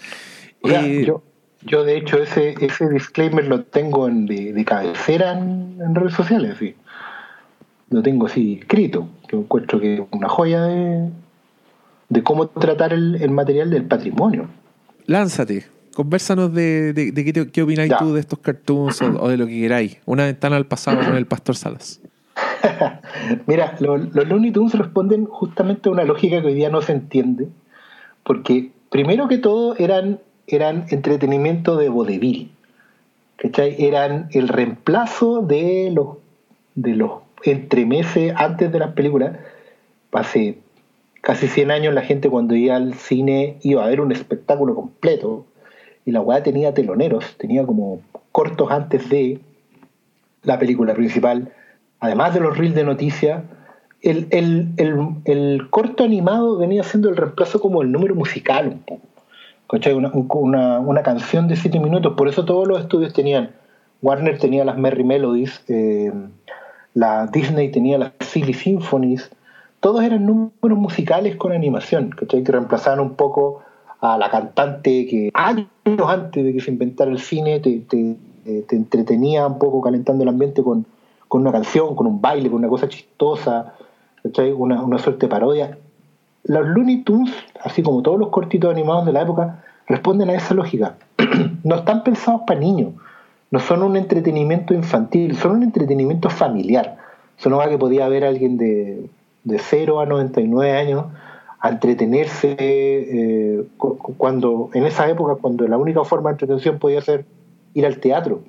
Eh, 0.64 1.06
yo, 1.08 1.24
yo 1.64 1.84
de 1.84 1.98
hecho 1.98 2.22
ese, 2.22 2.54
ese 2.62 2.88
disclaimer 2.88 3.46
lo 3.48 3.64
tengo 3.64 4.08
en, 4.08 4.28
de, 4.28 4.54
de 4.54 4.64
cabecera 4.64 5.32
en, 5.40 5.80
en 5.84 5.96
redes 5.96 6.14
sociales, 6.14 6.58
sí. 6.60 6.76
Lo 7.90 8.04
tengo 8.04 8.28
así 8.28 8.60
escrito, 8.62 9.10
que 9.28 9.38
encuentro 9.38 9.80
que 9.80 9.96
es 9.96 10.02
una 10.12 10.30
joya 10.30 10.62
de, 10.66 11.10
de 12.10 12.24
cómo 12.24 12.47
tratar 12.47 12.93
el, 12.93 13.16
el 13.22 13.32
material 13.32 13.70
del 13.70 13.84
patrimonio. 13.86 14.47
Lánzate, 15.05 15.66
conversanos 15.93 16.53
de, 16.53 16.93
de, 16.93 17.12
de 17.12 17.26
qué, 17.26 17.34
te- 17.34 17.47
qué 17.51 17.62
opináis 17.64 17.89
Ya. 17.91 17.97
tú 17.97 18.14
de 18.14 18.20
estos 18.20 18.39
cartoons 18.39 19.01
o, 19.01 19.24
o 19.24 19.30
de 19.30 19.38
lo 19.38 19.47
que 19.47 19.60
queráis. 19.60 19.97
Una 20.05 20.26
ventana 20.26 20.55
al 20.55 20.66
pasado 20.66 21.03
con 21.03 21.16
el 21.16 21.26
Pastor 21.26 21.55
Salas. 21.55 22.01
Mira, 23.47 23.76
lo- 23.80 23.97
los 23.97 24.28
Looney 24.28 24.51
Tunes 24.51 24.74
responden 24.74 25.26
justamente 25.26 25.89
a 25.89 25.91
una 25.91 26.03
lógica 26.03 26.41
que 26.41 26.47
hoy 26.47 26.53
día 26.53 26.70
no 26.70 26.82
se 26.82 26.91
entiende, 26.93 27.47
porque 28.24 28.72
primero 28.89 29.28
que 29.28 29.38
todo 29.38 29.76
eran, 29.78 30.20
eran 30.47 30.86
entretenimiento 30.89 31.76
de 31.78 31.89
vodevil, 31.89 32.51
¿cachai? 33.38 33.76
Eran 33.80 34.28
el 34.32 34.47
reemplazo 34.47 35.41
de 35.41 35.91
los, 35.93 36.18
de 36.76 36.95
los 36.95 37.12
entremeses 37.43 38.34
antes 38.36 38.72
de 38.72 38.80
las 38.80 38.93
películas. 38.93 39.38
Hace 40.12 40.58
casi 41.22 41.47
100 41.47 41.72
años 41.72 41.93
la 41.93 42.01
gente 42.01 42.30
cuando 42.30 42.55
iba 42.55 42.76
al 42.76 42.93
cine 42.93 43.57
iba 43.61 43.84
a 43.84 43.88
ver 43.88 44.01
un 44.01 44.11
espectáculo 44.11 44.76
completo. 44.76 45.45
Y 46.05 46.11
la 46.11 46.22
weá 46.22 46.41
tenía 46.41 46.74
teloneros, 46.74 47.36
tenía 47.38 47.65
como 47.65 47.99
cortos 48.32 48.72
antes 48.72 49.09
de 49.09 49.39
la 50.43 50.57
película 50.57 50.93
principal, 50.93 51.51
además 51.99 52.34
de 52.34 52.39
los 52.39 52.57
reels 52.57 52.76
de 52.76 52.84
noticias, 52.86 53.43
el, 54.01 54.28
el, 54.30 54.70
el, 54.78 54.95
el 55.26 55.70
corto 55.70 56.03
animado 56.05 56.57
venía 56.57 56.84
siendo 56.84 57.09
el 57.09 57.18
reemplazo 57.18 57.59
como 57.59 57.82
el 57.82 57.91
número 57.91 58.15
musical 58.15 58.68
un 58.70 58.80
poco. 58.80 59.01
Una, 59.97 60.11
un- 60.13 60.28
una, 60.30 60.80
una 60.80 61.03
canción 61.03 61.49
de 61.49 61.57
siete 61.57 61.78
minutos, 61.80 62.13
por 62.15 62.30
eso 62.30 62.45
todos 62.45 62.65
los 62.70 62.80
estudios 62.80 63.11
tenían, 63.11 63.51
Warner 64.01 64.38
tenía 64.38 64.63
las 64.63 64.78
Merry 64.78 65.03
Melodies, 65.03 65.61
eh, 65.68 66.13
la 66.93 67.28
Disney 67.28 67.70
tenía 67.70 67.97
las 67.97 68.11
Silly 68.22 68.53
Symphonies, 68.53 69.30
todos 69.88 70.04
eran 70.04 70.26
números 70.26 70.78
musicales 70.78 71.38
con 71.38 71.54
animación, 71.54 72.10
¿cachai? 72.10 72.44
que 72.44 72.52
reemplazaban 72.52 73.00
un 73.00 73.16
poco 73.16 73.62
a 74.02 74.18
la 74.18 74.30
cantante 74.30 75.06
que 75.06 75.32
años 75.34 75.70
antes 75.86 76.44
de 76.44 76.52
que 76.52 76.60
se 76.60 76.72
inventara 76.72 77.10
el 77.10 77.20
cine 77.20 77.62
te, 77.62 77.86
eh, 78.46 78.66
te 78.68 78.76
entretenía 78.76 79.48
un 79.48 79.58
poco 79.58 79.80
calentando 79.80 80.24
el 80.24 80.30
ambiente 80.30 80.62
con, 80.62 80.86
una 81.30 81.54
canción, 81.54 81.96
con 81.96 82.06
un 82.06 82.20
baile, 82.20 82.50
con 82.50 82.60
una 82.60 82.68
cosa 82.68 82.90
chistosa. 82.90 83.76
Una, 84.58 84.84
una 84.84 84.98
suerte 84.98 85.28
de 85.28 85.30
parodia. 85.30 85.78
Los 86.44 86.68
Looney 86.68 87.04
Tunes, 87.04 87.34
así 87.64 87.82
como 87.82 88.02
todos 88.02 88.20
los 88.20 88.28
cortitos 88.28 88.70
animados 88.70 89.06
de 89.06 89.14
la 89.14 89.22
época, 89.22 89.64
responden 89.88 90.30
a 90.30 90.34
esa 90.34 90.54
lógica. 90.54 90.98
no 91.64 91.76
están 91.76 92.04
pensados 92.04 92.42
para 92.46 92.60
niños, 92.60 92.92
no 93.52 93.60
son 93.62 93.84
un 93.84 93.96
entretenimiento 93.96 94.74
infantil, 94.74 95.38
son 95.38 95.52
un 95.52 95.64
entretenimiento 95.64 96.30
familiar. 96.30 96.98
Son 97.38 97.54
una 97.54 97.70
que 97.70 97.78
podía 97.78 98.10
ver 98.10 98.26
alguien 98.26 98.58
de, 98.58 99.08
de 99.48 99.60
0 99.60 100.00
a 100.00 100.06
99 100.06 100.72
años 100.78 101.06
a 101.60 101.70
entretenerse 101.70 102.56
eh, 102.60 103.64
cu- 103.78 103.98
cu- 103.98 104.16
cuando 104.18 104.70
en 104.74 104.86
esa 104.86 105.10
época 105.10 105.36
cuando 105.36 105.68
la 105.68 105.78
única 105.78 106.04
forma 106.04 106.30
de 106.30 106.34
entretención 106.34 106.78
podía 106.80 107.02
ser 107.02 107.26
ir 107.74 107.86
al 107.86 107.98
teatro. 108.00 108.41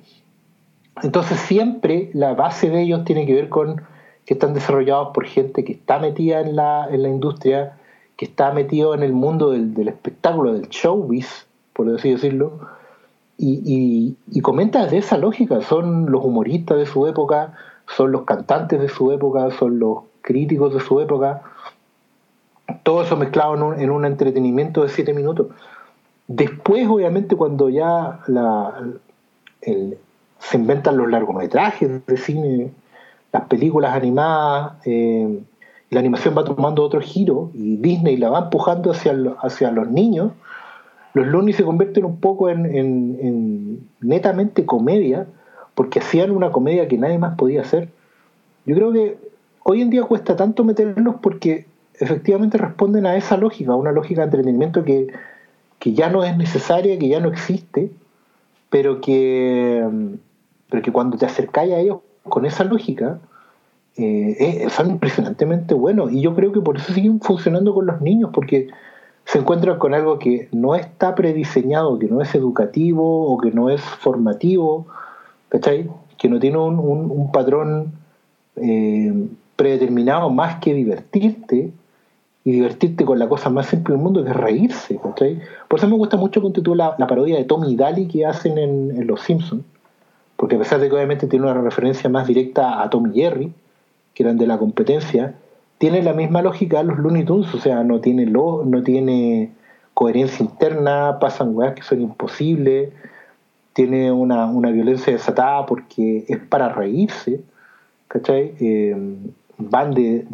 Entonces 1.01 1.39
siempre 1.39 2.09
la 2.13 2.33
base 2.33 2.69
de 2.69 2.81
ellos 2.81 3.05
tiene 3.05 3.25
que 3.25 3.33
ver 3.33 3.49
con 3.49 3.81
que 4.25 4.33
están 4.33 4.53
desarrollados 4.53 5.09
por 5.13 5.25
gente 5.25 5.63
que 5.63 5.71
está 5.73 5.97
metida 5.97 6.41
en 6.41 6.55
la, 6.55 6.87
en 6.91 7.01
la 7.01 7.09
industria, 7.09 7.77
que 8.17 8.25
está 8.25 8.51
metido 8.51 8.93
en 8.93 9.01
el 9.01 9.13
mundo 9.13 9.51
del, 9.51 9.73
del 9.73 9.87
espectáculo, 9.87 10.53
del 10.53 10.67
showbiz, 10.69 11.47
por 11.73 11.89
así 11.89 12.11
decirlo, 12.11 12.59
y, 13.37 13.61
y, 13.65 14.17
y 14.37 14.41
comenta 14.41 14.85
de 14.85 14.97
esa 14.97 15.17
lógica, 15.17 15.61
son 15.61 16.11
los 16.11 16.23
humoristas 16.23 16.77
de 16.77 16.85
su 16.85 17.07
época, 17.07 17.53
son 17.87 18.11
los 18.11 18.23
cantantes 18.23 18.79
de 18.81 18.89
su 18.89 19.11
época, 19.13 19.49
son 19.57 19.79
los 19.79 19.99
críticos 20.21 20.73
de 20.73 20.79
su 20.79 20.99
época, 20.99 21.41
todo 22.83 23.03
eso 23.03 23.17
mezclado 23.17 23.55
en 23.55 23.63
un, 23.63 23.79
en 23.79 23.89
un 23.89 24.05
entretenimiento 24.05 24.83
de 24.83 24.89
siete 24.89 25.13
minutos. 25.13 25.47
Después, 26.27 26.87
obviamente, 26.87 27.35
cuando 27.35 27.69
ya 27.69 28.19
la, 28.27 28.83
se 29.61 30.57
inventan 30.57 30.97
los 30.97 31.09
largometrajes 31.09 32.05
de 32.05 32.17
cine, 32.17 32.71
las 33.31 33.43
películas 33.45 33.95
animadas, 33.95 34.73
eh, 34.85 35.39
la 35.89 35.99
animación 35.99 36.37
va 36.37 36.43
tomando 36.43 36.83
otro 36.83 37.01
giro 37.01 37.49
y 37.53 37.77
Disney 37.77 38.17
la 38.17 38.29
va 38.29 38.39
empujando 38.39 38.91
hacia, 38.91 39.15
hacia 39.41 39.71
los 39.71 39.89
niños, 39.89 40.31
los 41.15 41.25
Looney 41.25 41.53
se 41.53 41.63
convierten 41.63 42.05
un 42.05 42.19
poco 42.19 42.49
en, 42.49 42.65
en- 42.67 43.17
en 43.21 43.89
netamente 43.99 44.65
comedia, 44.65 45.25
porque 45.73 45.99
hacían 45.99 46.29
una 46.29 46.51
comedia 46.51 46.87
que 46.87 46.97
nadie 46.99 47.17
más 47.17 47.35
podía 47.35 47.61
hacer. 47.61 47.89
Yo 48.65 48.75
creo 48.75 48.91
que 48.93 49.17
hoy 49.63 49.81
en 49.81 49.89
día 49.89 50.03
cuesta 50.03 50.35
tanto 50.35 50.63
meterlos 50.63 51.15
porque 51.21 51.65
efectivamente 51.99 52.57
responden 52.57 53.05
a 53.05 53.15
esa 53.15 53.37
lógica, 53.37 53.71
a 53.71 53.75
una 53.75 53.91
lógica 53.91 54.21
de 54.21 54.25
entretenimiento 54.25 54.83
que, 54.83 55.07
que 55.79 55.93
ya 55.93 56.09
no 56.09 56.23
es 56.23 56.35
necesaria, 56.37 56.97
que 56.97 57.07
ya 57.09 57.19
no 57.19 57.29
existe, 57.29 57.91
pero 58.69 59.01
que, 59.01 59.85
pero 60.69 60.81
que 60.81 60.91
cuando 60.91 61.17
te 61.17 61.25
acercáis 61.25 61.73
a 61.73 61.79
ellos 61.79 61.99
con 62.23 62.45
esa 62.45 62.63
lógica, 62.63 63.19
eh, 63.97 64.37
eh, 64.65 64.69
son 64.69 64.91
impresionantemente 64.91 65.73
buenos. 65.73 66.11
Y 66.11 66.21
yo 66.21 66.35
creo 66.35 66.51
que 66.53 66.61
por 66.61 66.77
eso 66.77 66.93
siguen 66.93 67.19
funcionando 67.19 67.73
con 67.73 67.85
los 67.85 67.99
niños, 68.01 68.29
porque 68.33 68.69
se 69.25 69.39
encuentran 69.39 69.77
con 69.77 69.93
algo 69.93 70.19
que 70.19 70.47
no 70.51 70.75
está 70.75 71.15
prediseñado, 71.15 71.99
que 71.99 72.07
no 72.07 72.21
es 72.21 72.33
educativo 72.33 73.27
o 73.33 73.37
que 73.39 73.51
no 73.51 73.69
es 73.69 73.81
formativo, 73.81 74.87
¿cachai? 75.49 75.89
Que 76.17 76.29
no 76.29 76.39
tiene 76.39 76.57
un, 76.57 76.79
un- 76.79 77.11
un 77.11 77.31
patrón 77.31 77.91
eh, 78.55 79.13
predeterminado 79.59 80.29
más 80.29 80.61
que 80.61 80.73
divertirte 80.73 81.73
y 82.45 82.51
divertirte 82.51 83.03
con 83.03 83.19
la 83.19 83.27
cosa 83.27 83.49
más 83.49 83.65
simple 83.65 83.93
del 83.93 84.01
mundo 84.01 84.23
que 84.23 84.29
es 84.29 84.35
reírse, 84.37 84.97
¿cachai? 85.03 85.41
Por 85.67 85.79
eso 85.79 85.89
me 85.89 85.97
gusta 85.97 86.15
mucho 86.15 86.41
tú, 86.41 86.75
la, 86.75 86.95
la 86.97 87.07
parodia 87.07 87.35
de 87.35 87.43
Tommy 87.43 87.73
y 87.73 87.75
Daly 87.75 88.07
que 88.07 88.25
hacen 88.25 88.57
en, 88.57 89.05
Los 89.05 89.19
Simpsons, 89.19 89.65
porque 90.37 90.55
a 90.55 90.59
pesar 90.59 90.79
de 90.79 90.87
que 90.87 90.95
obviamente 90.95 91.27
tiene 91.27 91.51
una 91.51 91.61
referencia 91.61 92.09
más 92.09 92.25
directa 92.25 92.81
a 92.81 92.89
Tom 92.89 93.11
y 93.13 93.19
Jerry, 93.19 93.51
que 94.13 94.23
eran 94.23 94.37
de 94.37 94.47
la 94.47 94.57
competencia, 94.57 95.35
tiene 95.77 96.01
la 96.03 96.13
misma 96.13 96.41
lógica 96.41 96.81
los 96.81 96.97
Looney 96.97 97.25
Tunes, 97.25 97.53
o 97.53 97.59
sea, 97.59 97.83
no 97.83 97.99
tiene, 97.99 98.27
lo, 98.27 98.63
no 98.63 98.81
tiene 98.81 99.51
coherencia 99.93 100.45
interna, 100.45 101.19
pasan 101.19 101.53
weas 101.53 101.75
que 101.75 101.81
son 101.81 101.99
imposibles, 102.01 102.93
tiene 103.73 104.09
una, 104.09 104.45
una 104.45 104.71
violencia 104.71 105.11
desatada 105.11 105.65
porque 105.65 106.23
es 106.29 106.37
para 106.37 106.69
reírse, 106.69 107.41
¿cachai? 108.07 108.53
Eh, 108.61 108.95
van 109.59 109.93
de, 109.93 110.25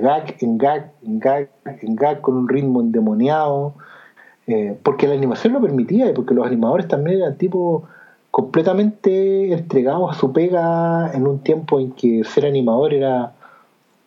gag 0.00 0.36
en 0.40 0.58
gag, 0.58 0.92
en 1.02 1.18
gag, 1.18 1.48
en 1.64 1.96
gag 1.96 2.20
con 2.20 2.36
un 2.36 2.48
ritmo 2.48 2.80
endemoniado, 2.80 3.74
eh, 4.46 4.78
porque 4.82 5.08
la 5.08 5.14
animación 5.14 5.54
lo 5.54 5.60
permitía 5.60 6.10
y 6.10 6.12
porque 6.12 6.34
los 6.34 6.46
animadores 6.46 6.86
también 6.86 7.22
eran 7.22 7.36
tipos 7.36 7.82
completamente 8.30 9.52
entregados 9.52 10.14
a 10.14 10.18
su 10.18 10.32
pega 10.32 11.10
en 11.14 11.26
un 11.26 11.38
tiempo 11.38 11.80
en 11.80 11.92
que 11.92 12.24
ser 12.24 12.44
animador 12.44 12.92
era 12.92 13.32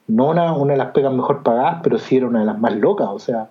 no 0.07 0.29
una, 0.29 0.53
una 0.53 0.73
de 0.73 0.77
las 0.77 0.91
pegas 0.91 1.11
mejor 1.11 1.43
pagadas, 1.43 1.79
pero 1.81 1.97
sí 1.97 2.17
era 2.17 2.27
una 2.27 2.41
de 2.41 2.45
las 2.45 2.59
más 2.59 2.75
locas, 2.75 3.07
o 3.09 3.19
sea, 3.19 3.49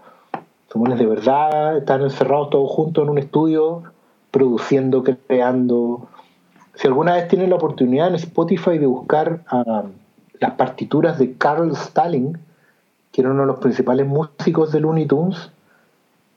supones 0.71 0.99
de 0.99 1.07
verdad, 1.07 1.79
están 1.79 2.03
encerrados 2.03 2.51
todos 2.51 2.71
juntos 2.71 3.05
en 3.05 3.11
un 3.11 3.19
estudio, 3.19 3.83
produciendo, 4.31 5.03
creando. 5.03 6.07
Si 6.75 6.87
alguna 6.87 7.15
vez 7.15 7.29
tienen 7.29 7.51
la 7.51 7.57
oportunidad 7.57 8.09
en 8.09 8.15
Spotify 8.15 8.79
de 8.79 8.87
buscar 8.87 9.41
ah, 9.49 9.85
las 10.41 10.53
partituras 10.53 11.19
de 11.19 11.35
Carl 11.35 11.75
Stalling, 11.75 12.39
que 13.13 13.21
era 13.23 13.31
uno 13.31 13.43
de 13.43 13.47
los 13.47 13.59
principales 13.59 14.07
músicos 14.07 14.73
de 14.73 14.81
Looney 14.81 15.07
Tunes, 15.07 15.51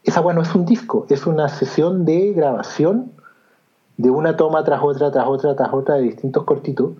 esa 0.03 0.21
bueno 0.21 0.41
es 0.41 0.55
un 0.55 0.65
disco, 0.65 1.05
es 1.09 1.27
una 1.27 1.49
sesión 1.49 2.05
de 2.05 2.33
grabación 2.33 3.11
de 3.97 4.09
una 4.09 4.37
toma 4.37 4.63
tras 4.63 4.81
otra, 4.81 5.11
tras 5.11 5.27
otra, 5.27 5.55
tras 5.55 5.73
otra 5.73 5.95
de 5.95 6.03
distintos 6.03 6.45
cortitos, 6.45 6.93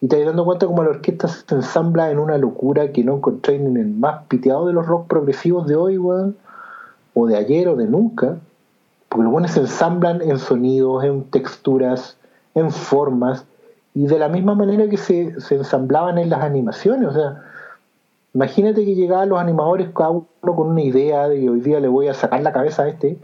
y 0.00 0.08
te 0.08 0.16
vas 0.18 0.26
dando 0.26 0.44
cuenta 0.44 0.66
como 0.66 0.84
la 0.84 0.90
orquesta 0.90 1.26
se 1.26 1.54
ensambla 1.54 2.10
en 2.10 2.18
una 2.18 2.38
locura 2.38 2.92
que 2.92 3.02
no 3.02 3.16
encontré 3.16 3.56
en 3.56 3.76
el 3.76 3.88
más 3.88 4.24
piteado 4.28 4.66
de 4.66 4.72
los 4.72 4.86
rock 4.86 5.08
progresivos 5.08 5.66
de 5.66 5.74
hoy, 5.74 5.98
weón, 5.98 6.36
o 7.14 7.26
de 7.26 7.36
ayer 7.36 7.66
o 7.68 7.74
de 7.74 7.86
nunca, 7.86 8.36
porque 9.08 9.24
los 9.24 9.32
buenos 9.32 9.50
se 9.52 9.60
ensamblan 9.60 10.22
en 10.22 10.38
sonidos, 10.38 11.02
en 11.02 11.24
texturas, 11.24 12.16
en 12.54 12.70
formas, 12.70 13.44
y 13.96 14.06
de 14.06 14.18
la 14.18 14.28
misma 14.28 14.54
manera 14.54 14.86
que 14.90 14.98
se, 14.98 15.40
se 15.40 15.54
ensamblaban 15.54 16.18
en 16.18 16.28
las 16.28 16.42
animaciones. 16.42 17.08
O 17.08 17.12
sea, 17.14 17.42
imagínate 18.34 18.84
que 18.84 18.94
llegaban 18.94 19.30
los 19.30 19.40
animadores 19.40 19.88
cada 19.94 20.10
uno 20.10 20.26
con 20.42 20.68
una 20.68 20.82
idea 20.82 21.28
de 21.30 21.48
hoy 21.48 21.60
día 21.62 21.80
le 21.80 21.88
voy 21.88 22.08
a 22.08 22.12
sacar 22.14 22.42
la 22.42 22.52
cabeza 22.52 22.82
a 22.82 22.88
este 22.88 23.18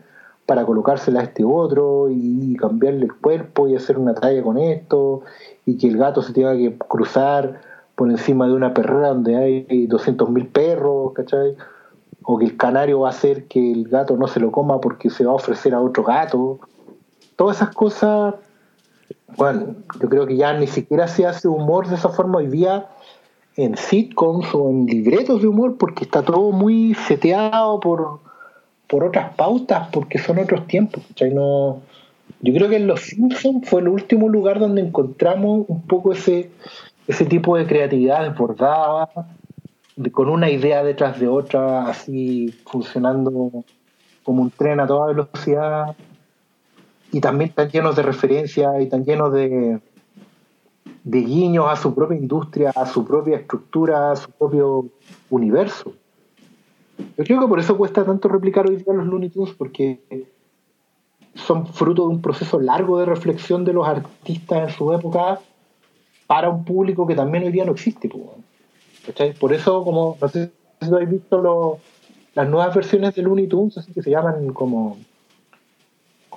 para 0.46 0.64
colocársela 0.64 1.20
a 1.20 1.24
este 1.24 1.44
otro 1.44 2.08
y 2.10 2.56
cambiarle 2.56 3.04
el 3.04 3.14
cuerpo 3.14 3.68
y 3.68 3.76
hacer 3.76 3.98
una 3.98 4.14
talla 4.14 4.42
con 4.42 4.56
esto 4.56 5.20
y 5.66 5.76
que 5.76 5.88
el 5.88 5.98
gato 5.98 6.22
se 6.22 6.32
tenga 6.32 6.56
que 6.56 6.74
cruzar 6.78 7.60
por 7.94 8.10
encima 8.10 8.46
de 8.46 8.54
una 8.54 8.72
perrera 8.72 9.08
donde 9.08 9.36
hay 9.36 9.66
200.000 9.88 10.52
perros, 10.52 11.12
¿cachai? 11.12 11.54
O 12.22 12.38
que 12.38 12.46
el 12.46 12.56
canario 12.56 13.00
va 13.00 13.08
a 13.08 13.10
hacer 13.10 13.44
que 13.44 13.72
el 13.72 13.88
gato 13.88 14.16
no 14.16 14.26
se 14.26 14.40
lo 14.40 14.50
coma 14.50 14.80
porque 14.80 15.10
se 15.10 15.26
va 15.26 15.32
a 15.32 15.34
ofrecer 15.34 15.74
a 15.74 15.82
otro 15.82 16.02
gato. 16.02 16.60
Todas 17.36 17.58
esas 17.58 17.74
cosas, 17.74 18.36
bueno, 19.36 19.74
yo 20.00 20.08
creo 20.08 20.26
que 20.26 20.36
ya 20.36 20.52
ni 20.52 20.66
siquiera 20.66 21.08
se 21.08 21.26
hace 21.26 21.48
humor 21.48 21.88
de 21.88 21.96
esa 21.96 22.08
forma 22.08 22.38
hoy 22.38 22.48
día 22.48 22.86
en 23.56 23.76
sitcoms 23.76 24.54
o 24.54 24.70
en 24.70 24.86
libretos 24.86 25.42
de 25.42 25.48
humor 25.48 25.76
porque 25.78 26.04
está 26.04 26.22
todo 26.22 26.52
muy 26.52 26.94
seteado 26.94 27.80
por, 27.80 28.20
por 28.86 29.04
otras 29.04 29.34
pautas 29.34 29.88
porque 29.92 30.18
son 30.18 30.38
otros 30.38 30.66
tiempos. 30.66 31.02
¿cachai? 31.08 31.32
No, 31.34 31.80
yo 32.40 32.52
creo 32.52 32.68
que 32.68 32.76
en 32.76 32.86
Los 32.86 33.02
Simpsons 33.02 33.68
fue 33.68 33.80
el 33.80 33.88
último 33.88 34.28
lugar 34.28 34.58
donde 34.58 34.80
encontramos 34.80 35.64
un 35.68 35.82
poco 35.82 36.12
ese, 36.12 36.50
ese 37.06 37.24
tipo 37.24 37.56
de 37.56 37.66
creatividad 37.66 38.28
desbordada, 38.28 39.08
de, 39.96 40.10
con 40.10 40.28
una 40.28 40.50
idea 40.50 40.82
detrás 40.82 41.20
de 41.20 41.28
otra, 41.28 41.86
así 41.86 42.54
funcionando 42.66 43.64
como 44.22 44.42
un 44.42 44.50
tren 44.50 44.80
a 44.80 44.86
toda 44.86 45.08
velocidad, 45.08 45.96
y 47.12 47.20
también 47.20 47.52
tan 47.52 47.68
llenos 47.68 47.94
de 47.94 48.02
referencias 48.02 48.80
y 48.80 48.86
tan 48.86 49.04
llenos 49.04 49.32
de, 49.32 49.78
de 51.04 51.20
guiños 51.20 51.66
a 51.68 51.76
su 51.76 51.94
propia 51.94 52.16
industria, 52.16 52.70
a 52.74 52.86
su 52.86 53.04
propia 53.04 53.36
estructura, 53.36 54.12
a 54.12 54.16
su 54.16 54.30
propio 54.30 54.86
universo. 55.30 55.92
Yo 57.18 57.24
creo 57.24 57.40
que 57.40 57.46
por 57.46 57.60
eso 57.60 57.76
cuesta 57.76 58.04
tanto 58.04 58.28
replicar 58.28 58.66
hoy 58.66 58.76
día 58.76 58.94
los 58.94 59.06
Looney 59.06 59.30
Tunes, 59.30 59.54
porque 59.54 60.00
son 61.34 61.66
fruto 61.66 62.02
de 62.02 62.08
un 62.08 62.22
proceso 62.22 62.60
largo 62.60 62.98
de 62.98 63.06
reflexión 63.06 63.64
de 63.64 63.72
los 63.72 63.86
artistas 63.86 64.68
en 64.68 64.74
su 64.74 64.92
época 64.92 65.40
para 66.26 66.48
un 66.48 66.64
público 66.64 67.06
que 67.06 67.14
también 67.14 67.44
hoy 67.44 67.52
día 67.52 67.64
no 67.64 67.72
existe. 67.72 68.10
Por 69.38 69.52
eso, 69.52 69.84
como 69.84 70.16
no 70.20 70.28
sé 70.28 70.50
si 70.80 70.88
habéis 70.88 71.10
visto 71.10 71.78
las 72.34 72.48
nuevas 72.48 72.74
versiones 72.74 73.14
de 73.14 73.22
Looney 73.22 73.48
Tunes, 73.48 73.76
así 73.76 73.92
que 73.92 74.02
se 74.02 74.10
llaman 74.10 74.52
como. 74.52 74.98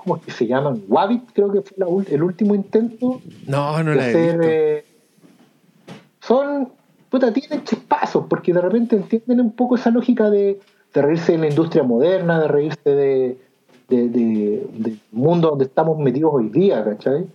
¿Cómo 0.06 0.18
es 0.18 0.24
que 0.24 0.32
se 0.32 0.46
llaman? 0.46 0.84
Wabbit, 0.88 1.32
creo 1.34 1.52
que 1.52 1.62
fue 1.62 1.78
el 2.12 2.22
último 2.22 2.54
intento. 2.54 3.22
No, 3.48 3.82
no 3.82 3.96
la 3.96 4.08
he 4.08 4.28
visto. 4.28 4.42
Eh, 4.44 4.86
son. 6.22 6.70
Puta, 7.10 7.34
tienen 7.34 7.64
chispazos, 7.64 8.26
porque 8.30 8.54
de 8.54 8.62
repente 8.62 8.96
entienden 8.96 9.42
un 9.42 9.52
poco 9.54 9.76
esa 9.76 9.90
lógica 9.90 10.30
de, 10.30 10.60
de 10.94 11.02
reírse 11.02 11.32
de 11.32 11.38
la 11.40 11.48
industria 11.48 11.82
moderna, 11.82 12.40
de 12.40 12.48
reírse 12.48 12.90
de, 12.92 13.38
del 13.88 15.00
mundo 15.12 15.50
donde 15.50 15.66
estamos 15.66 15.98
metidos 15.98 16.34
hoy 16.36 16.50
día, 16.50 16.84
¿cachai? 16.84 17.26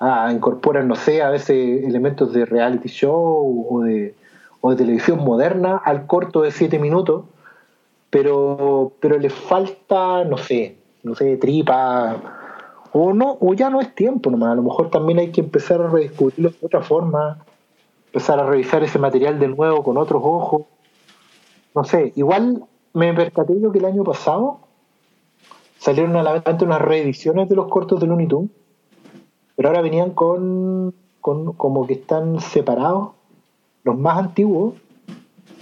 Ah, 0.00 0.28
incorporan, 0.32 0.88
no 0.88 0.96
sé, 0.96 1.22
a 1.22 1.30
veces 1.30 1.84
elementos 1.84 2.32
de 2.32 2.46
reality 2.46 2.88
show 2.88 3.66
o 3.70 3.82
de, 3.82 4.16
o 4.60 4.70
de 4.70 4.76
televisión 4.76 5.20
moderna 5.20 5.76
al 5.76 6.06
corto 6.06 6.42
de 6.42 6.50
siete 6.50 6.80
minutos, 6.80 7.24
pero, 8.10 8.92
pero 8.98 9.18
le 9.18 9.30
falta, 9.30 10.24
no 10.24 10.38
sé, 10.38 10.81
no 11.02 11.14
sé, 11.14 11.36
tripa, 11.36 12.20
o 12.92 13.12
no, 13.12 13.38
o 13.40 13.54
ya 13.54 13.70
no 13.70 13.80
es 13.80 13.94
tiempo 13.94 14.30
nomás, 14.30 14.52
a 14.52 14.54
lo 14.56 14.62
mejor 14.62 14.90
también 14.90 15.18
hay 15.18 15.32
que 15.32 15.40
empezar 15.40 15.80
a 15.80 15.88
redescubrirlo 15.88 16.50
de 16.50 16.66
otra 16.66 16.82
forma, 16.82 17.44
empezar 18.06 18.38
a 18.38 18.46
revisar 18.46 18.82
ese 18.84 18.98
material 18.98 19.38
de 19.38 19.48
nuevo 19.48 19.82
con 19.82 19.96
otros 19.96 20.22
ojos, 20.24 20.62
no 21.74 21.84
sé, 21.84 22.12
igual 22.16 22.64
me 22.92 23.14
percaté 23.14 23.58
yo 23.60 23.72
que 23.72 23.78
el 23.78 23.86
año 23.86 24.04
pasado 24.04 24.60
salieron 25.78 26.16
a 26.16 26.22
la 26.22 26.32
venta 26.32 26.64
unas 26.64 26.82
reediciones 26.82 27.48
de 27.48 27.56
los 27.56 27.68
cortos 27.68 28.00
de 28.00 28.06
Looney 28.06 28.26
Tunes, 28.26 28.50
pero 29.56 29.68
ahora 29.68 29.80
venían 29.80 30.10
con, 30.10 30.94
con 31.20 31.54
como 31.54 31.86
que 31.86 31.94
están 31.94 32.40
separados 32.40 33.10
los 33.84 33.98
más 33.98 34.18
antiguos, 34.18 34.74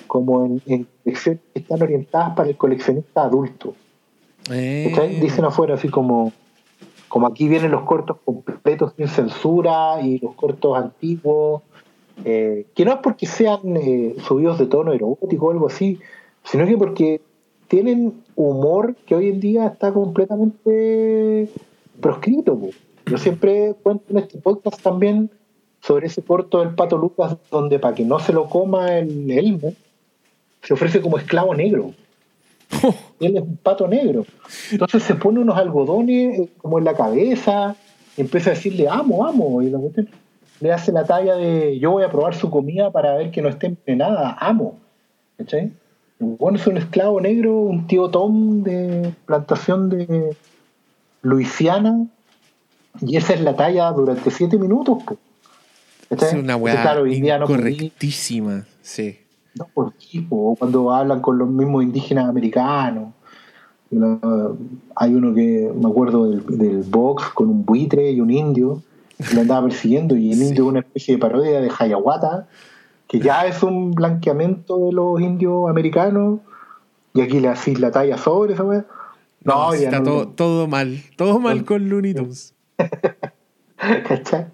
como 0.06 0.44
en, 0.44 0.62
en 0.66 0.88
están 1.54 1.82
orientadas 1.82 2.34
para 2.34 2.48
el 2.48 2.56
coleccionista 2.56 3.22
adulto. 3.22 3.74
Eh. 4.50 5.18
Dicen 5.20 5.44
afuera 5.44 5.74
así 5.74 5.88
como, 5.88 6.32
como 7.08 7.26
aquí 7.26 7.48
vienen 7.48 7.70
los 7.70 7.82
cortos 7.82 8.18
completos 8.24 8.94
sin 8.96 9.08
censura 9.08 10.00
y 10.02 10.18
los 10.18 10.34
cortos 10.34 10.76
antiguos, 10.76 11.62
eh, 12.24 12.66
que 12.74 12.84
no 12.84 12.92
es 12.92 12.98
porque 13.02 13.26
sean 13.26 13.76
eh, 13.76 14.16
subidos 14.26 14.58
de 14.58 14.66
tono 14.66 14.92
erótico 14.92 15.46
o 15.46 15.50
algo 15.52 15.66
así, 15.68 15.98
sino 16.44 16.66
que 16.66 16.76
porque 16.76 17.20
tienen 17.68 18.22
humor 18.34 18.96
que 19.06 19.14
hoy 19.14 19.28
en 19.28 19.40
día 19.40 19.66
está 19.66 19.92
completamente 19.92 21.48
proscrito. 22.00 22.58
Yo 23.06 23.18
siempre 23.18 23.74
cuento 23.82 24.04
en 24.10 24.18
este 24.18 24.38
podcast 24.38 24.82
también 24.82 25.30
sobre 25.80 26.08
ese 26.08 26.22
corto 26.22 26.60
del 26.60 26.74
Pato 26.74 26.98
Lucas, 26.98 27.36
donde 27.50 27.78
para 27.78 27.94
que 27.94 28.04
no 28.04 28.18
se 28.18 28.32
lo 28.32 28.48
coma 28.48 28.98
el 28.98 29.30
Elmo, 29.30 29.74
se 30.62 30.74
ofrece 30.74 31.00
como 31.00 31.18
esclavo 31.18 31.54
negro. 31.54 31.92
Él 33.20 33.36
es 33.36 33.42
un 33.42 33.56
pato 33.56 33.88
negro. 33.88 34.24
Entonces 34.70 35.02
se 35.02 35.14
pone 35.14 35.40
unos 35.40 35.56
algodones 35.56 36.38
eh, 36.38 36.48
como 36.58 36.78
en 36.78 36.84
la 36.84 36.94
cabeza 36.94 37.76
y 38.16 38.22
empieza 38.22 38.50
a 38.50 38.54
decirle, 38.54 38.88
amo, 38.88 39.26
amo. 39.26 39.62
Y 39.62 39.70
la 39.70 39.78
le 40.60 40.72
hace 40.72 40.92
la 40.92 41.04
talla 41.04 41.36
de, 41.36 41.78
yo 41.78 41.90
voy 41.90 42.04
a 42.04 42.10
probar 42.10 42.34
su 42.34 42.50
comida 42.50 42.90
para 42.90 43.14
ver 43.16 43.30
que 43.30 43.42
no 43.42 43.48
esté 43.48 43.74
nada 43.86 44.36
amo. 44.38 44.78
¿Cachai? 45.38 45.72
Bueno, 46.18 46.58
es 46.58 46.66
un 46.66 46.76
esclavo 46.76 47.18
negro, 47.20 47.56
un 47.56 47.86
tío 47.86 48.10
Tom 48.10 48.62
de 48.62 49.14
plantación 49.24 49.88
de 49.88 50.36
Luisiana, 51.22 52.06
y 53.00 53.16
esa 53.16 53.32
es 53.32 53.40
la 53.40 53.56
talla 53.56 53.90
durante 53.92 54.30
siete 54.30 54.58
minutos. 54.58 54.98
Es 56.10 56.34
una 56.34 56.56
weá 56.56 56.94
correctísima, 57.46 58.66
sí. 58.82 59.19
No 59.54 59.66
por 59.72 59.92
tipo, 59.92 60.56
cuando 60.58 60.92
hablan 60.92 61.20
con 61.20 61.38
los 61.38 61.48
mismos 61.48 61.82
indígenas 61.82 62.28
americanos. 62.28 63.12
Hay 64.94 65.14
uno 65.14 65.34
que 65.34 65.72
me 65.74 65.88
acuerdo 65.88 66.30
del, 66.30 66.46
del 66.58 66.82
box 66.82 67.30
con 67.34 67.48
un 67.48 67.64
buitre 67.64 68.12
y 68.12 68.20
un 68.20 68.30
indio 68.30 68.82
que 69.18 69.34
lo 69.34 69.40
andaba 69.42 69.66
persiguiendo, 69.66 70.16
y 70.16 70.32
el 70.32 70.42
indio 70.42 70.64
es 70.64 70.70
una 70.70 70.80
especie 70.80 71.14
de 71.14 71.20
parodia 71.20 71.60
de 71.60 71.70
Hayahuata 71.76 72.46
que 73.10 73.18
ya 73.18 73.44
es 73.44 73.62
un 73.64 73.90
blanqueamiento 73.90 74.86
de 74.86 74.92
los 74.92 75.20
indios 75.20 75.68
americanos, 75.68 76.38
y 77.12 77.20
aquí 77.20 77.40
le 77.40 77.48
hacís 77.48 77.80
la 77.80 77.90
talla 77.90 78.16
sobre 78.16 78.54
esa 78.54 78.62
weá. 78.62 78.86
No, 79.42 79.74
ya 79.74 79.88
está 79.88 80.02
todo, 80.02 80.28
todo 80.28 80.68
mal, 80.68 81.02
todo 81.16 81.40
mal 81.40 81.64
con 81.64 81.88
Looney 81.88 82.14
Tunes. 82.14 82.54
¿Cachai? 83.76 84.46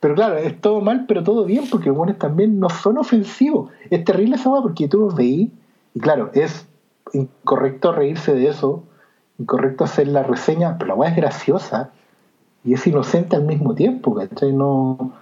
Pero 0.00 0.14
claro, 0.14 0.36
es 0.36 0.60
todo 0.60 0.80
mal, 0.80 1.06
pero 1.08 1.22
todo 1.22 1.44
bien, 1.44 1.64
porque 1.70 1.90
los 1.90 2.18
también 2.18 2.60
no 2.60 2.68
son 2.68 2.98
ofensivos. 2.98 3.70
Es 3.90 4.04
terrible 4.04 4.36
esa 4.36 4.50
porque 4.62 4.88
tú 4.88 5.00
los 5.00 5.14
veís, 5.14 5.50
y 5.94 6.00
claro, 6.00 6.30
es 6.34 6.66
incorrecto 7.12 7.92
reírse 7.92 8.34
de 8.34 8.48
eso, 8.48 8.82
incorrecto 9.38 9.84
hacer 9.84 10.08
la 10.08 10.22
reseña, 10.22 10.76
pero 10.78 10.88
la 10.88 10.94
weá 10.94 11.10
es 11.10 11.16
graciosa 11.16 11.90
y 12.64 12.74
es 12.74 12.86
inocente 12.86 13.36
al 13.36 13.44
mismo 13.44 13.74
tiempo, 13.74 14.14
¿cachai? 14.14 14.52
No, 14.52 15.12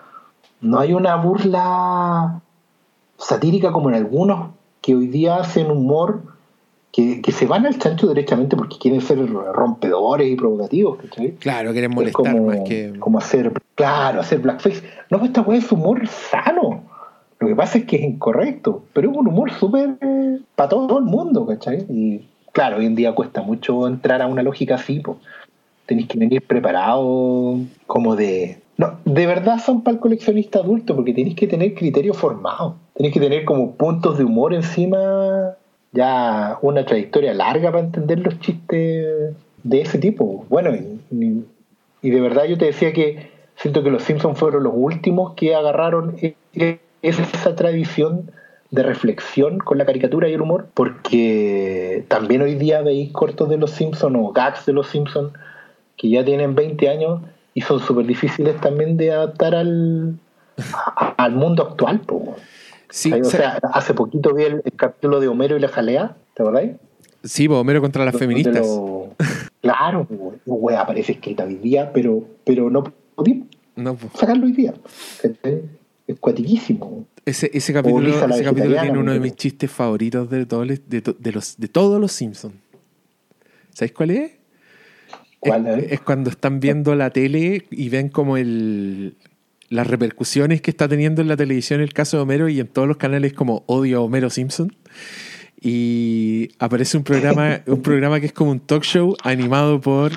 no 0.60 0.78
hay 0.78 0.94
una 0.94 1.16
burla 1.16 2.40
satírica 3.18 3.72
como 3.72 3.90
en 3.90 3.96
algunos 3.96 4.50
que 4.80 4.94
hoy 4.94 5.06
día 5.06 5.36
hacen 5.36 5.70
humor 5.70 6.33
que, 6.94 7.32
se 7.32 7.46
van 7.46 7.66
al 7.66 7.76
chancho 7.76 8.06
derechamente 8.06 8.56
porque 8.56 8.78
quieren 8.78 9.00
ser 9.00 9.18
rompedores 9.28 10.30
y 10.30 10.36
provocativos. 10.36 10.98
Claro, 11.40 11.72
quieren 11.72 11.90
molestar 11.90 12.32
como, 12.32 12.46
más 12.46 12.60
que. 12.60 12.92
Como 13.00 13.18
hacer, 13.18 13.52
claro, 13.74 14.20
hacer 14.20 14.38
blackface. 14.38 14.82
No, 15.10 15.24
esta 15.24 15.40
weá 15.40 15.58
es 15.58 15.72
humor 15.72 16.06
sano. 16.06 16.84
Lo 17.40 17.48
que 17.48 17.56
pasa 17.56 17.78
es 17.78 17.84
que 17.84 17.96
es 17.96 18.02
incorrecto, 18.02 18.84
pero 18.92 19.10
es 19.10 19.16
un 19.16 19.26
humor 19.26 19.50
súper 19.50 19.96
eh, 20.00 20.38
para 20.54 20.68
todo 20.68 20.98
el 21.00 21.04
mundo, 21.04 21.44
¿cachai? 21.46 21.84
Y 21.88 22.22
claro, 22.52 22.76
hoy 22.76 22.86
en 22.86 22.94
día 22.94 23.12
cuesta 23.12 23.42
mucho 23.42 23.88
entrar 23.88 24.22
a 24.22 24.28
una 24.28 24.44
lógica 24.44 24.76
así, 24.76 25.00
pues. 25.00 25.18
Tenéis 25.86 26.06
que 26.06 26.16
venir 26.16 26.42
preparado 26.42 27.58
como 27.86 28.14
de 28.16 28.62
no, 28.76 28.98
de 29.04 29.26
verdad 29.26 29.58
son 29.58 29.82
para 29.82 29.96
el 29.96 30.00
coleccionista 30.00 30.60
adulto, 30.60 30.94
porque 30.94 31.12
tenéis 31.12 31.34
que 31.34 31.46
tener 31.46 31.74
criterio 31.74 32.14
formado. 32.14 32.76
Tenéis 32.94 33.14
que 33.14 33.20
tener 33.20 33.44
como 33.44 33.72
puntos 33.72 34.16
de 34.16 34.24
humor 34.24 34.54
encima, 34.54 35.56
ya 35.94 36.58
una 36.60 36.84
trayectoria 36.84 37.32
larga 37.32 37.70
para 37.70 37.84
entender 37.84 38.18
los 38.18 38.38
chistes 38.40 39.34
de 39.62 39.80
ese 39.80 39.98
tipo. 39.98 40.44
Bueno, 40.48 40.70
y, 40.74 42.10
de 42.10 42.20
verdad 42.20 42.44
yo 42.44 42.58
te 42.58 42.66
decía 42.66 42.92
que 42.92 43.30
siento 43.56 43.82
que 43.82 43.90
los 43.90 44.02
Simpsons 44.02 44.38
fueron 44.38 44.64
los 44.64 44.74
últimos 44.76 45.34
que 45.34 45.54
agarraron 45.54 46.16
e, 46.20 46.34
e, 46.54 46.80
esa 47.00 47.54
tradición 47.54 48.30
de 48.70 48.82
reflexión 48.82 49.58
con 49.58 49.78
la 49.78 49.86
caricatura 49.86 50.28
y 50.28 50.32
el 50.32 50.42
humor, 50.42 50.66
porque 50.74 52.04
también 52.08 52.42
hoy 52.42 52.56
día 52.56 52.82
veis 52.82 53.12
cortos 53.12 53.48
de 53.48 53.56
los 53.56 53.70
Simpsons 53.70 54.16
o 54.18 54.32
gags 54.32 54.66
de 54.66 54.72
los 54.72 54.88
Simpsons 54.88 55.32
que 55.96 56.10
ya 56.10 56.24
tienen 56.24 56.56
20 56.56 56.88
años 56.88 57.20
y 57.54 57.60
son 57.60 57.78
súper 57.78 58.04
difíciles 58.04 58.60
también 58.60 58.96
de 58.96 59.12
adaptar 59.12 59.54
al, 59.54 60.18
al 61.16 61.32
mundo 61.32 61.62
actual, 61.62 62.00
po. 62.00 62.34
Sí, 62.96 63.12
o 63.12 63.24
sea, 63.24 63.58
hace 63.72 63.92
poquito 63.92 64.32
vi 64.32 64.44
el, 64.44 64.62
el 64.64 64.72
capítulo 64.76 65.18
de 65.18 65.26
Homero 65.26 65.56
y 65.56 65.60
la 65.60 65.66
jalea, 65.68 66.16
¿te 66.32 66.42
acordáis? 66.44 66.72
sí, 67.24 67.48
pues, 67.48 67.58
Homero 67.58 67.80
contra 67.80 68.04
las 68.04 68.16
feministas. 68.16 68.64
lo- 68.64 69.14
Claro, 69.60 70.04
po, 70.06 70.34
wea, 70.46 70.80
aparece 70.82 71.12
escrita 71.12 71.42
hoy 71.44 71.56
día, 71.56 71.90
pero, 71.92 72.22
pero 72.44 72.70
no 72.70 72.84
pudimos 73.16 73.48
No, 73.74 73.96
pues. 73.96 74.12
sacarlo 74.14 74.46
hoy 74.46 74.52
día. 74.52 74.74
Es 76.06 76.20
cuatiquísimo. 76.20 77.04
Ese, 77.24 77.50
ese 77.52 77.72
capítulo, 77.72 78.08
ese 78.28 78.44
capítulo 78.44 78.80
tiene 78.80 78.98
uno 78.98 79.12
de 79.12 79.18
mis 79.20 79.34
chistes 79.34 79.70
favoritos 79.72 80.30
de, 80.30 80.46
todos 80.46 80.64
los- 80.66 80.88
de, 80.88 81.32
los, 81.32 81.56
de 81.58 81.66
todos 81.68 82.00
los 82.00 82.12
Simpsons. 82.12 82.54
¿Sabéis 83.72 83.92
cuál 83.92 84.10
es? 84.12 84.32
¿Cuál, 85.40 85.66
es, 85.66 85.92
es 85.92 86.00
cuando 86.00 86.30
están 86.30 86.60
viendo 86.60 86.94
la 86.94 87.10
tele 87.10 87.64
y 87.70 87.88
ven 87.88 88.08
como 88.08 88.36
el 88.36 89.16
las 89.68 89.86
repercusiones 89.86 90.60
que 90.60 90.70
está 90.70 90.88
teniendo 90.88 91.22
en 91.22 91.28
la 91.28 91.36
televisión 91.36 91.80
el 91.80 91.92
caso 91.92 92.16
de 92.16 92.22
Homero 92.22 92.48
y 92.48 92.60
en 92.60 92.66
todos 92.66 92.88
los 92.88 92.96
canales 92.96 93.32
como 93.32 93.64
odio 93.66 93.98
a 93.98 94.00
Homero 94.02 94.30
Simpson. 94.30 94.74
Y 95.60 96.50
aparece 96.58 96.96
un 96.96 97.04
programa, 97.04 97.62
un 97.66 97.82
programa 97.82 98.20
que 98.20 98.26
es 98.26 98.32
como 98.32 98.50
un 98.50 98.60
talk 98.60 98.82
show 98.82 99.16
animado 99.22 99.80
por 99.80 100.12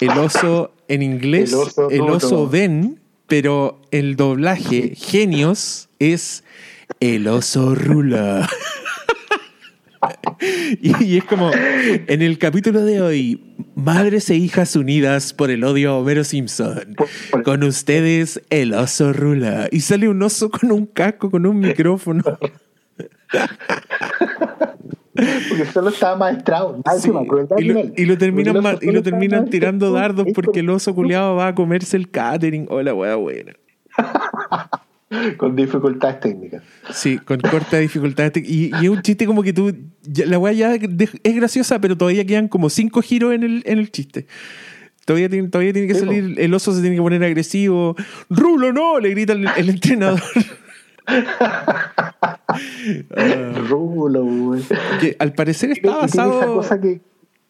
el 0.00 0.10
oso 0.10 0.74
en 0.88 1.02
inglés, 1.02 1.52
El 1.52 1.58
oso 1.58 1.90
el 1.90 2.00
oso 2.02 2.48
Ben, 2.48 3.00
pero 3.26 3.80
el 3.90 4.16
doblaje 4.16 4.94
genios 4.96 5.88
es 5.98 6.44
el 7.00 7.28
oso 7.28 7.74
Rula. 7.74 8.48
Y, 10.80 11.04
y 11.04 11.18
es 11.18 11.24
como, 11.24 11.50
en 11.54 12.22
el 12.22 12.36
capítulo 12.38 12.84
de 12.84 13.00
hoy, 13.00 13.54
Madres 13.76 14.28
e 14.30 14.34
hijas 14.34 14.74
unidas 14.74 15.32
por 15.32 15.50
el 15.50 15.62
odio 15.62 15.92
a 15.92 15.98
Homero 15.98 16.24
Simpson. 16.24 16.96
Con 17.44 17.62
ustedes, 17.62 18.42
el 18.50 18.74
oso 18.74 19.12
Rula. 19.12 19.68
Y 19.70 19.80
sale 19.80 20.08
un 20.08 20.20
oso 20.22 20.50
con 20.50 20.72
un 20.72 20.86
casco, 20.86 21.30
con 21.30 21.46
un 21.46 21.60
micrófono. 21.60 22.22
Porque 25.14 25.66
solo 25.72 25.90
estaba 25.90 26.16
maestrado. 26.16 26.80
Sí, 26.98 27.10
y, 27.58 27.64
lo, 27.64 27.80
y 27.96 28.04
lo 28.06 28.18
terminan, 28.18 28.60
ma- 28.62 28.76
y 28.80 28.90
lo 28.90 29.02
terminan 29.02 29.48
tirando 29.50 29.92
dardos 29.92 30.26
porque 30.34 30.60
el 30.60 30.70
oso 30.70 30.94
culiado 30.94 31.36
va 31.36 31.48
a 31.48 31.54
comerse 31.54 31.96
el 31.98 32.10
catering. 32.10 32.66
Hola, 32.70 32.94
wea 32.94 33.14
buena. 33.16 33.52
Con 35.36 35.54
dificultades 35.56 36.20
técnicas. 36.20 36.62
Sí, 36.92 37.18
con 37.18 37.38
corta 37.40 37.78
dificultad. 37.78 38.32
Y, 38.36 38.70
y 38.80 38.84
es 38.84 38.88
un 38.88 39.02
chiste 39.02 39.26
como 39.26 39.42
que 39.42 39.52
tú. 39.52 39.74
ya- 40.02 40.26
la 40.26 40.38
weá 40.38 40.52
ya 40.52 40.70
de- 40.78 41.08
es 41.22 41.34
graciosa, 41.36 41.80
pero 41.80 41.96
todavía 41.96 42.24
quedan 42.24 42.48
como 42.48 42.70
cinco 42.70 43.02
giros 43.02 43.34
en 43.34 43.42
el, 43.42 43.62
en 43.66 43.78
el 43.78 43.90
chiste. 43.90 44.26
Todavía 45.04 45.28
tiene, 45.28 45.48
todavía 45.48 45.72
tiene 45.72 45.88
que 45.88 45.94
Sí, 45.94 46.00
salir. 46.00 46.34
El 46.38 46.54
oso 46.54 46.72
se 46.72 46.80
tiene 46.80 46.96
que 46.96 47.02
poner 47.02 47.22
agresivo. 47.24 47.96
¡Rulo, 48.30 48.72
no! 48.72 49.00
Le 49.00 49.10
grita 49.10 49.32
el, 49.32 49.46
el 49.56 49.68
entrenador. 49.70 50.20
Ah, 51.06 52.38
Rulo, 53.68 54.24
güey. 54.24 54.62
que 55.00 55.16
al 55.18 55.32
parecer 55.32 55.70
está 55.72 55.82
tiene 55.82 56.06
esa 56.06 56.26
basado. 56.26 56.54
cosa 56.54 56.80
que 56.80 57.00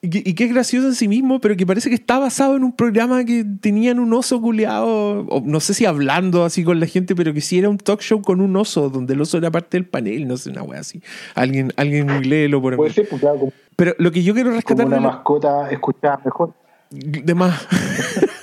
Y 0.04 0.28
y 0.28 0.34
que 0.34 0.46
es 0.46 0.50
gracioso 0.52 0.88
en 0.88 0.96
sí 0.96 1.06
mismo, 1.06 1.40
pero 1.40 1.56
que 1.56 1.64
parece 1.64 1.88
que 1.88 1.94
está 1.94 2.18
basado 2.18 2.56
en 2.56 2.64
un 2.64 2.72
programa 2.74 3.24
que 3.24 3.44
tenían 3.60 4.00
un 4.00 4.12
oso 4.12 4.40
culeado, 4.40 5.20
o 5.28 5.40
no 5.46 5.60
sé 5.60 5.74
si 5.74 5.86
hablando 5.86 6.44
así 6.44 6.64
con 6.64 6.80
la 6.80 6.86
gente, 6.86 7.14
pero 7.14 7.32
que 7.32 7.40
sí 7.40 7.58
era 7.60 7.68
un 7.68 7.78
talk 7.78 8.00
show 8.00 8.20
con 8.20 8.40
un 8.40 8.56
oso, 8.56 8.90
donde 8.90 9.14
el 9.14 9.20
oso 9.20 9.38
era 9.38 9.52
parte 9.52 9.76
del 9.76 9.86
panel, 9.86 10.26
no 10.26 10.36
sé, 10.36 10.50
una 10.50 10.64
wea 10.64 10.80
así. 10.80 11.00
Alguien, 11.36 11.72
alguien 11.76 12.28
léelo 12.28 12.60
por 12.60 12.74
puede 12.76 12.92
ser, 12.92 13.08
pues 13.08 13.20
claro, 13.20 13.38
como, 13.38 13.52
Pero 13.76 13.94
lo 13.98 14.10
que 14.10 14.24
yo 14.24 14.34
quiero 14.34 14.48
como 14.50 14.56
rescatar 14.56 14.86
una 14.86 14.96
de, 14.96 15.02
lo- 15.02 15.08
mascota 15.08 15.70
escuchada 15.70 16.20
mejor. 16.24 16.52
de 16.90 17.34
más. 17.34 17.64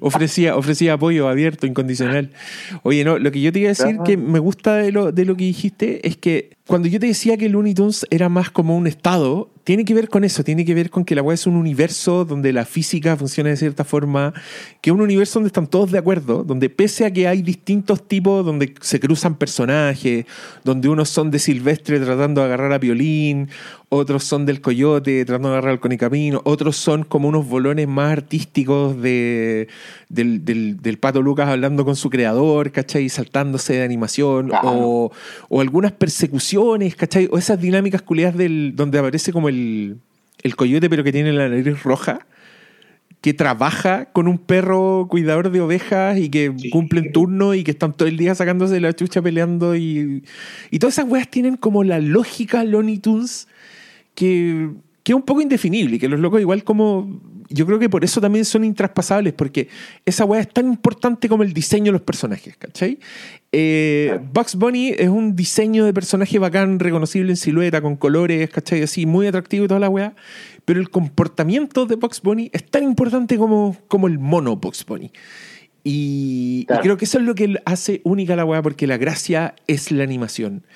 ofrecía, 0.00 0.56
ofrecía 0.56 0.94
apoyo 0.94 1.28
abierto, 1.28 1.66
incondicional. 1.66 2.30
Oye, 2.82 3.04
no, 3.04 3.18
lo 3.18 3.30
que 3.30 3.40
yo 3.40 3.52
te 3.52 3.60
iba 3.60 3.68
a 3.68 3.70
decir 3.70 3.86
Claro. 3.88 4.04
que 4.04 4.16
me 4.16 4.38
gusta 4.38 4.76
de 4.76 4.92
lo, 4.92 5.12
de 5.12 5.24
lo 5.24 5.36
que 5.36 5.44
dijiste 5.44 6.06
es 6.06 6.16
que 6.16 6.55
cuando 6.66 6.88
yo 6.88 6.98
te 6.98 7.06
decía 7.06 7.36
que 7.36 7.48
Looney 7.48 7.74
Tunes 7.74 8.06
era 8.10 8.28
más 8.28 8.50
como 8.50 8.76
un 8.76 8.86
estado, 8.86 9.50
tiene 9.62 9.84
que 9.84 9.94
ver 9.94 10.08
con 10.08 10.24
eso, 10.24 10.42
tiene 10.44 10.64
que 10.64 10.74
ver 10.74 10.90
con 10.90 11.04
que 11.04 11.14
la 11.14 11.22
web 11.22 11.34
es 11.34 11.46
un 11.46 11.56
universo 11.56 12.24
donde 12.24 12.52
la 12.52 12.64
física 12.64 13.16
funciona 13.16 13.50
de 13.50 13.56
cierta 13.56 13.84
forma, 13.84 14.32
que 14.80 14.90
es 14.90 14.94
un 14.94 15.00
universo 15.00 15.34
donde 15.38 15.48
están 15.48 15.66
todos 15.68 15.90
de 15.92 15.98
acuerdo, 15.98 16.44
donde 16.44 16.68
pese 16.70 17.04
a 17.04 17.12
que 17.12 17.26
hay 17.28 17.42
distintos 17.42 18.06
tipos, 18.06 18.44
donde 18.44 18.74
se 18.80 18.98
cruzan 19.00 19.36
personajes, 19.36 20.24
donde 20.64 20.88
unos 20.88 21.08
son 21.08 21.30
de 21.30 21.38
Silvestre 21.38 21.98
tratando 22.00 22.40
de 22.40 22.46
agarrar 22.46 22.72
a 22.72 22.78
Violín, 22.78 23.48
otros 23.88 24.24
son 24.24 24.46
del 24.46 24.60
Coyote 24.60 25.24
tratando 25.24 25.48
de 25.50 25.54
agarrar 25.54 25.72
al 25.72 25.80
Conicamino, 25.80 26.40
otros 26.44 26.76
son 26.76 27.04
como 27.04 27.28
unos 27.28 27.48
bolones 27.48 27.86
más 27.88 28.12
artísticos 28.12 29.00
de, 29.00 29.68
del, 30.08 30.44
del- 30.44 30.76
del 30.80 30.98
Pato 30.98 31.22
Lucas 31.22 31.48
hablando 31.48 31.84
con 31.84 31.94
su 31.96 32.10
creador, 32.10 32.70
¿cachai? 32.72 33.08
Saltándose 33.08 33.74
de 33.74 33.82
animación, 33.84 34.48
Claro. 34.48 34.68
o, 34.72 35.12
o 35.48 35.60
algunas 35.60 35.92
persecuciones, 35.92 36.55
¿cachai? 36.96 37.28
O 37.30 37.38
esas 37.38 37.60
dinámicas 37.60 38.02
culiadas 38.02 38.36
del, 38.36 38.74
donde 38.76 38.98
aparece 38.98 39.32
como 39.32 39.48
el, 39.48 39.96
el 40.42 40.56
coyote 40.56 40.88
pero 40.90 41.04
que 41.04 41.12
tiene 41.12 41.32
la 41.32 41.48
nariz 41.48 41.82
roja, 41.82 42.26
que 43.20 43.34
trabaja 43.34 44.06
con 44.12 44.28
un 44.28 44.38
perro 44.38 45.06
cuidador 45.10 45.50
de 45.50 45.60
ovejas 45.60 46.18
y 46.18 46.28
que 46.28 46.52
Sí. 46.56 46.70
cumplen 46.70 47.12
turno 47.12 47.54
y 47.54 47.64
que 47.64 47.72
están 47.72 47.92
todo 47.92 48.06
el 48.08 48.16
día 48.16 48.34
sacándose 48.34 48.78
la 48.80 48.92
chucha 48.94 49.20
peleando 49.22 49.74
y, 49.74 50.22
y 50.70 50.78
todas 50.78 50.94
esas 50.98 51.10
weas 51.10 51.28
tienen 51.28 51.56
como 51.56 51.82
la 51.82 51.98
lógica 51.98 52.62
Looney 52.62 52.98
Tunes 52.98 53.48
que, 54.14 54.70
que 55.02 55.12
es 55.12 55.16
un 55.16 55.22
poco 55.22 55.40
indefinible 55.40 55.96
y 55.96 55.98
que 55.98 56.08
los 56.08 56.20
locos 56.20 56.40
igual 56.40 56.62
como 56.62 57.20
yo 57.48 57.66
creo 57.66 57.78
que 57.78 57.88
por 57.88 58.04
eso 58.04 58.20
también 58.20 58.44
son 58.44 58.64
intraspasables 58.64 59.32
porque 59.32 59.68
esa 60.04 60.24
weá 60.24 60.40
es 60.40 60.48
tan 60.48 60.66
importante 60.66 61.28
como 61.28 61.42
el 61.42 61.52
diseño 61.52 61.86
de 61.86 61.92
los 61.92 62.02
personajes 62.02 62.56
¿cachai? 62.56 62.98
Eh, 63.52 64.18
Bugs 64.32 64.56
Bunny 64.56 64.90
es 64.90 65.08
un 65.08 65.36
diseño 65.36 65.84
de 65.84 65.94
personaje 65.94 66.38
bacán 66.38 66.78
reconocible 66.78 67.30
en 67.30 67.36
silueta 67.36 67.80
con 67.80 67.96
colores 67.96 68.50
¿cachai? 68.50 68.82
así 68.82 69.06
muy 69.06 69.26
atractivo 69.26 69.64
y 69.64 69.68
toda 69.68 69.80
la 69.80 69.88
weá 69.88 70.14
pero 70.64 70.80
el 70.80 70.90
comportamiento 70.90 71.86
de 71.86 71.96
Bugs 71.96 72.20
Bunny 72.22 72.50
es 72.52 72.64
tan 72.68 72.82
importante 72.82 73.38
como, 73.38 73.76
como 73.88 74.08
el 74.08 74.18
mono 74.18 74.56
Bugs 74.56 74.84
Bunny 74.84 75.12
y, 75.88 76.66
creo 76.82 76.96
que 76.96 77.04
eso 77.04 77.18
es 77.18 77.24
lo 77.24 77.36
que 77.36 77.62
hace 77.64 78.00
única 78.02 78.34
la 78.34 78.44
weá, 78.44 78.60
porque 78.60 78.88
la 78.88 78.96
gracia 78.96 79.54
es 79.68 79.92
la 79.92 80.02
animación. 80.02 80.66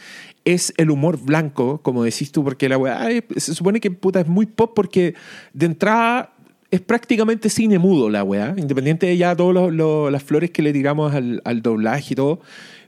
Es 0.44 0.72
el 0.76 0.88
humor 0.88 1.18
blanco, 1.20 1.82
como 1.82 2.04
decís 2.04 2.30
tú, 2.30 2.44
porque 2.44 2.68
la 2.68 2.78
weá 2.78 3.08
se 3.36 3.52
supone 3.56 3.80
que 3.80 3.90
puta 3.90 4.20
es 4.20 4.28
muy 4.28 4.46
pop 4.46 4.70
porque 4.72 5.16
de 5.52 5.66
entrada 5.66 6.32
es 6.70 6.80
prácticamente 6.80 7.48
cine 7.50 7.78
mudo 7.78 8.08
la 8.10 8.22
weá, 8.24 8.54
independiente 8.56 9.06
de 9.06 9.16
ya 9.16 9.34
todas 9.34 9.72
las 10.12 10.22
flores 10.22 10.50
que 10.50 10.62
le 10.62 10.72
tiramos 10.72 11.14
al, 11.14 11.42
al 11.44 11.62
doblaje 11.62 12.12
y 12.12 12.16
todo. 12.16 12.40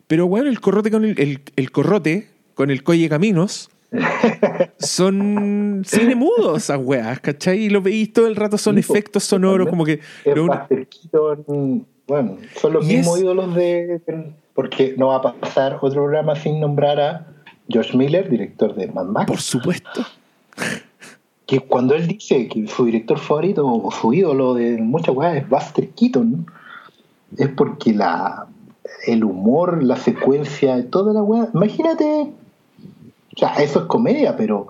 Pero 0.06 0.26
bueno, 0.28 0.48
el 0.48 0.60
corrote 0.60 0.90
con 0.90 1.04
el, 1.04 1.18
el, 1.20 1.40
el 1.56 1.70
corrote, 1.72 2.28
con 2.54 2.70
el 2.70 2.82
Colle 2.82 3.08
Caminos, 3.08 3.70
son 4.78 5.82
cine 5.86 6.14
mudo 6.14 6.56
esas 6.56 6.78
weas, 6.82 7.20
¿cachai? 7.20 7.64
Y 7.64 7.70
lo 7.70 7.82
veis 7.82 8.12
todo 8.12 8.26
el 8.26 8.36
rato, 8.36 8.58
son 8.58 8.78
efectos 8.78 9.24
sonoros, 9.24 9.68
como 9.68 9.84
que... 9.84 10.00
Lo- 10.34 10.46
bueno, 12.06 12.36
son 12.60 12.72
los 12.72 12.84
mismos 12.86 13.16
es- 13.16 13.22
ídolos 13.22 13.54
de. 13.54 14.00
Porque 14.54 14.94
no 14.98 15.06
va 15.08 15.16
a 15.16 15.22
pasar 15.32 15.78
otro 15.80 16.02
programa 16.02 16.36
sin 16.36 16.60
nombrar 16.60 17.00
a 17.00 17.26
Josh 17.72 17.94
Miller, 17.94 18.28
director 18.28 18.74
de 18.74 18.86
Mad 18.88 19.06
Max. 19.06 19.26
por 19.26 19.40
supuesto. 19.40 20.04
que 21.52 21.60
cuando 21.60 21.94
él 21.94 22.06
dice 22.06 22.48
que 22.48 22.66
su 22.66 22.86
director 22.86 23.18
favorito 23.18 23.66
o 23.66 23.90
su 23.90 24.14
ídolo 24.14 24.54
de 24.54 24.78
muchas 24.78 25.14
weas 25.14 25.36
es 25.36 25.46
Buster 25.50 25.90
Keaton, 25.90 26.46
es 27.36 27.48
porque 27.48 27.92
la 27.92 28.46
el 29.06 29.22
humor, 29.22 29.82
la 29.82 29.96
secuencia, 29.96 30.88
toda 30.88 31.12
la 31.12 31.22
wea. 31.22 31.50
Imagínate, 31.52 32.32
o 33.34 33.38
sea, 33.38 33.50
eso 33.56 33.80
es 33.80 33.84
comedia, 33.84 34.34
pero 34.34 34.68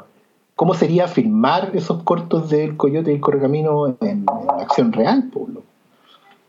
¿cómo 0.57 0.75
sería 0.75 1.07
filmar 1.07 1.71
esos 1.75 2.03
cortos 2.03 2.51
del 2.51 2.77
Coyote 2.77 3.13
y 3.13 3.15
el 3.15 3.21
Correcamino 3.21 3.97
en, 4.01 4.27
acción 4.61 4.93
real, 4.93 5.31
Pablo? 5.33 5.63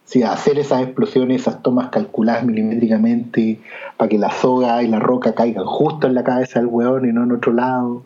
Sí, 0.05 0.23
hacer 0.23 0.57
esas 0.57 0.81
explosiones, 0.81 1.41
esas 1.41 1.61
tomas 1.61 1.89
calculadas 1.89 2.43
milimétricamente 2.43 3.59
para 3.97 4.09
que 4.09 4.17
la 4.17 4.31
soga 4.31 4.81
y 4.81 4.87
la 4.87 4.99
roca 4.99 5.35
caigan 5.35 5.65
justo 5.65 6.07
en 6.07 6.15
la 6.15 6.23
cabeza 6.23 6.59
del 6.59 6.69
weón 6.69 7.07
y 7.07 7.13
no 7.13 7.23
en 7.23 7.33
otro 7.33 7.53
lado. 7.53 8.01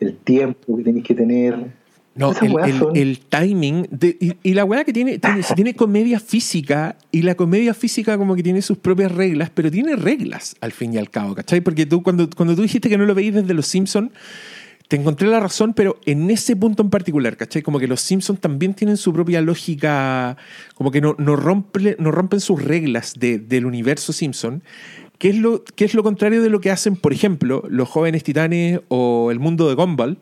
El 0.00 0.16
tiempo 0.16 0.76
que 0.76 0.84
tenéis 0.84 1.04
que 1.04 1.14
tener. 1.14 1.76
No, 2.14 2.32
el, 2.42 2.52
weas 2.52 2.68
el- 2.70 2.78
son- 2.78 2.96
el 2.96 3.18
timing. 3.20 3.86
de- 3.92 4.16
y, 4.20 4.32
y 4.42 4.54
la 4.54 4.64
weá 4.64 4.82
que 4.84 4.92
tiene, 4.92 5.18
tiene, 5.18 5.42
si 5.44 5.54
tiene 5.54 5.74
comedia 5.74 6.18
física, 6.18 6.96
y 7.12 7.22
la 7.22 7.36
comedia 7.36 7.74
física 7.74 8.18
como 8.18 8.34
que 8.34 8.42
tiene 8.42 8.60
sus 8.62 8.78
propias 8.78 9.12
reglas, 9.12 9.50
pero 9.54 9.70
tiene 9.70 9.94
reglas 9.94 10.56
al 10.60 10.72
fin 10.72 10.94
y 10.94 10.98
al 10.98 11.10
cabo, 11.10 11.34
¿cachai? 11.36 11.60
Porque 11.60 11.86
tú, 11.86 12.02
cuando, 12.02 12.28
cuando 12.30 12.56
tú 12.56 12.62
dijiste 12.62 12.88
que 12.88 12.98
no 12.98 13.04
lo 13.06 13.14
veís 13.14 13.34
desde 13.34 13.54
Los 13.54 13.66
Simpsons, 13.68 14.10
te 14.88 14.96
encontré 14.96 15.28
la 15.28 15.38
razón, 15.38 15.74
pero 15.74 16.00
en 16.06 16.30
ese 16.30 16.56
punto 16.56 16.82
en 16.82 16.90
particular, 16.90 17.36
¿cachai? 17.36 17.62
Como 17.62 17.78
que 17.78 17.86
los 17.86 18.00
Simpsons 18.00 18.40
también 18.40 18.74
tienen 18.74 18.96
su 18.96 19.12
propia 19.12 19.40
lógica, 19.40 20.36
como 20.74 20.90
que 20.90 21.00
no, 21.00 21.14
no, 21.18 21.36
rompe, 21.36 21.94
no 22.00 22.10
rompen 22.10 22.40
sus 22.40 22.62
reglas 22.64 23.14
de- 23.18 23.38
del 23.38 23.66
universo 23.66 24.12
Simpson, 24.12 24.62
que 25.18 25.30
es, 25.30 25.36
lo, 25.36 25.64
que 25.64 25.84
es 25.84 25.94
lo 25.94 26.02
contrario 26.02 26.42
de 26.42 26.48
lo 26.48 26.60
que 26.60 26.70
hacen, 26.70 26.94
por 26.96 27.12
ejemplo, 27.12 27.64
los 27.68 27.88
jóvenes 27.88 28.22
titanes 28.24 28.80
o 28.88 29.30
el 29.30 29.38
mundo 29.40 29.68
de 29.68 29.74
Gumball, 29.74 30.18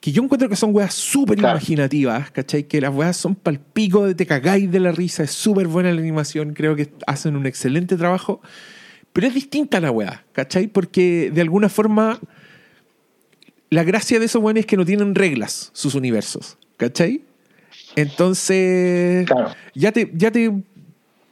que 0.00 0.12
yo 0.12 0.22
encuentro 0.22 0.48
que 0.48 0.56
son 0.56 0.74
weas 0.74 0.94
súper 0.94 1.36
Claro. 1.36 1.56
imaginativas, 1.58 2.30
¿cachai? 2.30 2.64
Que 2.64 2.80
las 2.80 2.94
weas 2.94 3.18
son 3.18 3.34
palpico, 3.34 4.06
de 4.06 4.14
te 4.14 4.24
cagáis 4.24 4.70
de 4.70 4.80
la 4.80 4.92
risa, 4.92 5.22
es 5.24 5.30
súper 5.30 5.68
buena 5.68 5.92
la 5.92 6.00
animación, 6.00 6.54
creo 6.54 6.74
que 6.74 6.90
hacen 7.06 7.36
un 7.36 7.44
excelente 7.46 7.96
trabajo, 7.98 8.40
pero 9.12 9.26
es 9.26 9.34
distinta 9.34 9.78
la 9.78 9.90
wea, 9.90 10.24
¿cachai? 10.32 10.68
Porque 10.68 11.30
de 11.34 11.40
alguna 11.42 11.68
forma 11.68 12.18
la 13.68 13.84
gracia 13.84 14.18
de 14.18 14.24
esos 14.24 14.42
weones 14.42 14.62
es 14.62 14.66
que 14.66 14.76
no 14.78 14.86
tienen 14.86 15.14
reglas 15.14 15.70
sus 15.74 15.94
universos, 15.94 16.56
¿cachai? 16.78 17.22
Entonces, 17.96 19.26
Claro. 19.26 19.50
ya 19.74 19.92
te, 19.92 20.10
ya 20.14 20.30
te, 20.30 20.50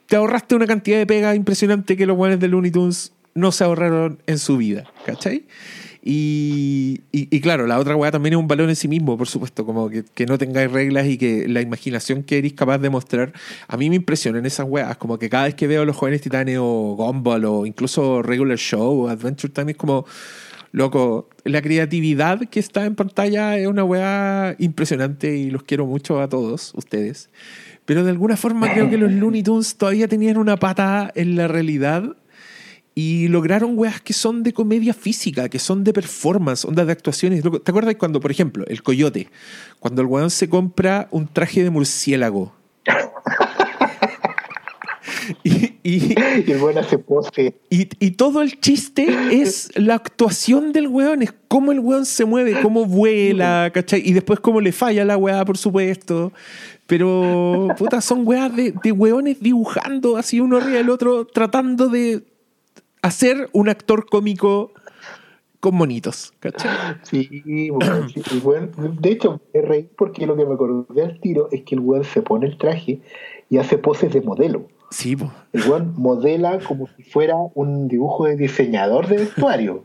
te 0.09 0.16
ahorraste 0.16 0.54
una 0.56 0.66
cantidad 0.66 0.98
de 0.98 1.06
pega 1.06 1.34
impresionante 1.34 1.96
que 1.96 2.06
los 2.06 2.16
weones 2.18 2.40
de 2.40 2.48
Looney 2.48 2.70
Tunes 2.70 3.12
no 3.34 3.52
se 3.52 3.62
ahorraron 3.64 4.18
en 4.26 4.38
su 4.38 4.56
vida, 4.56 4.84
¿cachai? 5.06 5.44
Y, 6.02 7.00
y- 7.12 7.28
y 7.30 7.40
claro, 7.40 7.66
la 7.66 7.78
otra 7.78 7.94
weá 7.94 8.11
también 8.11 8.32
es 8.32 8.38
un 8.38 8.48
valor 8.48 8.68
en 8.70 8.76
sí 8.76 8.88
mismo, 8.88 9.18
por 9.18 9.28
supuesto, 9.28 9.66
como 9.66 9.90
que, 9.90 10.04
que 10.14 10.26
no 10.26 10.38
tengáis 10.38 10.70
reglas 10.70 11.06
y 11.06 11.18
que 11.18 11.46
la 11.48 11.61
imaginación 11.61 12.22
que 12.22 12.38
eres 12.38 12.54
capaz 12.54 12.78
de 12.78 12.88
mostrar. 12.88 13.32
A 13.66 13.76
mí 13.76 13.90
me 13.90 13.96
impresionan 13.96 14.46
esas 14.46 14.66
weas, 14.68 14.96
como 14.96 15.18
que 15.18 15.28
cada 15.28 15.44
vez 15.44 15.54
que 15.54 15.66
veo 15.66 15.82
a 15.82 15.84
los 15.84 15.96
jóvenes 15.96 16.20
titanes 16.22 16.56
o 16.61 16.94
Gumball 16.96 17.44
o 17.44 17.66
incluso 17.66 18.22
Regular 18.22 18.56
Show 18.56 19.04
o 19.04 19.09
Adventure 19.09 19.52
Time 19.52 19.72
es 19.72 19.76
como, 19.76 20.06
loco, 20.73 21.29
la 21.45 21.62
creatividad 21.62 22.49
que 22.49 22.61
está 22.61 22.85
en 22.85 22.95
pantalla 22.95 23.57
es 23.59 23.66
una 23.66 23.85
weá 23.85 24.55
impresionante 24.59 25.37
y 25.37 25.51
los 25.51 25.62
quiero 25.62 25.87
mucho 25.87 26.21
a 26.21 26.29
todos 26.29 26.73
ustedes. 26.75 27.31
Pero 27.85 28.05
de 28.05 28.11
alguna 28.11 28.37
forma 28.37 28.73
creo 28.73 28.91
que 28.91 28.99
los 28.99 29.11
Looney 29.11 29.43
Tunes 29.43 29.77
todavía 29.77 30.09
tenían 30.09 30.37
una 30.37 30.59
pata 30.59 31.11
en 31.14 31.37
la 31.37 31.49
realidad 31.49 32.16
y 32.95 33.29
lograron 33.29 33.79
weas 33.79 34.01
que 34.01 34.12
son 34.12 34.43
de 34.43 34.53
comedia 34.53 34.93
física, 34.93 35.49
que 35.49 35.61
son 35.61 35.85
de 35.85 35.93
performance, 35.93 36.64
ondas 36.64 36.85
de 36.85 36.93
actuaciones. 36.93 37.43
¿Te 37.43 37.71
acuerdas 37.71 37.95
cuando, 37.95 38.19
por 38.19 38.31
ejemplo, 38.31 38.64
el 38.66 38.83
coyote, 38.83 39.29
cuando 39.79 40.03
el 40.03 40.09
weón 40.09 40.31
se 40.31 40.49
compra 40.49 41.07
un 41.12 41.29
traje 41.29 41.62
de 41.62 41.71
murciélago? 41.71 42.53
y, 45.45 45.51
y- 45.97 46.14
Y 46.47 46.51
el 46.53 46.59
buen 46.59 46.76
hace 46.78 46.99
pose. 46.99 47.55
y, 47.70 47.89
y 47.99 48.11
todo 48.12 48.43
el 48.43 48.61
chiste 48.61 49.07
es 49.30 49.70
la 49.76 49.95
actuación 49.95 50.72
del 50.72 50.89
weón, 50.89 51.22
es 51.22 51.32
cómo 51.49 51.72
el 51.72 51.80
weón 51.80 52.05
se 52.07 52.24
mueve, 52.24 52.61
cómo 52.62 52.84
vuela, 52.84 53.70
¿cachai? 53.72 54.03
Y 54.05 54.12
después 54.12 54.41
cómo 54.41 54.61
le 54.61 54.72
falla 54.72 55.05
la 55.05 55.16
weá, 55.16 55.45
por 55.45 55.57
supuesto. 55.59 56.32
Pero, 56.86 57.68
puta, 57.76 58.01
son 58.01 58.26
weas 58.26 58.55
de, 58.57 58.72
de 58.82 58.93
weones 58.93 59.41
dibujando 59.41 60.16
así 60.16 60.41
uno 60.41 60.57
arriba 60.57 60.78
del 60.78 60.89
otro, 60.91 61.26
tratando 61.26 61.89
de 61.89 62.22
hacer 63.03 63.49
un 63.53 63.68
actor 63.68 64.07
cómico 64.07 64.72
con 65.61 65.74
monitos, 65.74 66.32
¿cachai? 66.41 66.70
Sí, 67.03 67.68
bueno, 67.70 68.09
sí, 68.09 68.22
el 68.32 68.43
weón- 68.43 68.70
de 69.01 69.11
hecho, 69.11 69.41
me 69.53 69.61
reí 69.61 69.89
porque 69.99 70.26
lo 70.26 70.36
que 70.36 70.47
me 70.47 70.55
acordé 70.55 71.03
al 71.03 71.20
tiro 71.20 71.49
es 71.53 71.62
que 71.62 71.74
el 71.74 71.80
weón 71.80 72.05
se 72.05 72.22
pone 72.22 72.47
el 72.47 72.57
traje 72.57 73.01
y 73.51 73.59
hace 73.59 73.76
poses 73.76 74.12
de 74.12 74.20
modelo. 74.22 74.68
Sí, 74.91 75.16
po. 75.16 75.30
Modela 75.97 76.59
como 76.66 76.86
si 76.97 77.03
fuera 77.03 77.34
un 77.55 77.89
dibujo 77.89 78.24
de 78.26 78.36
diseñador 78.36 79.07
de 79.09 79.18
vestuario. 79.18 79.82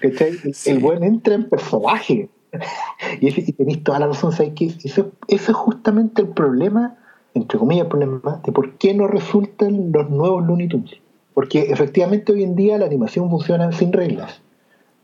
¿Cachai? 0.00 0.30
El- 0.44 0.54
Sí. 0.54 0.70
El 0.70 0.82
weón 0.82 1.04
entra 1.04 1.34
en 1.34 1.48
personaje. 1.48 2.28
Y, 3.20 3.28
ese- 3.28 3.44
y 3.46 3.52
tenéis 3.52 3.82
toda 3.82 3.98
la 3.98 4.06
razón, 4.08 4.32
¿sabes 4.32 4.52
qué? 4.54 4.66
Eso, 4.84 5.12
eso 5.28 5.50
es 5.52 5.56
justamente 5.56 6.22
el 6.22 6.28
problema, 6.28 6.96
entre 7.34 7.58
comillas, 7.58 7.84
el 7.84 7.88
problema 7.90 8.40
de 8.44 8.52
por 8.52 8.74
qué 8.74 8.92
no 8.94 9.06
resultan 9.06 9.90
los 9.92 10.10
nuevos 10.10 10.44
Looney 10.46 10.68
Tunes. 10.68 10.92
Porque 11.34 11.62
efectivamente 11.70 12.32
hoy 12.32 12.42
en 12.42 12.54
día 12.54 12.76
la 12.78 12.84
animación 12.86 13.30
funciona 13.30 13.72
sin 13.72 13.92
reglas. 13.92 14.42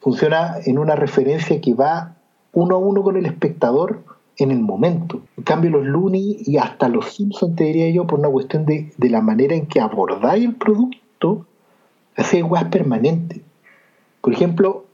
Funciona 0.00 0.56
en 0.64 0.78
una 0.78 0.94
referencia 0.94 1.58
que 1.60 1.72
va 1.74 2.16
uno 2.52 2.76
a 2.76 2.78
uno 2.78 3.02
con 3.02 3.16
el 3.16 3.24
espectador 3.26 4.02
en 4.38 4.52
el 4.52 4.60
momento. 4.60 5.20
En 5.36 5.44
cambio, 5.44 5.70
los 5.70 5.84
Looney 5.84 6.38
y 6.46 6.56
hasta 6.56 6.88
los 6.88 7.12
Simpsons, 7.12 7.56
te 7.56 7.64
diría 7.64 7.90
yo, 7.90 8.06
por 8.06 8.20
una 8.20 8.30
cuestión 8.30 8.64
de, 8.64 8.92
de 8.96 9.10
la 9.10 9.20
manera 9.20 9.54
en 9.54 9.66
que 9.66 9.80
abordáis 9.80 10.44
el 10.44 10.54
producto, 10.54 11.44
hace 12.16 12.42
weas 12.42 12.66
permanentes. 12.66 13.40
Por 14.20 14.32
ejemplo, 14.32 14.86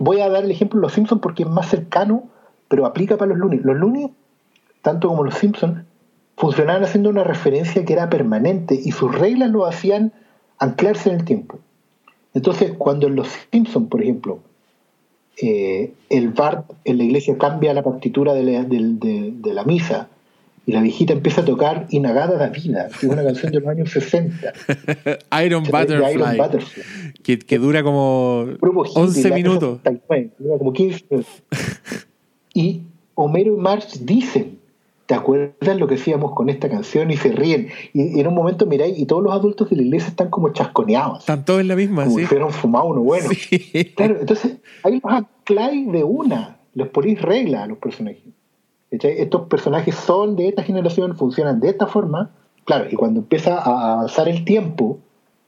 voy 0.00 0.20
a 0.20 0.28
dar 0.28 0.44
el 0.44 0.50
ejemplo 0.50 0.80
de 0.80 0.82
los 0.82 0.92
Simpsons 0.92 1.20
porque 1.20 1.44
es 1.44 1.48
más 1.48 1.68
cercano, 1.68 2.24
pero 2.68 2.86
aplica 2.86 3.16
para 3.16 3.30
los 3.30 3.38
Looney. 3.38 3.60
Los 3.60 3.76
Looney, 3.76 4.12
tanto 4.82 5.08
como 5.08 5.24
los 5.24 5.34
Simpsons, 5.34 5.84
funcionaban 6.36 6.82
haciendo 6.82 7.08
una 7.08 7.24
referencia 7.24 7.84
que 7.84 7.92
era 7.92 8.10
permanente 8.10 8.74
y 8.74 8.92
sus 8.92 9.14
reglas 9.16 9.50
lo 9.50 9.64
hacían 9.64 10.12
anclarse 10.58 11.10
en 11.10 11.16
el 11.16 11.24
tiempo. 11.24 11.58
Entonces, 12.34 12.74
cuando 12.76 13.06
en 13.06 13.16
los 13.16 13.28
Simpsons, 13.50 13.88
por 13.88 14.02
ejemplo, 14.02 14.40
eh, 15.40 15.92
el 16.10 16.28
Bart 16.30 16.70
en 16.84 16.98
la 16.98 17.04
iglesia 17.04 17.36
cambia 17.38 17.74
la 17.74 17.82
partitura 17.82 18.34
de 18.34 18.42
la, 18.44 18.62
del- 18.64 18.98
de- 18.98 19.32
de 19.36 19.54
la 19.54 19.64
misa 19.64 20.08
y 20.66 20.72
la 20.72 20.80
viejita 20.80 21.12
empieza 21.12 21.42
a 21.42 21.44
tocar 21.44 21.86
Inagada 21.90 22.36
da 22.38 22.48
Vida, 22.48 22.88
que 22.98 23.06
es 23.06 23.12
una 23.12 23.22
canción 23.22 23.52
de 23.52 23.60
los 23.60 23.68
años 23.68 23.90
60. 23.90 24.52
Iron 25.44 25.62
de 25.62 25.70
Butterfly, 25.70 26.14
Iron 26.14 26.36
Butterfly. 26.36 26.82
Que, 27.22 27.38
que 27.38 27.58
dura 27.58 27.82
como 27.84 28.46
Grupo 28.60 28.84
Hippie, 28.84 29.02
11 29.02 29.20
el 29.20 29.26
año 29.32 29.36
minutos. 29.36 29.78
69, 29.84 30.30
dura 30.38 30.58
como 30.58 30.72
15 30.72 31.04
minutos. 31.10 31.42
Y 32.54 32.80
Homero 33.14 33.52
y 33.54 33.56
Marge 33.58 33.98
dicen, 34.00 34.58
¿te 35.06 35.14
acuerdas 35.14 35.78
lo 35.78 35.86
que 35.86 35.94
hacíamos 35.94 36.32
con 36.34 36.48
esta 36.48 36.68
canción? 36.68 37.10
Y 37.10 37.16
se 37.16 37.30
ríen. 37.30 37.68
Y 37.92 38.20
en 38.20 38.26
un 38.26 38.34
momento 38.34 38.66
miráis 38.66 38.98
y 38.98 39.06
todos 39.06 39.22
los 39.22 39.32
adultos 39.32 39.70
de 39.70 39.76
la 39.76 39.82
iglesia 39.82 40.08
están 40.08 40.30
como 40.30 40.50
chasconeados. 40.52 41.20
Están 41.20 41.44
todos 41.44 41.60
en 41.60 41.68
la 41.68 41.76
misma, 41.76 42.04
como 42.04 42.16
sí. 42.16 42.22
si 42.22 42.26
fueran 42.28 42.50
fumado 42.50 42.86
uno 42.86 43.02
bueno. 43.02 43.30
Sí. 43.30 43.92
Claro, 43.96 44.18
entonces 44.20 44.56
ahí 44.82 45.00
los 45.02 45.12
ancláis 45.12 45.90
de 45.92 46.02
una, 46.02 46.58
les 46.74 46.88
ponéis 46.88 47.22
reglas 47.22 47.62
a 47.62 47.66
los 47.66 47.78
personajes. 47.78 48.22
Estos 48.90 49.42
personajes 49.48 49.94
son 49.94 50.36
de 50.36 50.48
esta 50.48 50.62
generación, 50.62 51.16
funcionan 51.16 51.60
de 51.60 51.68
esta 51.70 51.86
forma. 51.86 52.30
Claro, 52.64 52.86
y 52.90 52.96
cuando 52.96 53.20
empieza 53.20 53.58
a 53.58 53.92
avanzar 53.94 54.28
el 54.28 54.44
tiempo, 54.44 54.98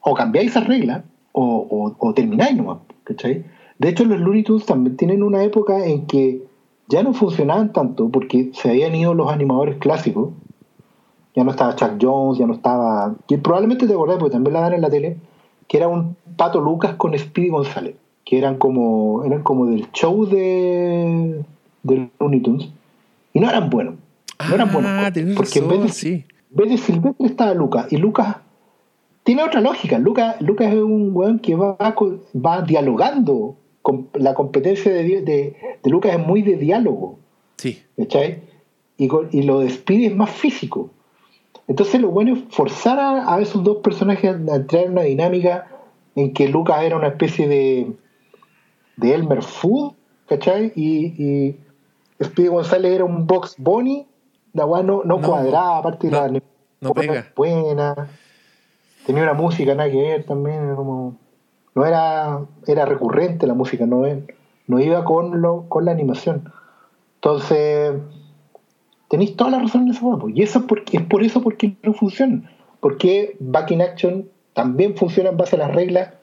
o 0.00 0.14
cambiáis 0.14 0.50
esas 0.50 0.66
reglas, 0.66 1.02
o, 1.32 1.66
o, 1.70 1.96
o 1.98 2.14
termináis 2.14 2.56
nomás. 2.56 2.78
¿cachai? 3.04 3.44
De 3.78 3.88
hecho, 3.88 4.04
los 4.04 4.20
Looney 4.20 4.42
Tunes 4.42 4.66
también 4.66 4.96
tienen 4.96 5.22
una 5.22 5.42
época 5.42 5.84
en 5.86 6.06
que 6.06 6.42
ya 6.88 7.02
no 7.02 7.12
funcionaban 7.12 7.72
tanto 7.72 8.08
porque 8.08 8.50
se 8.54 8.70
habían 8.70 8.94
ido 8.94 9.14
los 9.14 9.30
animadores 9.30 9.76
clásicos. 9.76 10.30
Ya 11.34 11.44
no 11.44 11.50
estaba 11.50 11.76
Chuck 11.76 11.92
Jones, 12.00 12.38
ya 12.38 12.46
no 12.46 12.54
estaba. 12.54 13.14
Que 13.28 13.38
probablemente 13.38 13.86
te 13.86 13.92
acordás, 13.92 14.18
porque 14.18 14.32
también 14.32 14.54
la 14.54 14.60
dan 14.62 14.74
en 14.74 14.80
la 14.80 14.90
tele, 14.90 15.18
que 15.68 15.76
era 15.76 15.86
un 15.86 16.16
Pato 16.36 16.60
Lucas 16.60 16.94
con 16.96 17.16
Speedy 17.16 17.50
González, 17.50 17.94
que 18.24 18.38
eran 18.38 18.56
como, 18.56 19.24
eran 19.24 19.42
como 19.42 19.66
del 19.66 19.90
show 19.92 20.26
de, 20.26 21.44
de 21.82 22.10
Looney 22.18 22.40
Tunes, 22.40 22.68
y 23.34 23.40
no 23.40 23.48
eran 23.48 23.70
buenos. 23.70 23.94
No 24.48 24.54
eran 24.54 24.72
buenos. 24.72 24.90
Ah, 24.92 25.10
porque 25.36 25.58
en 25.58 25.68
vez, 25.68 25.82
de, 25.82 25.88
sí. 25.90 26.24
en 26.50 26.56
vez 26.56 26.70
de 26.70 26.78
Silvestre 26.78 27.26
estaba 27.26 27.54
Lucas, 27.54 27.92
y 27.92 27.98
Lucas 27.98 28.36
tiene 29.22 29.42
otra 29.42 29.60
lógica. 29.60 29.98
Lucas, 29.98 30.40
Lucas 30.40 30.72
es 30.72 30.80
un 30.80 31.10
weón 31.12 31.38
que 31.38 31.54
va, 31.54 31.76
va 31.76 32.62
dialogando. 32.62 33.56
La 34.14 34.34
competencia 34.34 34.92
de, 34.92 35.02
de, 35.02 35.56
de 35.82 35.90
Lucas 35.90 36.12
es 36.14 36.18
muy 36.18 36.42
de 36.42 36.56
diálogo. 36.56 37.18
Sí. 37.56 37.82
¿cachai? 37.96 38.42
Y, 38.96 39.08
con- 39.08 39.28
y 39.32 39.42
lo 39.42 39.60
de 39.60 39.70
Speedy 39.70 40.06
es 40.06 40.16
más 40.16 40.30
físico. 40.30 40.90
Entonces 41.66 42.00
lo 42.00 42.08
bueno 42.10 42.34
es 42.34 42.40
forzar 42.50 42.98
a, 42.98 43.34
a 43.34 43.40
esos 43.40 43.62
dos 43.62 43.78
personajes 43.78 44.24
a 44.30 44.54
entrar 44.56 44.84
en 44.84 44.92
una 44.92 45.02
dinámica 45.02 45.68
en 46.14 46.32
que 46.32 46.48
Lucas 46.48 46.82
era 46.82 46.96
una 46.96 47.08
especie 47.08 47.46
de, 47.46 47.92
de 48.96 49.14
Elmer 49.14 49.42
Food, 49.42 49.92
¿cachai? 50.26 50.72
Y, 50.74 51.06
y 51.22 51.56
Speedy 52.24 52.48
González 52.48 52.92
era 52.92 53.04
un 53.04 53.26
Box 53.26 53.54
Bunny, 53.58 54.06
la 54.54 54.64
weá 54.66 54.82
no, 54.82 55.02
no, 55.04 55.18
No, 55.18 55.28
cuadraba, 55.28 55.78
aparte 55.78 56.08
no, 56.10 56.26
la 56.26 56.40
no 56.80 56.92
pega. 56.94 57.26
buena, 57.36 58.08
tenía 59.06 59.22
una 59.24 59.34
música 59.34 59.74
nada 59.74 59.90
que 59.90 59.96
ver 60.00 60.24
también, 60.24 60.74
como 60.74 61.16
no 61.74 61.86
era, 61.86 62.40
era 62.66 62.84
recurrente 62.84 63.46
la 63.46 63.54
música, 63.54 63.86
no, 63.86 64.04
no 64.66 64.80
iba 64.80 65.04
con 65.04 65.40
lo, 65.40 65.68
con 65.68 65.84
la 65.84 65.92
animación. 65.92 66.52
Entonces, 67.16 67.94
tenéis 69.08 69.36
toda 69.36 69.50
la 69.50 69.58
razón 69.60 69.88
en 69.88 70.04
hueá, 70.04 70.18
pues. 70.18 70.36
Y 70.36 70.42
eso 70.42 70.60
es, 70.60 70.64
porque, 70.66 70.98
es 70.98 71.02
por 71.04 71.22
eso 71.22 71.42
porque 71.42 71.74
no 71.82 71.92
funciona. 71.92 72.50
Porque 72.80 73.36
Back 73.40 73.70
in 73.72 73.82
Action 73.82 74.28
también 74.52 74.96
funciona 74.96 75.30
en 75.30 75.36
base 75.36 75.56
a 75.56 75.60
las 75.60 75.74
reglas 75.74 76.14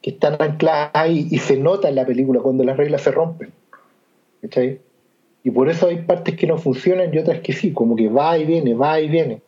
que 0.00 0.10
están 0.10 0.36
ancladas 0.40 0.90
ahí 0.94 1.28
y 1.30 1.38
se 1.38 1.56
nota 1.56 1.88
en 1.88 1.94
la 1.94 2.06
película 2.06 2.40
cuando 2.40 2.64
las 2.64 2.76
reglas 2.76 3.02
se 3.02 3.10
rompen. 3.10 3.52
¿Cachai? 4.42 4.80
Y 5.44 5.50
por 5.50 5.68
eso 5.68 5.88
hay 5.88 6.02
partes 6.02 6.36
que 6.36 6.46
no 6.46 6.58
funcionan 6.58 7.12
y 7.12 7.18
otras 7.18 7.40
que 7.40 7.52
sí, 7.52 7.72
como 7.72 7.96
que 7.96 8.08
va 8.08 8.38
y 8.38 8.44
viene, 8.44 8.74
va 8.74 9.00
y 9.00 9.08
viene. 9.08 9.42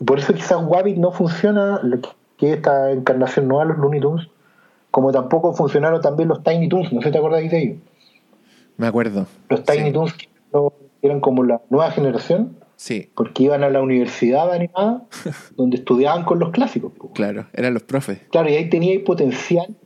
Y 0.00 0.04
por 0.04 0.18
eso 0.18 0.32
quizás 0.32 0.62
Wabbit 0.64 0.96
no 0.96 1.12
funciona, 1.12 1.80
que- 2.40 2.54
esta 2.54 2.90
encarnación 2.90 3.46
nueva 3.46 3.64
de 3.64 3.70
los 3.70 3.78
Looney 3.78 4.00
Tunes, 4.00 4.26
como 4.90 5.12
tampoco 5.12 5.52
funcionaron 5.52 6.00
también 6.00 6.28
los 6.28 6.42
Tiny 6.42 6.68
Toons, 6.68 6.92
no 6.92 7.00
sé 7.00 7.08
si 7.08 7.12
te 7.12 7.18
acordáis 7.18 7.50
de 7.50 7.62
ellos. 7.62 7.78
Me 8.76 8.86
acuerdo. 8.88 9.26
Los 9.48 9.62
Tiny 9.62 9.88
Sí. 9.88 9.92
Toons 9.92 10.14
no- 10.52 10.72
eran 11.02 11.20
como 11.20 11.44
la 11.44 11.60
nueva 11.70 11.90
generación, 11.92 12.56
Sí, 12.76 13.10
porque 13.14 13.42
iban 13.44 13.62
a 13.62 13.70
la 13.70 13.82
universidad 13.82 14.50
animada, 14.52 15.02
donde 15.56 15.76
estudiaban 15.76 16.24
con 16.24 16.38
los 16.38 16.50
clásicos. 16.50 16.92
claro. 17.14 17.46
Eran 17.52 17.74
los 17.74 17.82
profes. 17.84 18.20
Claro, 18.30 18.48
y 18.50 18.54
ahí 18.54 18.68
tenía 18.70 18.98
potencial, 19.04 19.76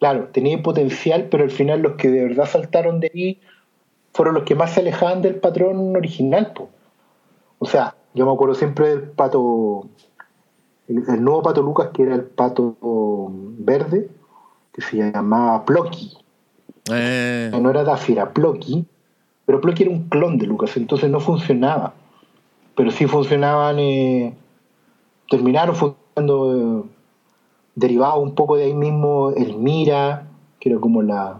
claro, 0.00 0.28
tenía 0.32 0.62
potencial, 0.62 1.28
pero 1.30 1.44
al 1.44 1.50
final 1.50 1.82
los 1.82 1.92
que 1.96 2.08
de 2.10 2.24
verdad 2.24 2.46
saltaron 2.46 2.98
de 3.00 3.10
ahí 3.14 3.40
fueron 4.14 4.34
los 4.34 4.44
que 4.44 4.54
más 4.54 4.72
se 4.72 4.80
alejaban 4.80 5.20
del 5.22 5.36
patrón 5.36 5.94
original. 5.96 6.52
po. 6.54 6.68
O 7.58 7.66
sea, 7.66 7.94
yo 8.14 8.26
me 8.26 8.32
acuerdo 8.32 8.54
siempre 8.54 8.88
del 8.88 9.02
pato, 9.10 9.86
el, 10.88 11.04
el 11.08 11.24
nuevo 11.24 11.42
pato 11.42 11.62
Lucas, 11.62 11.90
que 11.92 12.02
era 12.02 12.14
el 12.14 12.22
pato 12.22 12.76
verde, 13.58 14.10
que 14.72 14.82
se 14.82 14.96
llamaba 14.96 15.64
Plocky. 15.64 16.18
Eh, 16.92 17.50
No 17.60 17.70
era 17.70 17.84
Daffy, 17.84 18.12
era 18.12 18.32
Plocky, 18.32 18.84
pero 19.46 19.60
Plocky 19.60 19.84
era 19.84 19.92
un 19.92 20.08
clon 20.08 20.38
de 20.38 20.46
Lucas, 20.46 20.76
entonces 20.76 21.10
no 21.10 21.20
funcionaba. 21.20 21.94
Pero 22.76 22.90
sí 22.90 23.06
funcionaban, 23.06 23.78
eh, 23.78 24.36
terminaron 25.30 25.76
funcionando 25.76 26.82
eh, 26.82 26.90
derivado 27.74 28.20
un 28.20 28.34
poco 28.34 28.56
de 28.56 28.64
ahí 28.64 28.74
mismo 28.74 29.30
el 29.30 29.56
Mira, 29.56 30.26
que 30.60 30.70
era 30.70 30.80
como 30.80 31.02
la, 31.02 31.38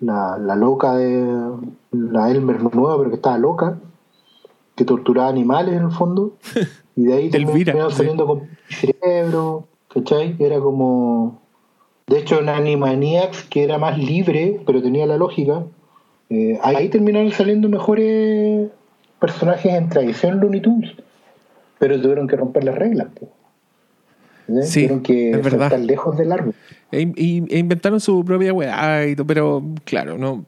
la, 0.00 0.38
la 0.38 0.56
loca 0.56 0.94
de 0.96 1.52
la 1.92 2.30
Elmer 2.30 2.74
nueva, 2.74 2.96
pero 2.98 3.10
que 3.10 3.16
estaba 3.16 3.38
loca, 3.38 3.78
que 4.74 4.84
torturaba 4.84 5.28
animales 5.28 5.74
en 5.74 5.84
el 5.84 5.92
fondo. 5.92 6.32
Y 7.00 7.04
de 7.04 7.14
ahí 7.14 7.30
Elvira, 7.32 7.72
terminaron 7.72 7.90
sí. 7.92 7.96
saliendo 7.96 8.26
con 8.26 8.48
cerebro, 8.68 9.66
¿cachai? 9.88 10.36
Era 10.38 10.60
como. 10.60 11.40
De 12.06 12.18
hecho, 12.18 12.40
en 12.40 12.50
Animaniacs, 12.50 13.44
que 13.44 13.62
era 13.62 13.78
más 13.78 13.96
libre, 13.96 14.60
pero 14.66 14.82
tenía 14.82 15.06
la 15.06 15.16
lógica, 15.16 15.64
eh, 16.28 16.58
ahí 16.62 16.90
terminaron 16.90 17.30
saliendo 17.30 17.70
mejores 17.70 18.68
personajes 19.18 19.72
en 19.72 19.88
tradición 19.88 20.40
Looney 20.40 20.60
Tunes. 20.60 20.92
Pero 21.78 21.98
tuvieron 21.98 22.26
que 22.28 22.36
romper 22.36 22.64
las 22.64 22.74
reglas. 22.74 23.06
¿Eh? 24.48 24.62
Sí, 24.62 24.80
tuvieron 24.80 25.02
que 25.02 25.30
es 25.30 25.42
verdad. 25.42 25.78
lejos 25.78 26.18
del 26.18 26.32
árbol. 26.32 26.54
e, 26.92 27.10
e 27.16 27.58
inventaron 27.58 28.00
su 28.00 28.22
propia 28.26 28.52
weá 28.52 29.06
y 29.06 29.16
todo, 29.16 29.26
pero 29.26 29.64
claro, 29.86 30.18
no. 30.18 30.44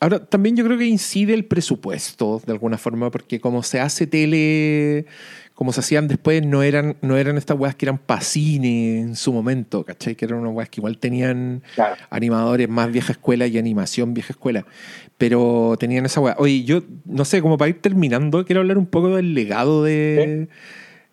Ahora, 0.00 0.24
también 0.24 0.54
yo 0.56 0.64
creo 0.64 0.78
que 0.78 0.86
incide 0.86 1.34
el 1.34 1.44
presupuesto 1.44 2.40
de 2.46 2.52
alguna 2.52 2.78
forma, 2.78 3.10
porque 3.10 3.40
como 3.40 3.62
se 3.64 3.80
hace 3.80 4.06
tele, 4.06 5.06
como 5.58 5.72
se 5.72 5.80
hacían 5.80 6.06
después, 6.06 6.46
no 6.46 6.62
eran, 6.62 6.96
no 7.02 7.16
eran 7.16 7.36
estas 7.36 7.58
weas 7.58 7.74
que 7.74 7.84
eran 7.86 7.98
para 7.98 8.20
cine 8.20 9.00
en 9.00 9.16
su 9.16 9.32
momento, 9.32 9.82
¿cachai? 9.84 10.14
Que 10.14 10.24
eran 10.24 10.38
unas 10.38 10.52
weas 10.54 10.68
que 10.68 10.78
igual 10.78 10.98
tenían 10.98 11.64
Claro. 11.74 11.96
animadores 12.10 12.68
más 12.68 12.92
vieja 12.92 13.10
escuela 13.10 13.44
y 13.48 13.58
animación 13.58 14.14
vieja 14.14 14.32
escuela. 14.34 14.64
Pero 15.16 15.74
tenían 15.80 16.06
esa 16.06 16.20
wea. 16.20 16.36
Oye, 16.38 16.62
yo 16.62 16.82
no 17.06 17.24
sé, 17.24 17.42
como 17.42 17.58
para 17.58 17.70
ir 17.70 17.80
terminando, 17.80 18.44
quiero 18.44 18.60
hablar 18.60 18.78
un 18.78 18.86
poco 18.86 19.16
del 19.16 19.34
legado 19.34 19.82
de, 19.82 20.46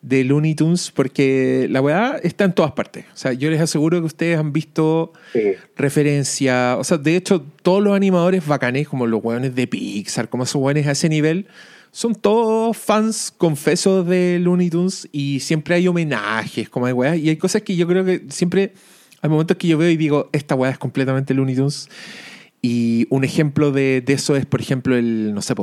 de 0.03 0.23
Looney 0.23 0.53
Tunes, 0.53 0.91
porque 0.91 1.65
la 1.71 1.81
weá 1.81 2.19
está 2.21 2.43
en 2.43 2.53
todas 2.53 2.73
partes. 2.73 3.05
O 3.15 3.17
sea, 3.17 3.33
yo 3.33 3.49
les 3.49 3.59
aseguro 3.59 3.99
que 3.99 4.05
ustedes 4.05 4.37
han 4.37 4.53
visto 4.53 5.11
Sí. 5.33 5.53
referencia. 5.75 6.77
O 6.77 6.83
sea, 6.83 6.99
de 6.99 7.15
hecho, 7.15 7.43
todos 7.63 7.81
los 7.81 7.95
animadores 7.95 8.45
bacanes, 8.45 8.87
como 8.87 9.07
los 9.07 9.23
weones 9.23 9.55
de 9.55 9.65
Pixar, 9.65 10.29
como 10.29 10.43
esos 10.43 10.61
weones 10.61 10.85
a 10.85 10.91
ese 10.91 11.09
nivel, 11.09 11.47
son 11.95 12.13
todos 12.13 12.75
fans 12.75 13.33
confesos 13.37 14.05
de 14.05 14.37
Looney 14.41 14.69
Tunes 14.69 15.07
y 15.13 15.39
siempre 15.39 15.75
hay 15.75 15.87
homenajes, 15.87 16.67
como 16.67 16.87
hay 16.87 16.91
weas. 16.91 17.17
Y 17.17 17.29
hay 17.29 17.37
cosas 17.37 17.61
que 17.61 17.77
yo 17.77 17.87
creo 17.87 18.03
que 18.03 18.25
siempre 18.27 18.73
hay 19.21 19.29
momentos 19.29 19.55
que 19.55 19.69
yo 19.69 19.77
veo 19.77 19.89
y 19.89 19.95
digo, 19.95 20.29
esta 20.33 20.55
weá 20.55 20.71
es 20.71 20.77
completamente 20.77 21.33
Looney 21.33 21.55
Tunes. 21.55 21.87
Y 22.61 23.07
un 23.09 23.23
ejemplo 23.23 23.71
de, 23.71 24.01
de 24.01 24.11
eso 24.11 24.35
es, 24.35 24.45
por 24.45 24.59
ejemplo, 24.59 24.97
el, 24.97 25.33
no 25.33 25.41
sé, 25.41 25.53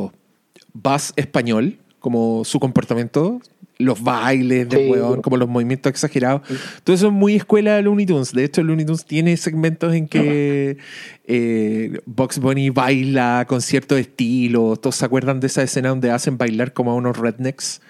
Buzz 0.73 1.13
español, 1.17 1.77
como 1.99 2.47
su 2.47 2.61
comportamiento, 2.61 3.43
los 3.83 4.03
bailes 4.03 4.69
del 4.69 4.81
Sí. 4.83 4.91
weón, 4.91 5.23
como 5.23 5.37
los 5.37 5.49
movimientos 5.49 5.91
exagerados. 5.91 6.43
Todo 6.85 6.95
eso 6.95 7.09
es 7.09 7.13
muy 7.13 7.37
escuela 7.37 7.77
de 7.77 7.83
Looney 7.83 8.07
Tunes. 8.07 8.33
De 8.33 8.45
hecho, 8.45 8.63
Looney 8.63 8.85
Tunes 8.85 9.05
tiene 9.05 9.37
segmentos 9.37 9.95
en 9.95 10.09
que 10.09 10.79
eh, 11.25 12.01
Bugs 12.07 12.39
Bunny 12.39 12.71
baila 12.71 13.45
con 13.49 13.61
cierto 13.63 13.97
estilo. 13.97 14.77
Todos 14.77 14.97
se 14.97 15.05
acuerdan 15.05 15.41
de 15.41 15.47
esa 15.47 15.63
escena 15.63 15.91
donde 15.91 16.11
hacen 16.11 16.39
bailar 16.39 16.73
como 16.73 16.91
a 16.91 16.95
unos 16.95 17.17
rednecks. 17.17 17.81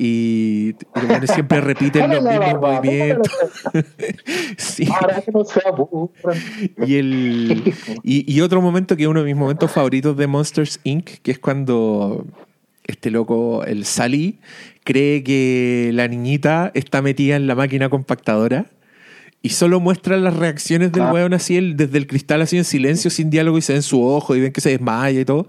Y, 0.00 0.76
siempre 1.24 1.60
repiten 1.60 2.08
los 2.08 2.22
mismos 2.22 2.54
movimientos. 2.60 3.32
Sí. 4.56 4.86
Para 4.86 5.20
que 5.20 5.32
no 5.32 5.44
se 5.44 5.60
aburran. 5.66 6.38
Y, 6.86 6.96
el, 6.96 7.74
y, 8.02 8.32
y 8.32 8.40
otro 8.40 8.62
momento 8.62 8.96
que 8.96 9.02
es 9.02 9.08
uno 9.08 9.20
de 9.20 9.26
mis 9.26 9.36
momentos 9.36 9.70
favoritos 9.70 10.16
de 10.16 10.26
Monsters 10.26 10.80
Inc., 10.84 11.04
que 11.22 11.32
es 11.32 11.38
cuando 11.38 12.24
este 12.88 13.10
loco, 13.12 13.62
el 13.64 13.84
Sally, 13.84 14.40
cree 14.82 15.22
que 15.22 15.90
la 15.94 16.08
niñita 16.08 16.72
está 16.74 17.00
metida 17.02 17.36
en 17.36 17.46
la 17.46 17.54
máquina 17.54 17.88
compactadora 17.88 18.66
y 19.40 19.50
solo 19.50 19.78
muestra 19.78 20.16
las 20.16 20.34
reacciones 20.36 20.90
del 20.90 21.04
weón 21.12 21.32
así 21.32 21.56
el- 21.56 21.76
desde 21.76 21.96
el 21.98 22.08
cristal 22.08 22.42
así 22.42 22.56
en 22.56 22.64
silencio, 22.64 23.08
sin 23.10 23.30
diálogo 23.30 23.56
y 23.58 23.62
se 23.62 23.74
ve 23.74 23.76
en 23.76 23.82
su 23.84 24.02
ojo 24.02 24.34
y 24.34 24.40
ven 24.40 24.52
que 24.52 24.60
se 24.60 24.70
desmaya 24.70 25.20
y 25.20 25.24
todo. 25.24 25.46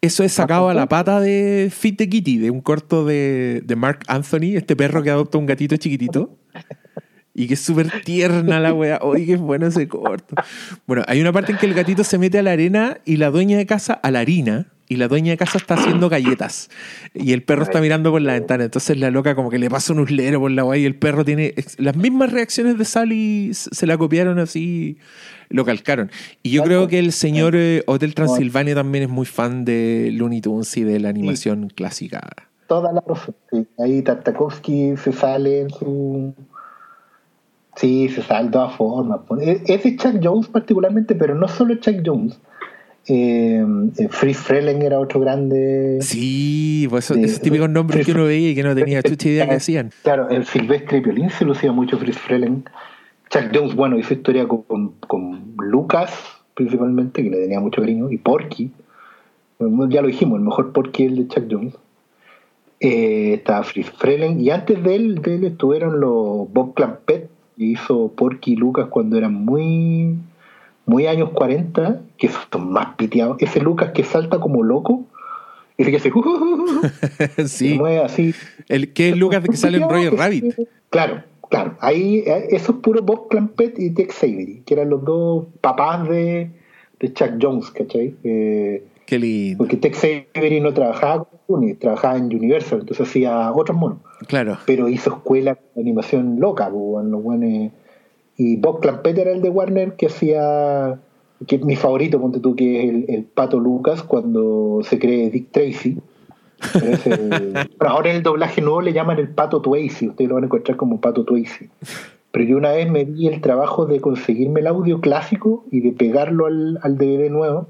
Eso 0.00 0.24
es 0.24 0.32
sacado 0.32 0.68
a 0.70 0.74
la 0.74 0.88
pata 0.88 1.20
de 1.20 1.70
Fit 1.72 1.96
the 1.98 2.08
Kitty, 2.08 2.38
de 2.38 2.50
un 2.50 2.60
corto 2.62 3.04
de, 3.04 3.62
de 3.64 3.76
Mark 3.76 4.00
Anthony, 4.08 4.56
este 4.56 4.74
perro 4.74 5.02
que 5.04 5.10
adopta 5.10 5.38
un 5.38 5.46
gatito 5.46 5.76
chiquitito. 5.76 6.36
Y 7.34 7.46
que 7.46 7.54
es 7.54 7.60
súper 7.60 8.02
tierna 8.04 8.58
la 8.58 8.72
wea. 8.74 8.98
Oye, 9.02 9.24
qué 9.24 9.36
bueno 9.36 9.68
ese 9.68 9.86
corto. 9.86 10.34
Bueno, 10.88 11.04
hay 11.06 11.20
una 11.20 11.32
parte 11.32 11.52
en 11.52 11.58
que 11.58 11.66
el 11.66 11.74
gatito 11.74 12.02
se 12.02 12.18
mete 12.18 12.40
a 12.40 12.42
la 12.42 12.50
arena 12.50 12.98
y 13.04 13.16
la 13.18 13.30
dueña 13.30 13.56
de 13.58 13.66
casa 13.66 13.92
a 13.92 14.10
la 14.10 14.18
harina. 14.18 14.66
Y 14.88 14.96
la 14.96 15.06
dueña 15.08 15.32
de 15.32 15.36
casa 15.36 15.58
está 15.58 15.74
haciendo 15.74 16.08
galletas. 16.08 16.70
Y 17.14 17.32
el 17.32 17.42
perro 17.42 17.62
está 17.62 17.80
mirando 17.80 18.10
por 18.10 18.22
la 18.22 18.32
ventana. 18.32 18.64
Entonces 18.64 18.96
la 18.98 19.10
loca 19.10 19.34
como 19.34 19.50
que 19.50 19.58
le 19.58 19.68
pasa 19.68 19.92
un 19.92 20.00
uslero 20.00 20.40
por 20.40 20.50
la 20.50 20.64
wea 20.64 20.78
y 20.78 20.86
el 20.86 20.96
perro 20.96 21.24
tiene 21.24 21.54
las 21.76 21.96
mismas 21.96 22.32
reacciones 22.32 22.78
de 22.78 22.84
Sally. 22.84 23.50
Se 23.52 23.86
la 23.86 23.98
copiaron 23.98 24.38
así, 24.38 24.96
lo 25.50 25.64
calcaron. 25.66 26.10
Y 26.42 26.50
yo 26.50 26.62
creo 26.62 26.88
que 26.88 26.98
el 26.98 27.12
señor 27.12 27.54
eh, 27.54 27.82
Hotel 27.86 28.14
Transilvania 28.14 28.74
también 28.74 29.04
es 29.04 29.10
muy 29.10 29.26
fan 29.26 29.64
de 29.64 30.10
Looney 30.12 30.40
Tunes 30.40 30.74
y 30.76 30.84
de 30.84 31.00
la 31.00 31.10
animación 31.10 31.68
clásica. 31.68 32.20
Toda 32.66 32.92
la 32.92 33.02
sí. 33.50 33.66
Ahí 33.78 34.02
Tartakovsky 34.02 34.96
se 34.96 35.12
sale 35.12 35.60
en 35.60 35.70
su. 35.70 36.34
Sí, 37.76 38.08
se 38.08 38.22
sale 38.22 38.46
de 38.46 38.52
todas 38.52 38.76
formas. 38.76 39.20
pues. 39.26 39.62
Es 39.66 39.82
Chuck 39.96 40.20
Jones 40.22 40.48
particularmente, 40.48 41.14
pero 41.14 41.34
no 41.34 41.48
solo 41.48 41.74
Chuck 41.76 42.02
Jones. 42.04 42.38
Eh, 43.06 43.64
eh, 43.98 44.08
Fritz 44.10 44.38
Freleng 44.38 44.82
era 44.82 44.98
otro 44.98 45.20
grande. 45.20 45.98
Sí, 46.02 46.86
pues 46.90 47.10
esos, 47.10 47.40
típicos 47.40 47.70
nombres 47.70 48.04
que 48.04 48.12
uno 48.12 48.24
veía 48.24 48.50
y 48.50 48.54
que 48.54 48.62
no 48.62 48.74
tenía 48.74 49.02
chucha 49.02 49.28
idea 49.28 49.48
que 49.48 49.54
hacían. 49.54 49.92
Claro, 50.02 50.28
el 50.28 50.44
Silvestre 50.44 50.98
y 50.98 51.00
Piolín 51.00 51.30
se 51.30 51.44
lucía 51.44 51.72
mucho 51.72 51.98
Fritz 51.98 52.18
Freleng. 52.18 52.64
Chuck 53.30 53.50
Jones, 53.54 53.74
bueno, 53.74 53.98
hizo 53.98 54.14
historia 54.14 54.46
con, 54.46 54.92
con 55.06 55.54
Lucas, 55.58 56.10
principalmente, 56.54 57.22
que 57.22 57.30
le 57.30 57.38
tenía 57.38 57.60
mucho 57.60 57.80
cariño, 57.80 58.10
y 58.10 58.18
Porky. 58.18 58.70
Ya 59.60 60.02
lo 60.02 60.08
dijimos, 60.08 60.38
el 60.38 60.44
mejor 60.44 60.72
Porky 60.72 61.04
es 61.04 61.12
el 61.12 61.16
de 61.16 61.28
Chuck 61.28 61.44
Jones. 61.50 61.74
Eh, 62.80 63.34
estaba 63.34 63.62
Fritz 63.64 63.90
Freleng, 63.90 64.40
y 64.40 64.50
antes 64.50 64.82
de 64.82 64.94
él, 64.94 65.22
de 65.22 65.34
él 65.34 65.44
estuvieron 65.44 66.00
los 66.00 66.52
Bob 66.52 66.74
Clampett, 66.74 67.28
que 67.56 67.64
hizo 67.64 68.12
Porky 68.12 68.52
y 68.52 68.56
Lucas 68.56 68.86
cuando 68.88 69.18
eran 69.18 69.34
muy, 69.34 70.16
muy 70.88 71.06
años 71.06 71.30
40, 71.30 72.00
que 72.16 72.28
son 72.50 72.72
más 72.72 72.96
piteados. 72.96 73.36
Ese 73.40 73.60
Lucas 73.60 73.92
que 73.92 74.02
salta 74.04 74.40
como 74.40 74.62
loco, 74.64 75.04
ese 75.76 75.90
que 75.90 75.96
hace... 75.98 76.10
Se 77.36 77.48
sí. 77.48 77.74
mueve 77.78 78.00
así. 78.02 78.34
El 78.68 78.92
que 78.92 79.10
es 79.10 79.16
Lucas 79.16 79.44
que 79.48 79.56
sale 79.56 79.78
en 79.78 79.88
Roger 79.88 80.14
Rabbit. 80.16 80.56
Claro, 80.90 81.22
claro. 81.48 81.76
Ahí, 81.80 82.24
eh, 82.26 82.48
eso 82.50 82.72
es 82.72 82.78
puro 82.78 83.02
Bob 83.02 83.28
Clampett 83.28 83.78
y 83.78 83.90
Tex 83.90 84.22
Avery, 84.24 84.62
que 84.66 84.74
eran 84.74 84.90
los 84.90 85.04
dos 85.04 85.46
papás 85.60 86.08
de, 86.08 86.50
de 86.98 87.12
Chuck 87.12 87.32
Jones, 87.40 87.70
¿cachai? 87.70 88.14
Eh, 88.24 88.82
Qué 89.06 89.18
lindo. 89.18 89.58
porque 89.58 89.76
Tex 89.76 90.02
Avery 90.34 90.60
no 90.60 90.72
trabajaba 90.74 91.24
con 91.46 91.60
Disney, 91.60 91.74
trabajaba 91.76 92.16
en 92.16 92.24
Universal, 92.24 92.80
entonces 92.80 93.06
hacía 93.08 93.52
otros 93.52 93.76
monos. 93.76 93.98
Claro. 94.26 94.58
Pero 94.66 94.88
hizo 94.88 95.10
escuela 95.10 95.58
de 95.74 95.80
animación 95.80 96.40
loca, 96.40 96.68
pues, 96.70 97.06
los 97.06 97.22
buenos- 97.22 97.72
Y 98.38 98.56
Bob 98.56 98.80
Clampett 98.80 99.18
era 99.18 99.32
el 99.32 99.42
de 99.42 99.50
Warner 99.50 99.94
que 99.96 100.06
hacía, 100.06 100.98
que 101.46 101.56
es 101.56 101.64
mi 101.64 101.76
favorito, 101.76 102.20
ponte 102.20 102.38
tú, 102.40 102.54
que 102.56 102.78
es 102.84 102.88
el, 102.88 103.04
el 103.08 103.24
Pato 103.24 103.58
Lucas 103.58 104.02
cuando 104.02 104.78
se 104.84 104.98
cree 104.98 105.28
Dick 105.28 105.50
Tracy. 105.50 105.98
El- 106.74 107.54
ahora 107.80 108.10
en 108.10 108.16
el 108.16 108.22
doblaje 108.22 108.60
nuevo 108.62 108.80
le 108.80 108.92
llaman 108.92 109.18
el 109.18 109.28
Pato 109.28 109.60
Tracy, 109.60 110.08
ustedes 110.08 110.28
lo 110.28 110.36
van 110.36 110.44
a 110.44 110.46
encontrar 110.46 110.76
como 110.76 111.00
Pato 111.00 111.24
Tracy. 111.24 111.68
Pero 112.30 112.44
yo 112.44 112.56
una 112.56 112.72
vez 112.72 112.88
me 112.90 113.04
di 113.04 113.26
el 113.26 113.40
trabajo 113.40 113.86
de 113.86 114.00
conseguirme 114.00 114.60
el 114.60 114.66
audio 114.68 115.00
clásico 115.00 115.64
y 115.70 115.80
de 115.80 115.92
pegarlo 115.92 116.46
al, 116.46 116.78
al 116.82 116.96
DVD 116.96 117.30
nuevo. 117.30 117.66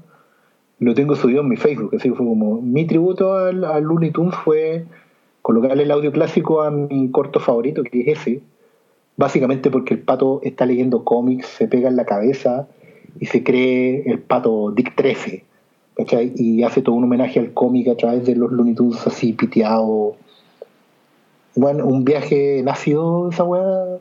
Lo 0.79 0.93
tengo 0.93 1.15
subido 1.15 1.41
en 1.41 1.49
mi 1.49 1.57
Facebook, 1.57 1.95
así 1.95 2.09
que 2.09 2.15
fue 2.15 2.25
como 2.25 2.61
mi 2.61 2.85
tributo 2.85 3.33
al, 3.33 3.63
al 3.65 3.83
Looney 3.83 4.11
Tunes 4.11 4.35
fue 4.35 4.85
colocarle 5.41 5.83
el 5.83 5.91
audio 5.91 6.11
clásico 6.11 6.61
a 6.61 6.69
mi 6.71 7.09
corto 7.09 7.39
favorito, 7.39 7.83
que 7.83 8.01
es 8.01 8.19
ese, 8.19 8.41
básicamente 9.19 9.69
porque 9.69 9.93
el 9.93 9.99
pato 9.99 10.39
está 10.43 10.65
leyendo 10.65 11.03
cómics, 11.03 11.45
se 11.45 11.67
pega 11.67 11.89
en 11.89 11.97
la 11.97 12.05
cabeza 12.05 12.69
y 13.19 13.25
se 13.25 13.43
cree 13.43 14.03
el 14.05 14.19
pato 14.19 14.71
Dick 14.71 14.95
13, 14.95 15.43
¿cachai? 15.97 16.31
Y 16.37 16.63
hace 16.63 16.81
todo 16.81 16.95
un 16.95 17.03
homenaje 17.03 17.37
al 17.37 17.53
cómic 17.53 17.89
a 17.89 17.97
través 17.97 18.25
de 18.25 18.37
los 18.37 18.49
Looney 18.49 18.75
Tunes 18.75 19.05
así 19.05 19.33
piteado. 19.33 20.15
Bueno, 21.53 21.85
un 21.85 22.05
viaje 22.05 22.61
nacido 22.63 23.29
esa 23.29 23.43
weá, 23.43 23.99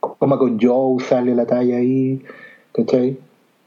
coma 0.00 0.36
con 0.36 0.60
Joe, 0.60 1.02
sale 1.02 1.34
la 1.34 1.46
talla 1.46 1.78
ahí, 1.78 2.22
¿cachai? 2.72 3.16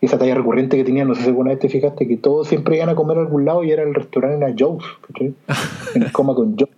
Y 0.02 0.06
esa 0.06 0.20
talla 0.20 0.36
recurrente 0.36 0.78
que 0.78 0.84
tenían, 0.84 1.08
no 1.08 1.16
sé 1.16 1.24
si 1.24 1.30
alguna 1.30 1.50
vez 1.50 1.58
te 1.58 1.70
fijaste, 1.70 2.08
que 2.08 2.18
todos 2.18 2.48
siempre 2.48 2.76
iban 2.76 2.90
a 2.90 2.96
comer 2.96 3.18
a 3.18 3.22
algún 3.22 3.46
lado 3.46 3.64
y 3.64 3.72
era 3.72 3.82
el 3.82 3.96
restaurante 3.96 4.46
en 4.46 4.56
Joe's, 4.56 4.86
¿cachai? 5.08 5.34
en 5.96 6.12
coma 6.12 6.36
con 6.36 6.56
Joe. 6.56 6.70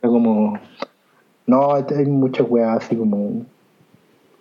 Era 0.00 0.10
como. 0.10 0.58
No, 1.46 1.74
hay 1.74 2.06
muchas 2.06 2.46
weas 2.48 2.82
así 2.82 2.96
como. 2.96 3.44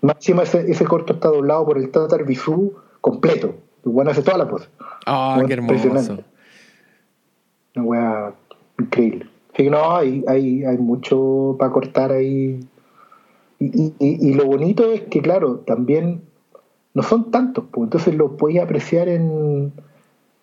Máxima 0.05 0.43
ese, 0.43 0.69
ese 0.69 0.85
corto 0.85 1.13
está 1.13 1.29
doblado 1.29 1.65
por 1.65 1.77
el 1.77 1.89
Tatar 1.89 2.25
Bisú 2.25 2.73
completo. 3.01 3.55
Bueno 3.83 4.11
hace 4.11 4.21
toda 4.21 4.37
la 4.37 4.47
pose. 4.47 4.67
Ah, 5.05 5.41
qué 5.47 5.53
hermoso. 5.53 6.19
Una 7.75 7.83
wea 7.83 8.33
increíble. 8.79 9.27
Así 9.53 9.63
que 9.63 9.69
no, 9.69 9.95
hay, 9.95 10.23
hay, 10.27 10.63
hay 10.65 10.77
mucho 10.77 11.55
para 11.57 11.71
cortar 11.71 12.11
ahí. 12.11 12.59
Y, 13.57 13.65
y, 13.65 13.93
y, 13.99 14.33
lo 14.33 14.45
bonito 14.45 14.91
es 14.91 15.01
que, 15.03 15.21
claro, 15.21 15.59
también 15.59 16.21
no 16.93 17.03
son 17.03 17.31
tantos, 17.31 17.63
pues 17.71 17.85
entonces 17.85 18.15
lo 18.15 18.35
podéis 18.35 18.59
apreciar 18.59 19.07
en, 19.07 19.71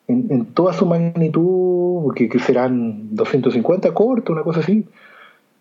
en, 0.09 0.27
en, 0.31 0.47
toda 0.47 0.73
su 0.73 0.87
magnitud, 0.87 2.15
que, 2.15 2.31
que 2.31 2.39
serán 2.39 3.15
250 3.15 3.93
cortos, 3.93 4.33
una 4.33 4.43
cosa 4.43 4.61
así, 4.61 4.87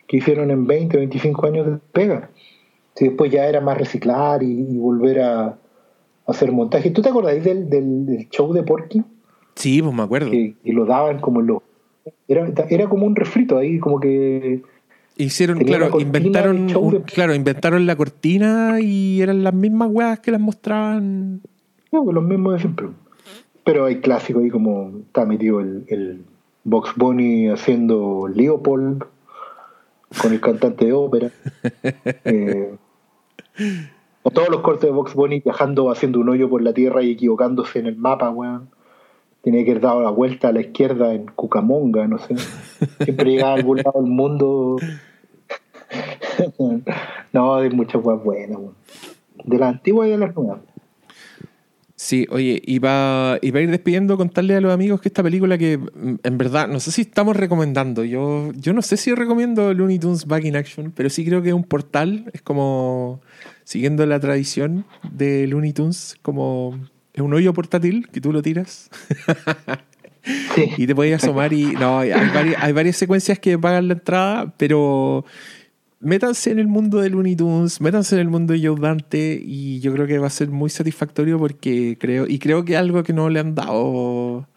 que 0.08 0.18
hicieron 0.18 0.50
en 0.50 0.66
20, 0.66 0.98
25 0.98 1.46
años 1.46 1.66
de 1.66 1.78
pega. 1.92 2.30
Si 3.02 3.08
después 3.08 3.32
ya 3.32 3.48
era 3.48 3.62
más 3.62 3.80
reciclar 3.80 4.44
y, 4.44 4.52
y 4.52 4.78
volver 4.78 5.22
a, 5.22 5.58
hacer 6.28 6.52
montaje. 6.52 6.92
¿Tú 6.92 7.02
te 7.02 7.10
acordáis 7.10 7.44
del, 7.44 7.68
del, 7.68 8.06
del, 8.06 8.30
show 8.30 8.54
de 8.54 8.62
Porky? 8.62 9.02
Sí, 9.56 9.82
pues 9.82 9.92
me 9.92 10.04
acuerdo. 10.04 10.30
Que, 10.30 10.54
que 10.64 10.72
lo 10.72 10.86
daban 10.86 11.20
como 11.20 11.40
en 11.40 11.48
los... 11.48 11.64
Era, 12.28 12.48
era 12.70 12.88
como 12.88 13.08
un 13.08 13.16
refrito 13.16 13.58
ahí, 13.58 13.80
como 13.80 14.00
que 14.00 14.62
Hicieron, 15.18 15.58
claro, 15.62 16.00
inventaron, 16.00 16.76
un, 16.76 17.02
claro, 17.02 17.34
inventaron 17.34 17.88
la 17.88 17.96
cortina 17.96 18.80
y 18.80 19.20
eran 19.20 19.44
las 19.44 19.56
mismas 19.56 19.90
weas 19.92 20.20
que 20.20 20.30
las 20.30 20.40
mostraban. 20.40 21.42
No, 21.92 22.04
pues 22.04 22.14
los 22.14 22.24
mismos 22.24 22.54
de 22.54 22.60
siempre. 22.60 22.88
Pero 23.64 23.86
hay 23.86 24.00
clásicos 24.00 24.44
ahí 24.44 24.52
como 24.52 24.92
está 25.08 25.26
metido 25.26 25.60
el, 25.60 25.86
el 25.88 26.22
Box 26.66 26.92
Bunny 26.96 27.50
haciendo 27.50 28.28
Leopold 28.32 29.06
con 30.22 30.34
el 30.34 30.40
cantante 30.40 30.86
de 30.86 30.94
ópera. 30.94 31.32
eh, 32.26 32.76
o 34.24 34.30
todos 34.30 34.50
los 34.50 34.62
cortes 34.62 34.90
de 34.90 34.92
Box 34.92 35.14
Bunny 35.14 35.40
viajando, 35.40 35.90
haciendo 35.92 36.20
un 36.20 36.30
hoyo 36.30 36.50
por 36.50 36.62
la 36.62 36.74
tierra 36.74 37.02
y 37.04 37.12
equivocándose 37.12 37.80
en 37.80 37.88
el 37.88 37.98
mapa, 37.98 38.30
weón. 38.30 38.70
Tiene 39.42 39.66
que 39.66 39.72
haber 39.72 39.82
dado 39.82 40.02
la 40.04 40.12
vuelta 40.12 40.50
a 40.50 40.52
la 40.52 40.62
izquierda 40.62 41.14
en 41.14 41.26
Cucamonga, 41.26 42.08
no 42.08 42.20
sé. 42.20 42.36
Siempre 43.04 43.32
llega 43.32 43.50
a 43.50 43.54
algún 43.56 43.78
lado 43.78 44.00
del 44.02 44.12
mundo. 44.12 44.78
no, 47.34 47.56
hay 47.56 47.70
muchas 47.72 48.04
weas 48.04 48.24
buenas, 48.24 48.58
weón. 48.58 48.76
De 49.44 49.58
la 49.58 49.70
antigua 49.70 50.08
y 50.08 50.12
de 50.12 50.18
las 50.20 50.36
nuevas. 50.36 50.60
Sí, 52.04 52.26
oye, 52.32 52.60
iba, 52.66 53.38
iba 53.44 53.60
a 53.60 53.62
ir 53.62 53.70
despidiendo, 53.70 54.18
contarle 54.18 54.56
a 54.56 54.60
los 54.60 54.74
amigos 54.74 55.02
que 55.02 55.08
esta 55.08 55.22
película 55.22 55.60
que 55.60 55.74
en 55.74 56.38
verdad, 56.40 56.68
no 56.68 56.80
sé 56.80 56.92
si 56.92 57.02
estamos 57.02 57.36
recomendando, 57.36 58.04
yo, 58.04 58.52
yo 58.56 58.74
no 58.74 58.82
sé 58.82 58.98
si 58.98 59.14
recomiendo 59.14 59.72
Looney 59.72 60.00
Tunes 60.00 60.26
Back 60.26 60.46
in 60.46 60.56
Action, 60.56 60.92
pero 60.96 61.12
sí 61.12 61.24
creo 61.24 61.44
que 61.44 61.50
es 61.50 61.54
un 61.54 61.64
portal, 61.64 62.32
es 62.34 62.42
como 62.42 63.22
siguiendo 63.66 64.04
la 64.08 64.20
tradición 64.20 64.84
de 65.12 65.46
Looney 65.46 65.74
Tunes, 65.74 66.18
como 66.24 66.80
es 67.14 67.22
un 67.22 67.36
hoyo 67.36 67.54
portátil 67.54 68.08
que 68.12 68.20
tú 68.20 68.34
lo 68.34 68.42
tiras. 68.42 68.90
Sí. 70.56 70.72
y 70.78 70.88
te 70.88 70.96
puedes 70.96 71.24
asomar 71.24 71.54
y 71.54 71.66
no, 71.74 72.00
hay 72.00 72.10
varias, 72.34 72.64
hay 72.64 72.74
varias 72.74 72.98
secuencias 72.98 73.38
que 73.38 73.60
pagan 73.60 73.90
la 73.90 73.94
entrada, 73.94 74.52
pero 74.58 75.24
métanse 76.02 76.52
en 76.52 76.60
el 76.60 76.68
mundo 76.68 77.00
de 77.00 77.10
Looney 77.10 77.36
Tunes, 77.36 77.80
métanse 77.80 78.16
en 78.16 78.22
el 78.22 78.30
mundo 78.30 78.54
de 78.54 78.66
Joe 78.66 78.80
Dante 78.80 79.42
y 79.44 79.80
yo 79.80 79.94
creo 79.94 80.08
que 80.08 80.18
va 80.18 80.28
a 80.28 80.32
ser 80.32 80.50
muy 80.50 80.70
satisfactorio 80.70 81.38
porque 81.38 81.98
creo, 82.00 82.28
y 82.28 82.40
creo 82.40 82.66
que 82.66 82.76
algo 82.76 83.04
que 83.04 83.14
no 83.14 83.30
le 83.30 83.40
han 83.40 83.56
dado, 83.56 84.48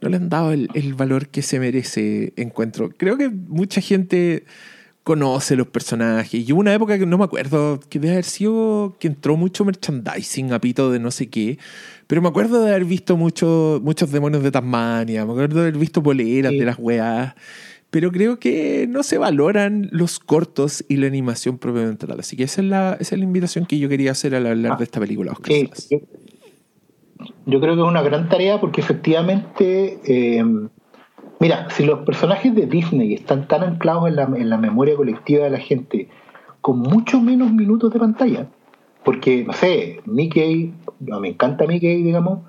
no 0.00 0.08
le 0.08 0.16
han 0.16 0.28
dado 0.28 0.52
el, 0.52 0.68
el 0.74 0.94
valor 0.94 1.28
que 1.28 1.42
se 1.42 1.58
merece 1.60 2.32
encuentro. 2.36 2.90
Creo 2.96 3.18
que 3.18 3.28
mucha 3.28 3.80
gente 3.80 4.44
conoce 5.02 5.56
los 5.56 5.66
personajes. 5.66 6.48
Y 6.48 6.52
hubo 6.52 6.60
una 6.60 6.74
época 6.74 6.98
que 6.98 7.06
no 7.06 7.18
me 7.18 7.24
acuerdo, 7.24 7.80
que 7.88 7.98
debe 7.98 8.12
haber 8.14 8.24
sido 8.24 8.96
que 9.00 9.08
entró 9.08 9.36
mucho 9.36 9.64
merchandising 9.64 10.52
a 10.52 10.60
pito 10.60 10.90
de 10.90 10.98
no 10.98 11.10
sé 11.10 11.28
qué. 11.28 11.58
Pero 12.06 12.22
me 12.22 12.28
acuerdo 12.28 12.62
de 12.62 12.70
haber 12.70 12.84
visto 12.84 13.16
mucho, 13.16 13.80
muchos 13.82 14.10
demonios 14.10 14.42
de 14.42 14.50
Tasmania, 14.50 15.24
me 15.24 15.32
acuerdo 15.32 15.56
de 15.56 15.68
haber 15.68 15.78
visto 15.78 16.02
poleras 16.02 16.52
sí. 16.52 16.58
de 16.58 16.64
las 16.64 16.78
weas. 16.78 17.34
Pero 17.90 18.12
creo 18.12 18.38
que 18.38 18.86
no 18.88 19.02
se 19.02 19.18
valoran 19.18 19.88
los 19.90 20.20
cortos 20.20 20.84
y 20.88 20.96
la 20.96 21.08
animación 21.08 21.58
propiamente 21.58 22.06
tal. 22.06 22.20
Así 22.20 22.36
que 22.36 22.44
esa 22.44 22.60
es 22.60 22.66
la, 22.68 22.96
esa 23.00 23.14
es 23.14 23.18
la 23.18 23.24
invitación 23.24 23.66
que 23.66 23.78
yo 23.78 23.88
quería 23.88 24.12
hacer 24.12 24.34
al 24.34 24.46
hablar 24.46 24.72
ah, 24.72 24.76
de 24.76 24.84
esta 24.84 25.00
película, 25.00 25.32
Oscar. 25.32 25.52
Sí, 25.52 25.70
yo, 25.88 25.98
yo, 27.46 27.60
creo 27.60 27.74
que 27.74 27.82
es 27.82 27.88
una 27.88 28.02
gran 28.02 28.28
tarea 28.28 28.60
porque 28.60 28.80
efectivamente. 28.80 29.98
Eh, 30.04 30.44
Mira, 31.40 31.70
si 31.70 31.86
los 31.86 32.00
personajes 32.00 32.54
de 32.54 32.66
Disney 32.66 33.14
están 33.14 33.48
tan 33.48 33.62
anclados 33.62 34.08
en 34.08 34.16
la, 34.16 34.24
en 34.24 34.50
la, 34.50 34.58
memoria 34.58 34.94
colectiva 34.94 35.44
de 35.44 35.50
la 35.50 35.58
gente, 35.58 36.10
con 36.60 36.80
mucho 36.80 37.18
menos 37.18 37.50
minutos 37.50 37.90
de 37.94 37.98
pantalla, 37.98 38.46
porque, 39.04 39.42
no 39.44 39.54
sé, 39.54 40.00
Mickey, 40.04 40.74
me 40.98 41.28
encanta 41.28 41.66
Mickey, 41.66 42.02
digamos, 42.02 42.40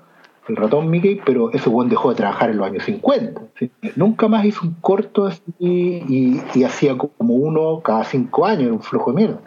el 0.48 0.56
ratón 0.56 0.90
Mickey, 0.90 1.20
pero 1.24 1.52
ese 1.52 1.68
buen 1.68 1.88
dejó 1.88 2.10
de 2.10 2.16
trabajar 2.16 2.50
en 2.50 2.56
los 2.58 2.66
años 2.66 2.84
50. 2.84 3.42
¿sí? 3.58 3.70
Nunca 3.96 4.28
más 4.28 4.44
hizo 4.44 4.66
un 4.66 4.74
corto 4.80 5.26
así 5.26 5.42
y, 5.58 6.40
y, 6.54 6.64
hacía 6.64 6.96
como 6.98 7.34
uno 7.34 7.80
cada 7.80 8.04
cinco 8.04 8.44
años, 8.44 8.64
era 8.64 8.72
un 8.72 8.82
flojo 8.82 9.12
de 9.12 9.16
mierda. 9.16 9.40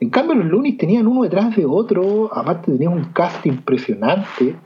En 0.00 0.10
cambio, 0.10 0.34
los 0.34 0.46
Looney 0.46 0.72
tenían 0.72 1.06
uno 1.06 1.22
detrás 1.22 1.54
de 1.56 1.64
otro, 1.64 2.30
aparte 2.34 2.72
tenían 2.72 2.92
un 2.92 3.04
cast 3.12 3.46
impresionante 3.46 4.56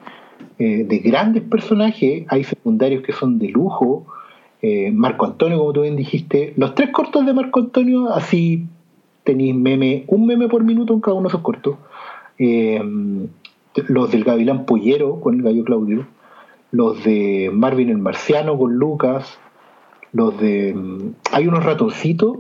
eh, 0.58 0.84
de 0.84 0.98
grandes 0.98 1.42
personajes, 1.42 2.24
hay 2.28 2.44
secundarios 2.44 3.02
que 3.02 3.12
son 3.12 3.38
de 3.38 3.48
lujo, 3.48 4.06
eh, 4.62 4.90
Marco 4.90 5.26
Antonio, 5.26 5.58
como 5.58 5.72
tú 5.72 5.82
bien 5.82 5.94
dijiste, 5.94 6.54
los 6.56 6.74
tres 6.74 6.90
cortos 6.90 7.24
de 7.24 7.32
Marco 7.32 7.60
Antonio, 7.60 8.08
así 8.12 8.66
tenéis 9.22 9.54
meme, 9.54 10.04
un 10.08 10.26
meme 10.26 10.48
por 10.48 10.64
minuto 10.64 10.94
en 10.94 11.00
cada 11.00 11.14
uno 11.14 11.28
de 11.28 11.28
esos 11.28 11.42
cortos, 11.42 11.76
eh, 12.38 12.82
los 13.74 14.10
del 14.10 14.24
Gavilán 14.24 14.64
Pollero 14.64 15.20
con 15.20 15.34
el 15.34 15.42
gallo 15.42 15.64
Claudio, 15.64 16.06
los 16.70 17.02
de 17.04 17.50
Marvin 17.52 17.90
el 17.90 17.98
Marciano 17.98 18.58
con 18.58 18.74
Lucas, 18.74 19.38
los 20.12 20.38
de... 20.40 20.74
Hay 21.32 21.46
unos 21.46 21.64
ratoncitos, 21.64 22.38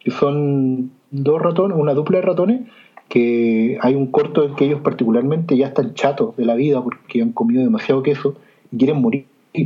que 0.00 0.10
son 0.10 0.90
dos 1.10 1.40
ratones, 1.40 1.78
una 1.78 1.94
dupla 1.94 2.18
de 2.18 2.22
ratones, 2.22 2.60
que 3.08 3.78
hay 3.80 3.94
un 3.94 4.08
corto 4.08 4.44
en 4.44 4.54
que 4.54 4.64
ellos 4.66 4.80
particularmente 4.80 5.56
ya 5.56 5.68
están 5.68 5.94
chatos 5.94 6.36
de 6.36 6.44
la 6.44 6.54
vida 6.54 6.82
porque 6.82 7.22
han 7.22 7.32
comido 7.32 7.62
demasiado 7.62 8.02
queso 8.02 8.34
y 8.70 8.78
quieren 8.78 9.00
morir. 9.00 9.26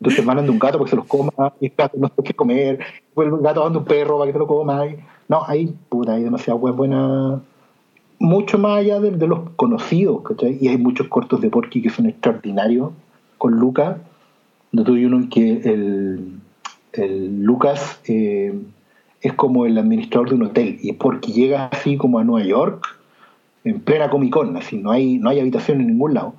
Entonces 0.00 0.24
mandan 0.24 0.46
de 0.46 0.50
un 0.50 0.58
gato 0.58 0.78
porque 0.78 0.90
se 0.90 0.96
los 0.96 1.06
coma 1.06 1.32
y 1.60 1.66
el 1.66 1.72
gato 1.76 1.96
no 1.98 2.08
tiene 2.08 2.26
que 2.28 2.34
comer, 2.34 2.78
el 3.16 3.38
gato 3.38 3.64
manda 3.64 3.78
un 3.78 3.84
perro 3.84 4.18
para 4.18 4.28
que 4.28 4.32
se 4.32 4.38
lo 4.38 4.46
coma. 4.46 4.86
Y, 4.86 4.96
no, 5.28 5.42
hay, 5.46 5.74
puta, 5.88 6.14
hay 6.14 6.22
demasiado 6.22 6.58
buena, 6.58 7.40
mucho 8.18 8.58
más 8.58 8.78
allá 8.78 9.00
de, 9.00 9.26
los 9.26 9.50
conocidos, 9.56 10.22
¿cachai? 10.22 10.58
Y 10.60 10.68
hay 10.68 10.78
muchos 10.78 11.08
cortos 11.08 11.40
de 11.40 11.50
Porky 11.50 11.82
que 11.82 11.90
son 11.90 12.06
extraordinarios 12.06 12.92
con 13.38 13.54
Lucas. 13.54 13.98
No 14.72 14.84
tuve 14.84 15.06
uno 15.06 15.16
en 15.18 15.28
que 15.28 15.60
el, 15.64 17.44
Lucas 17.44 18.00
eh, 18.06 18.58
es 19.20 19.32
como 19.34 19.66
el 19.66 19.76
administrador 19.76 20.30
de 20.30 20.34
un 20.36 20.42
hotel 20.44 20.78
y 20.80 20.92
porque 20.92 21.32
llega 21.32 21.66
así 21.66 21.96
como 21.96 22.18
a 22.18 22.24
Nueva 22.24 22.46
York 22.46 22.86
en 23.64 23.80
plena 23.80 24.08
Comic 24.08 24.32
Con, 24.32 24.56
así 24.56 24.78
no 24.78 24.92
hay, 24.92 25.18
no 25.18 25.28
hay 25.28 25.40
habitación 25.40 25.80
en 25.80 25.88
ningún 25.88 26.14
lado. 26.14 26.34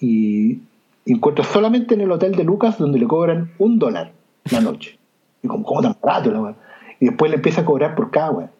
Y, 0.00 0.60
encuentra 1.06 1.42
solamente 1.42 1.94
en 1.94 2.02
el 2.02 2.12
hotel 2.12 2.34
de 2.34 2.44
Lucas 2.44 2.76
donde 2.76 2.98
le 2.98 3.06
cobran 3.06 3.50
un 3.58 3.78
dólar 3.78 4.12
la 4.50 4.60
noche. 4.60 4.98
Y 5.42 5.48
como, 5.48 5.64
¿cómo 5.64 5.80
tan 5.80 5.96
barato 6.02 6.30
la 6.30 6.54
Y 7.00 7.06
después 7.06 7.30
le 7.30 7.36
empieza 7.36 7.62
a 7.62 7.64
cobrar 7.64 7.94
por 7.94 8.10
cada 8.10 8.30
weón. 8.30 8.50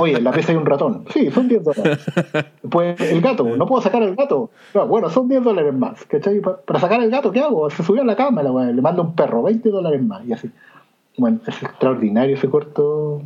Oye, 0.00 0.18
en 0.18 0.24
la 0.24 0.32
pieza 0.32 0.52
hay 0.52 0.58
un 0.58 0.66
ratón. 0.66 1.04
Sí, 1.12 1.30
son 1.30 1.48
10 1.48 1.64
dólares. 1.64 2.04
Después 2.62 3.00
el 3.00 3.20
gato, 3.20 3.44
no 3.44 3.66
puedo 3.66 3.82
sacar 3.82 4.02
el 4.02 4.14
gato. 4.16 4.50
No, 4.74 4.86
bueno, 4.86 5.10
son 5.10 5.28
10 5.28 5.42
dólares 5.42 5.74
más. 5.74 6.04
¿cachai? 6.04 6.40
Para 6.40 6.80
sacar 6.80 7.02
el 7.02 7.10
gato, 7.10 7.32
¿qué 7.32 7.40
hago? 7.40 7.68
Se 7.70 7.82
subió 7.82 8.02
a 8.02 8.04
la 8.04 8.16
cama, 8.16 8.42
la 8.42 8.72
le 8.72 8.82
mando 8.82 9.02
un 9.02 9.14
perro, 9.14 9.42
20 9.42 9.68
dólares 9.70 10.02
más. 10.02 10.26
Y 10.26 10.32
así. 10.32 10.50
Bueno, 11.18 11.40
es 11.46 11.62
extraordinario 11.62 12.36
ese 12.36 12.48
corto. 12.48 13.22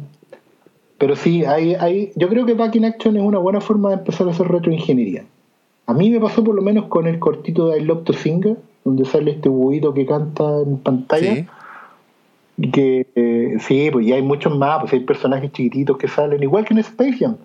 Pero 0.98 1.14
sí, 1.14 1.44
hay, 1.44 1.74
hay, 1.74 2.12
yo 2.16 2.28
creo 2.28 2.46
que 2.46 2.54
Back 2.54 2.74
in 2.76 2.86
Action 2.86 3.16
es 3.16 3.22
una 3.22 3.38
buena 3.38 3.60
forma 3.60 3.90
de 3.90 3.96
empezar 3.96 4.26
a 4.28 4.30
hacer 4.30 4.48
retroingeniería. 4.48 5.24
A 5.86 5.92
mí 5.92 6.10
me 6.10 6.18
pasó 6.18 6.42
por 6.42 6.54
lo 6.54 6.62
menos 6.62 6.86
con 6.86 7.06
el 7.06 7.18
cortito 7.18 7.68
de 7.68 7.78
I 7.78 7.84
Love 7.84 8.04
to 8.04 8.12
Sing, 8.12 8.56
donde 8.84 9.04
sale 9.04 9.32
este 9.32 9.48
buito 9.48 9.94
que 9.94 10.06
canta 10.06 10.62
en 10.62 10.78
pantalla. 10.78 11.34
Sí. 11.34 11.46
Que 12.72 13.06
eh, 13.14 13.56
sí, 13.60 13.90
pues 13.92 14.06
ya 14.06 14.14
hay 14.14 14.22
muchos 14.22 14.56
más, 14.56 14.80
pues 14.80 14.92
hay 14.94 15.00
personajes 15.00 15.52
chiquititos 15.52 15.98
que 15.98 16.08
salen, 16.08 16.42
igual 16.42 16.64
que 16.64 16.74
en 16.74 16.80
Space 16.80 17.18
Jam. 17.18 17.36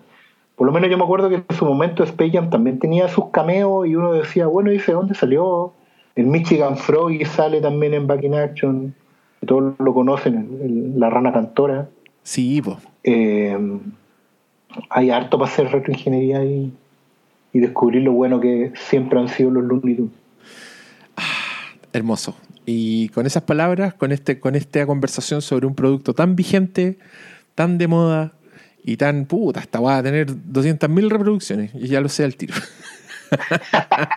Por 0.56 0.66
lo 0.66 0.72
menos 0.72 0.90
yo 0.90 0.96
me 0.96 1.04
acuerdo 1.04 1.28
que 1.28 1.36
en 1.36 1.56
su 1.56 1.64
momento 1.64 2.02
Space 2.04 2.30
Jam 2.30 2.50
también 2.50 2.78
tenía 2.78 3.08
sus 3.08 3.26
cameos 3.26 3.86
y 3.86 3.94
uno 3.94 4.12
decía, 4.12 4.46
bueno, 4.46 4.70
dice, 4.70 4.92
¿dónde 4.92 5.14
salió? 5.14 5.72
El 6.14 6.26
Michigan 6.26 6.76
Frog 6.76 7.12
sale 7.26 7.60
también 7.60 7.94
en 7.94 8.06
Back 8.06 8.22
in 8.24 8.34
Action 8.34 8.94
que 9.40 9.46
todos 9.46 9.74
lo 9.78 9.92
conocen, 9.92 10.58
el, 10.62 11.00
la 11.00 11.10
rana 11.10 11.32
cantora. 11.32 11.88
Sí, 12.22 12.62
pues. 12.62 12.76
Eh, 13.02 13.58
hay 14.88 15.10
harto 15.10 15.36
para 15.38 15.50
hacer 15.50 15.70
retroingeniería 15.72 16.38
ahí. 16.38 16.72
y 17.52 17.58
descubrir 17.58 18.02
lo 18.02 18.12
bueno 18.12 18.40
que 18.40 18.72
siempre 18.74 19.18
han 19.18 19.28
sido 19.28 19.50
los 19.50 19.64
Looney 19.64 19.96
Tunes. 19.96 20.21
Hermoso. 21.92 22.36
Y 22.64 23.08
con 23.10 23.26
esas 23.26 23.42
palabras, 23.42 23.94
con, 23.94 24.12
este, 24.12 24.38
con 24.40 24.54
esta 24.54 24.86
conversación 24.86 25.42
sobre 25.42 25.66
un 25.66 25.74
producto 25.74 26.14
tan 26.14 26.36
vigente, 26.36 26.98
tan 27.54 27.76
de 27.78 27.88
moda 27.88 28.34
y 28.84 28.96
tan 28.96 29.26
puta, 29.26 29.60
hasta 29.60 29.80
va 29.80 29.98
a 29.98 30.02
tener 30.02 30.28
200.000 30.28 31.08
reproducciones, 31.08 31.72
y 31.74 31.88
ya 31.88 32.00
lo 32.00 32.08
sé 32.08 32.24
al 32.24 32.36
tiro. 32.36 32.54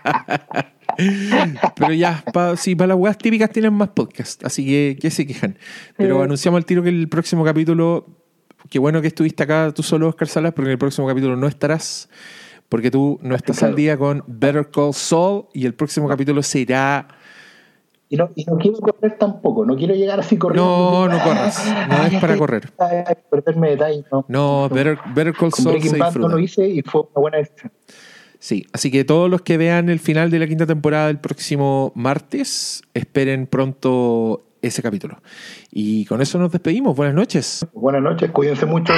Pero 1.76 1.94
ya, 1.94 2.24
pa, 2.34 2.56
sí, 2.56 2.76
para 2.76 2.90
las 2.90 2.98
weas 2.98 3.18
típicas 3.18 3.50
tienen 3.50 3.74
más 3.74 3.90
podcast, 3.90 4.46
así 4.46 4.66
que 4.66 4.98
que 5.00 5.12
se 5.12 5.28
quejan. 5.28 5.58
Pero 5.98 6.22
anunciamos 6.22 6.58
al 6.58 6.66
tiro 6.66 6.84
que 6.84 6.90
el 6.90 7.10
próximo 7.10 7.44
capítulo, 7.44 8.08
qué 8.70 8.80
bueno 8.80 9.02
que 9.02 9.08
estuviste 9.08 9.44
acá 9.44 9.72
tú 9.76 9.84
solo, 9.84 10.08
Oscar 10.08 10.28
Salas, 10.28 10.54
porque 10.54 10.70
en 10.70 10.74
el 10.74 10.78
próximo 10.78 11.08
capítulo 11.08 11.36
no 11.36 11.48
estarás, 11.48 12.10
porque 12.70 12.92
tú 12.92 13.20
no 13.22 13.36
estás 13.36 13.58
Claro. 13.58 13.72
al 13.72 13.76
día 13.76 13.98
con 13.98 14.24
Better 14.28 14.70
Call 14.72 14.94
Saul 14.94 15.46
y 15.54 15.66
el 15.66 15.74
próximo 15.74 16.08
capítulo 16.08 16.42
será... 16.44 17.08
Y 18.16 18.18
no, 18.18 18.30
y 18.34 18.46
no 18.46 18.58
quiero 18.58 18.80
correr 18.80 19.18
tampoco, 19.18 19.66
no 19.66 19.76
quiero 19.76 19.94
llegar 19.94 20.22
así 20.22 20.38
corriendo. 20.38 20.66
No, 20.66 21.08
no 21.10 21.22
corras, 21.22 21.66
no 21.90 22.06
es 22.06 22.22
para 22.22 22.38
correr. 22.38 22.72
Perderme 23.30 23.72
detalles, 23.72 24.06
no. 24.10 24.26
No, 24.30 24.70
Better, 24.70 24.98
Better 25.14 25.34
Call 25.34 25.52
Saul 25.52 25.82
no 26.20 26.30
lo 26.30 26.40
hice 26.40 26.66
y 26.66 26.82
fue 26.82 27.02
una 27.02 27.20
buena 27.20 27.38
decisión. 27.40 27.74
Sí, 28.40 28.68
así 28.72 28.90
que 28.90 29.04
todos 29.04 29.30
los 29.30 29.42
que 29.42 29.58
vean 29.58 29.90
el 29.90 30.00
final 30.00 30.32
de 30.32 30.40
la 30.40 30.48
quinta 30.48 30.66
temporada 30.66 31.10
el 31.10 31.20
próximo 31.20 31.92
martes, 31.94 32.84
esperen 32.94 33.48
pronto 33.48 34.46
ese 34.62 34.82
capítulo. 34.82 35.22
Y 35.72 36.06
con 36.06 36.22
eso 36.22 36.40
nos 36.40 36.54
despedimos. 36.54 36.96
Buenas 36.96 37.16
noches. 37.16 37.68
Buenas 37.74 38.02
noches, 38.02 38.32
cuídense 38.32 38.66
mucho. 38.66 38.94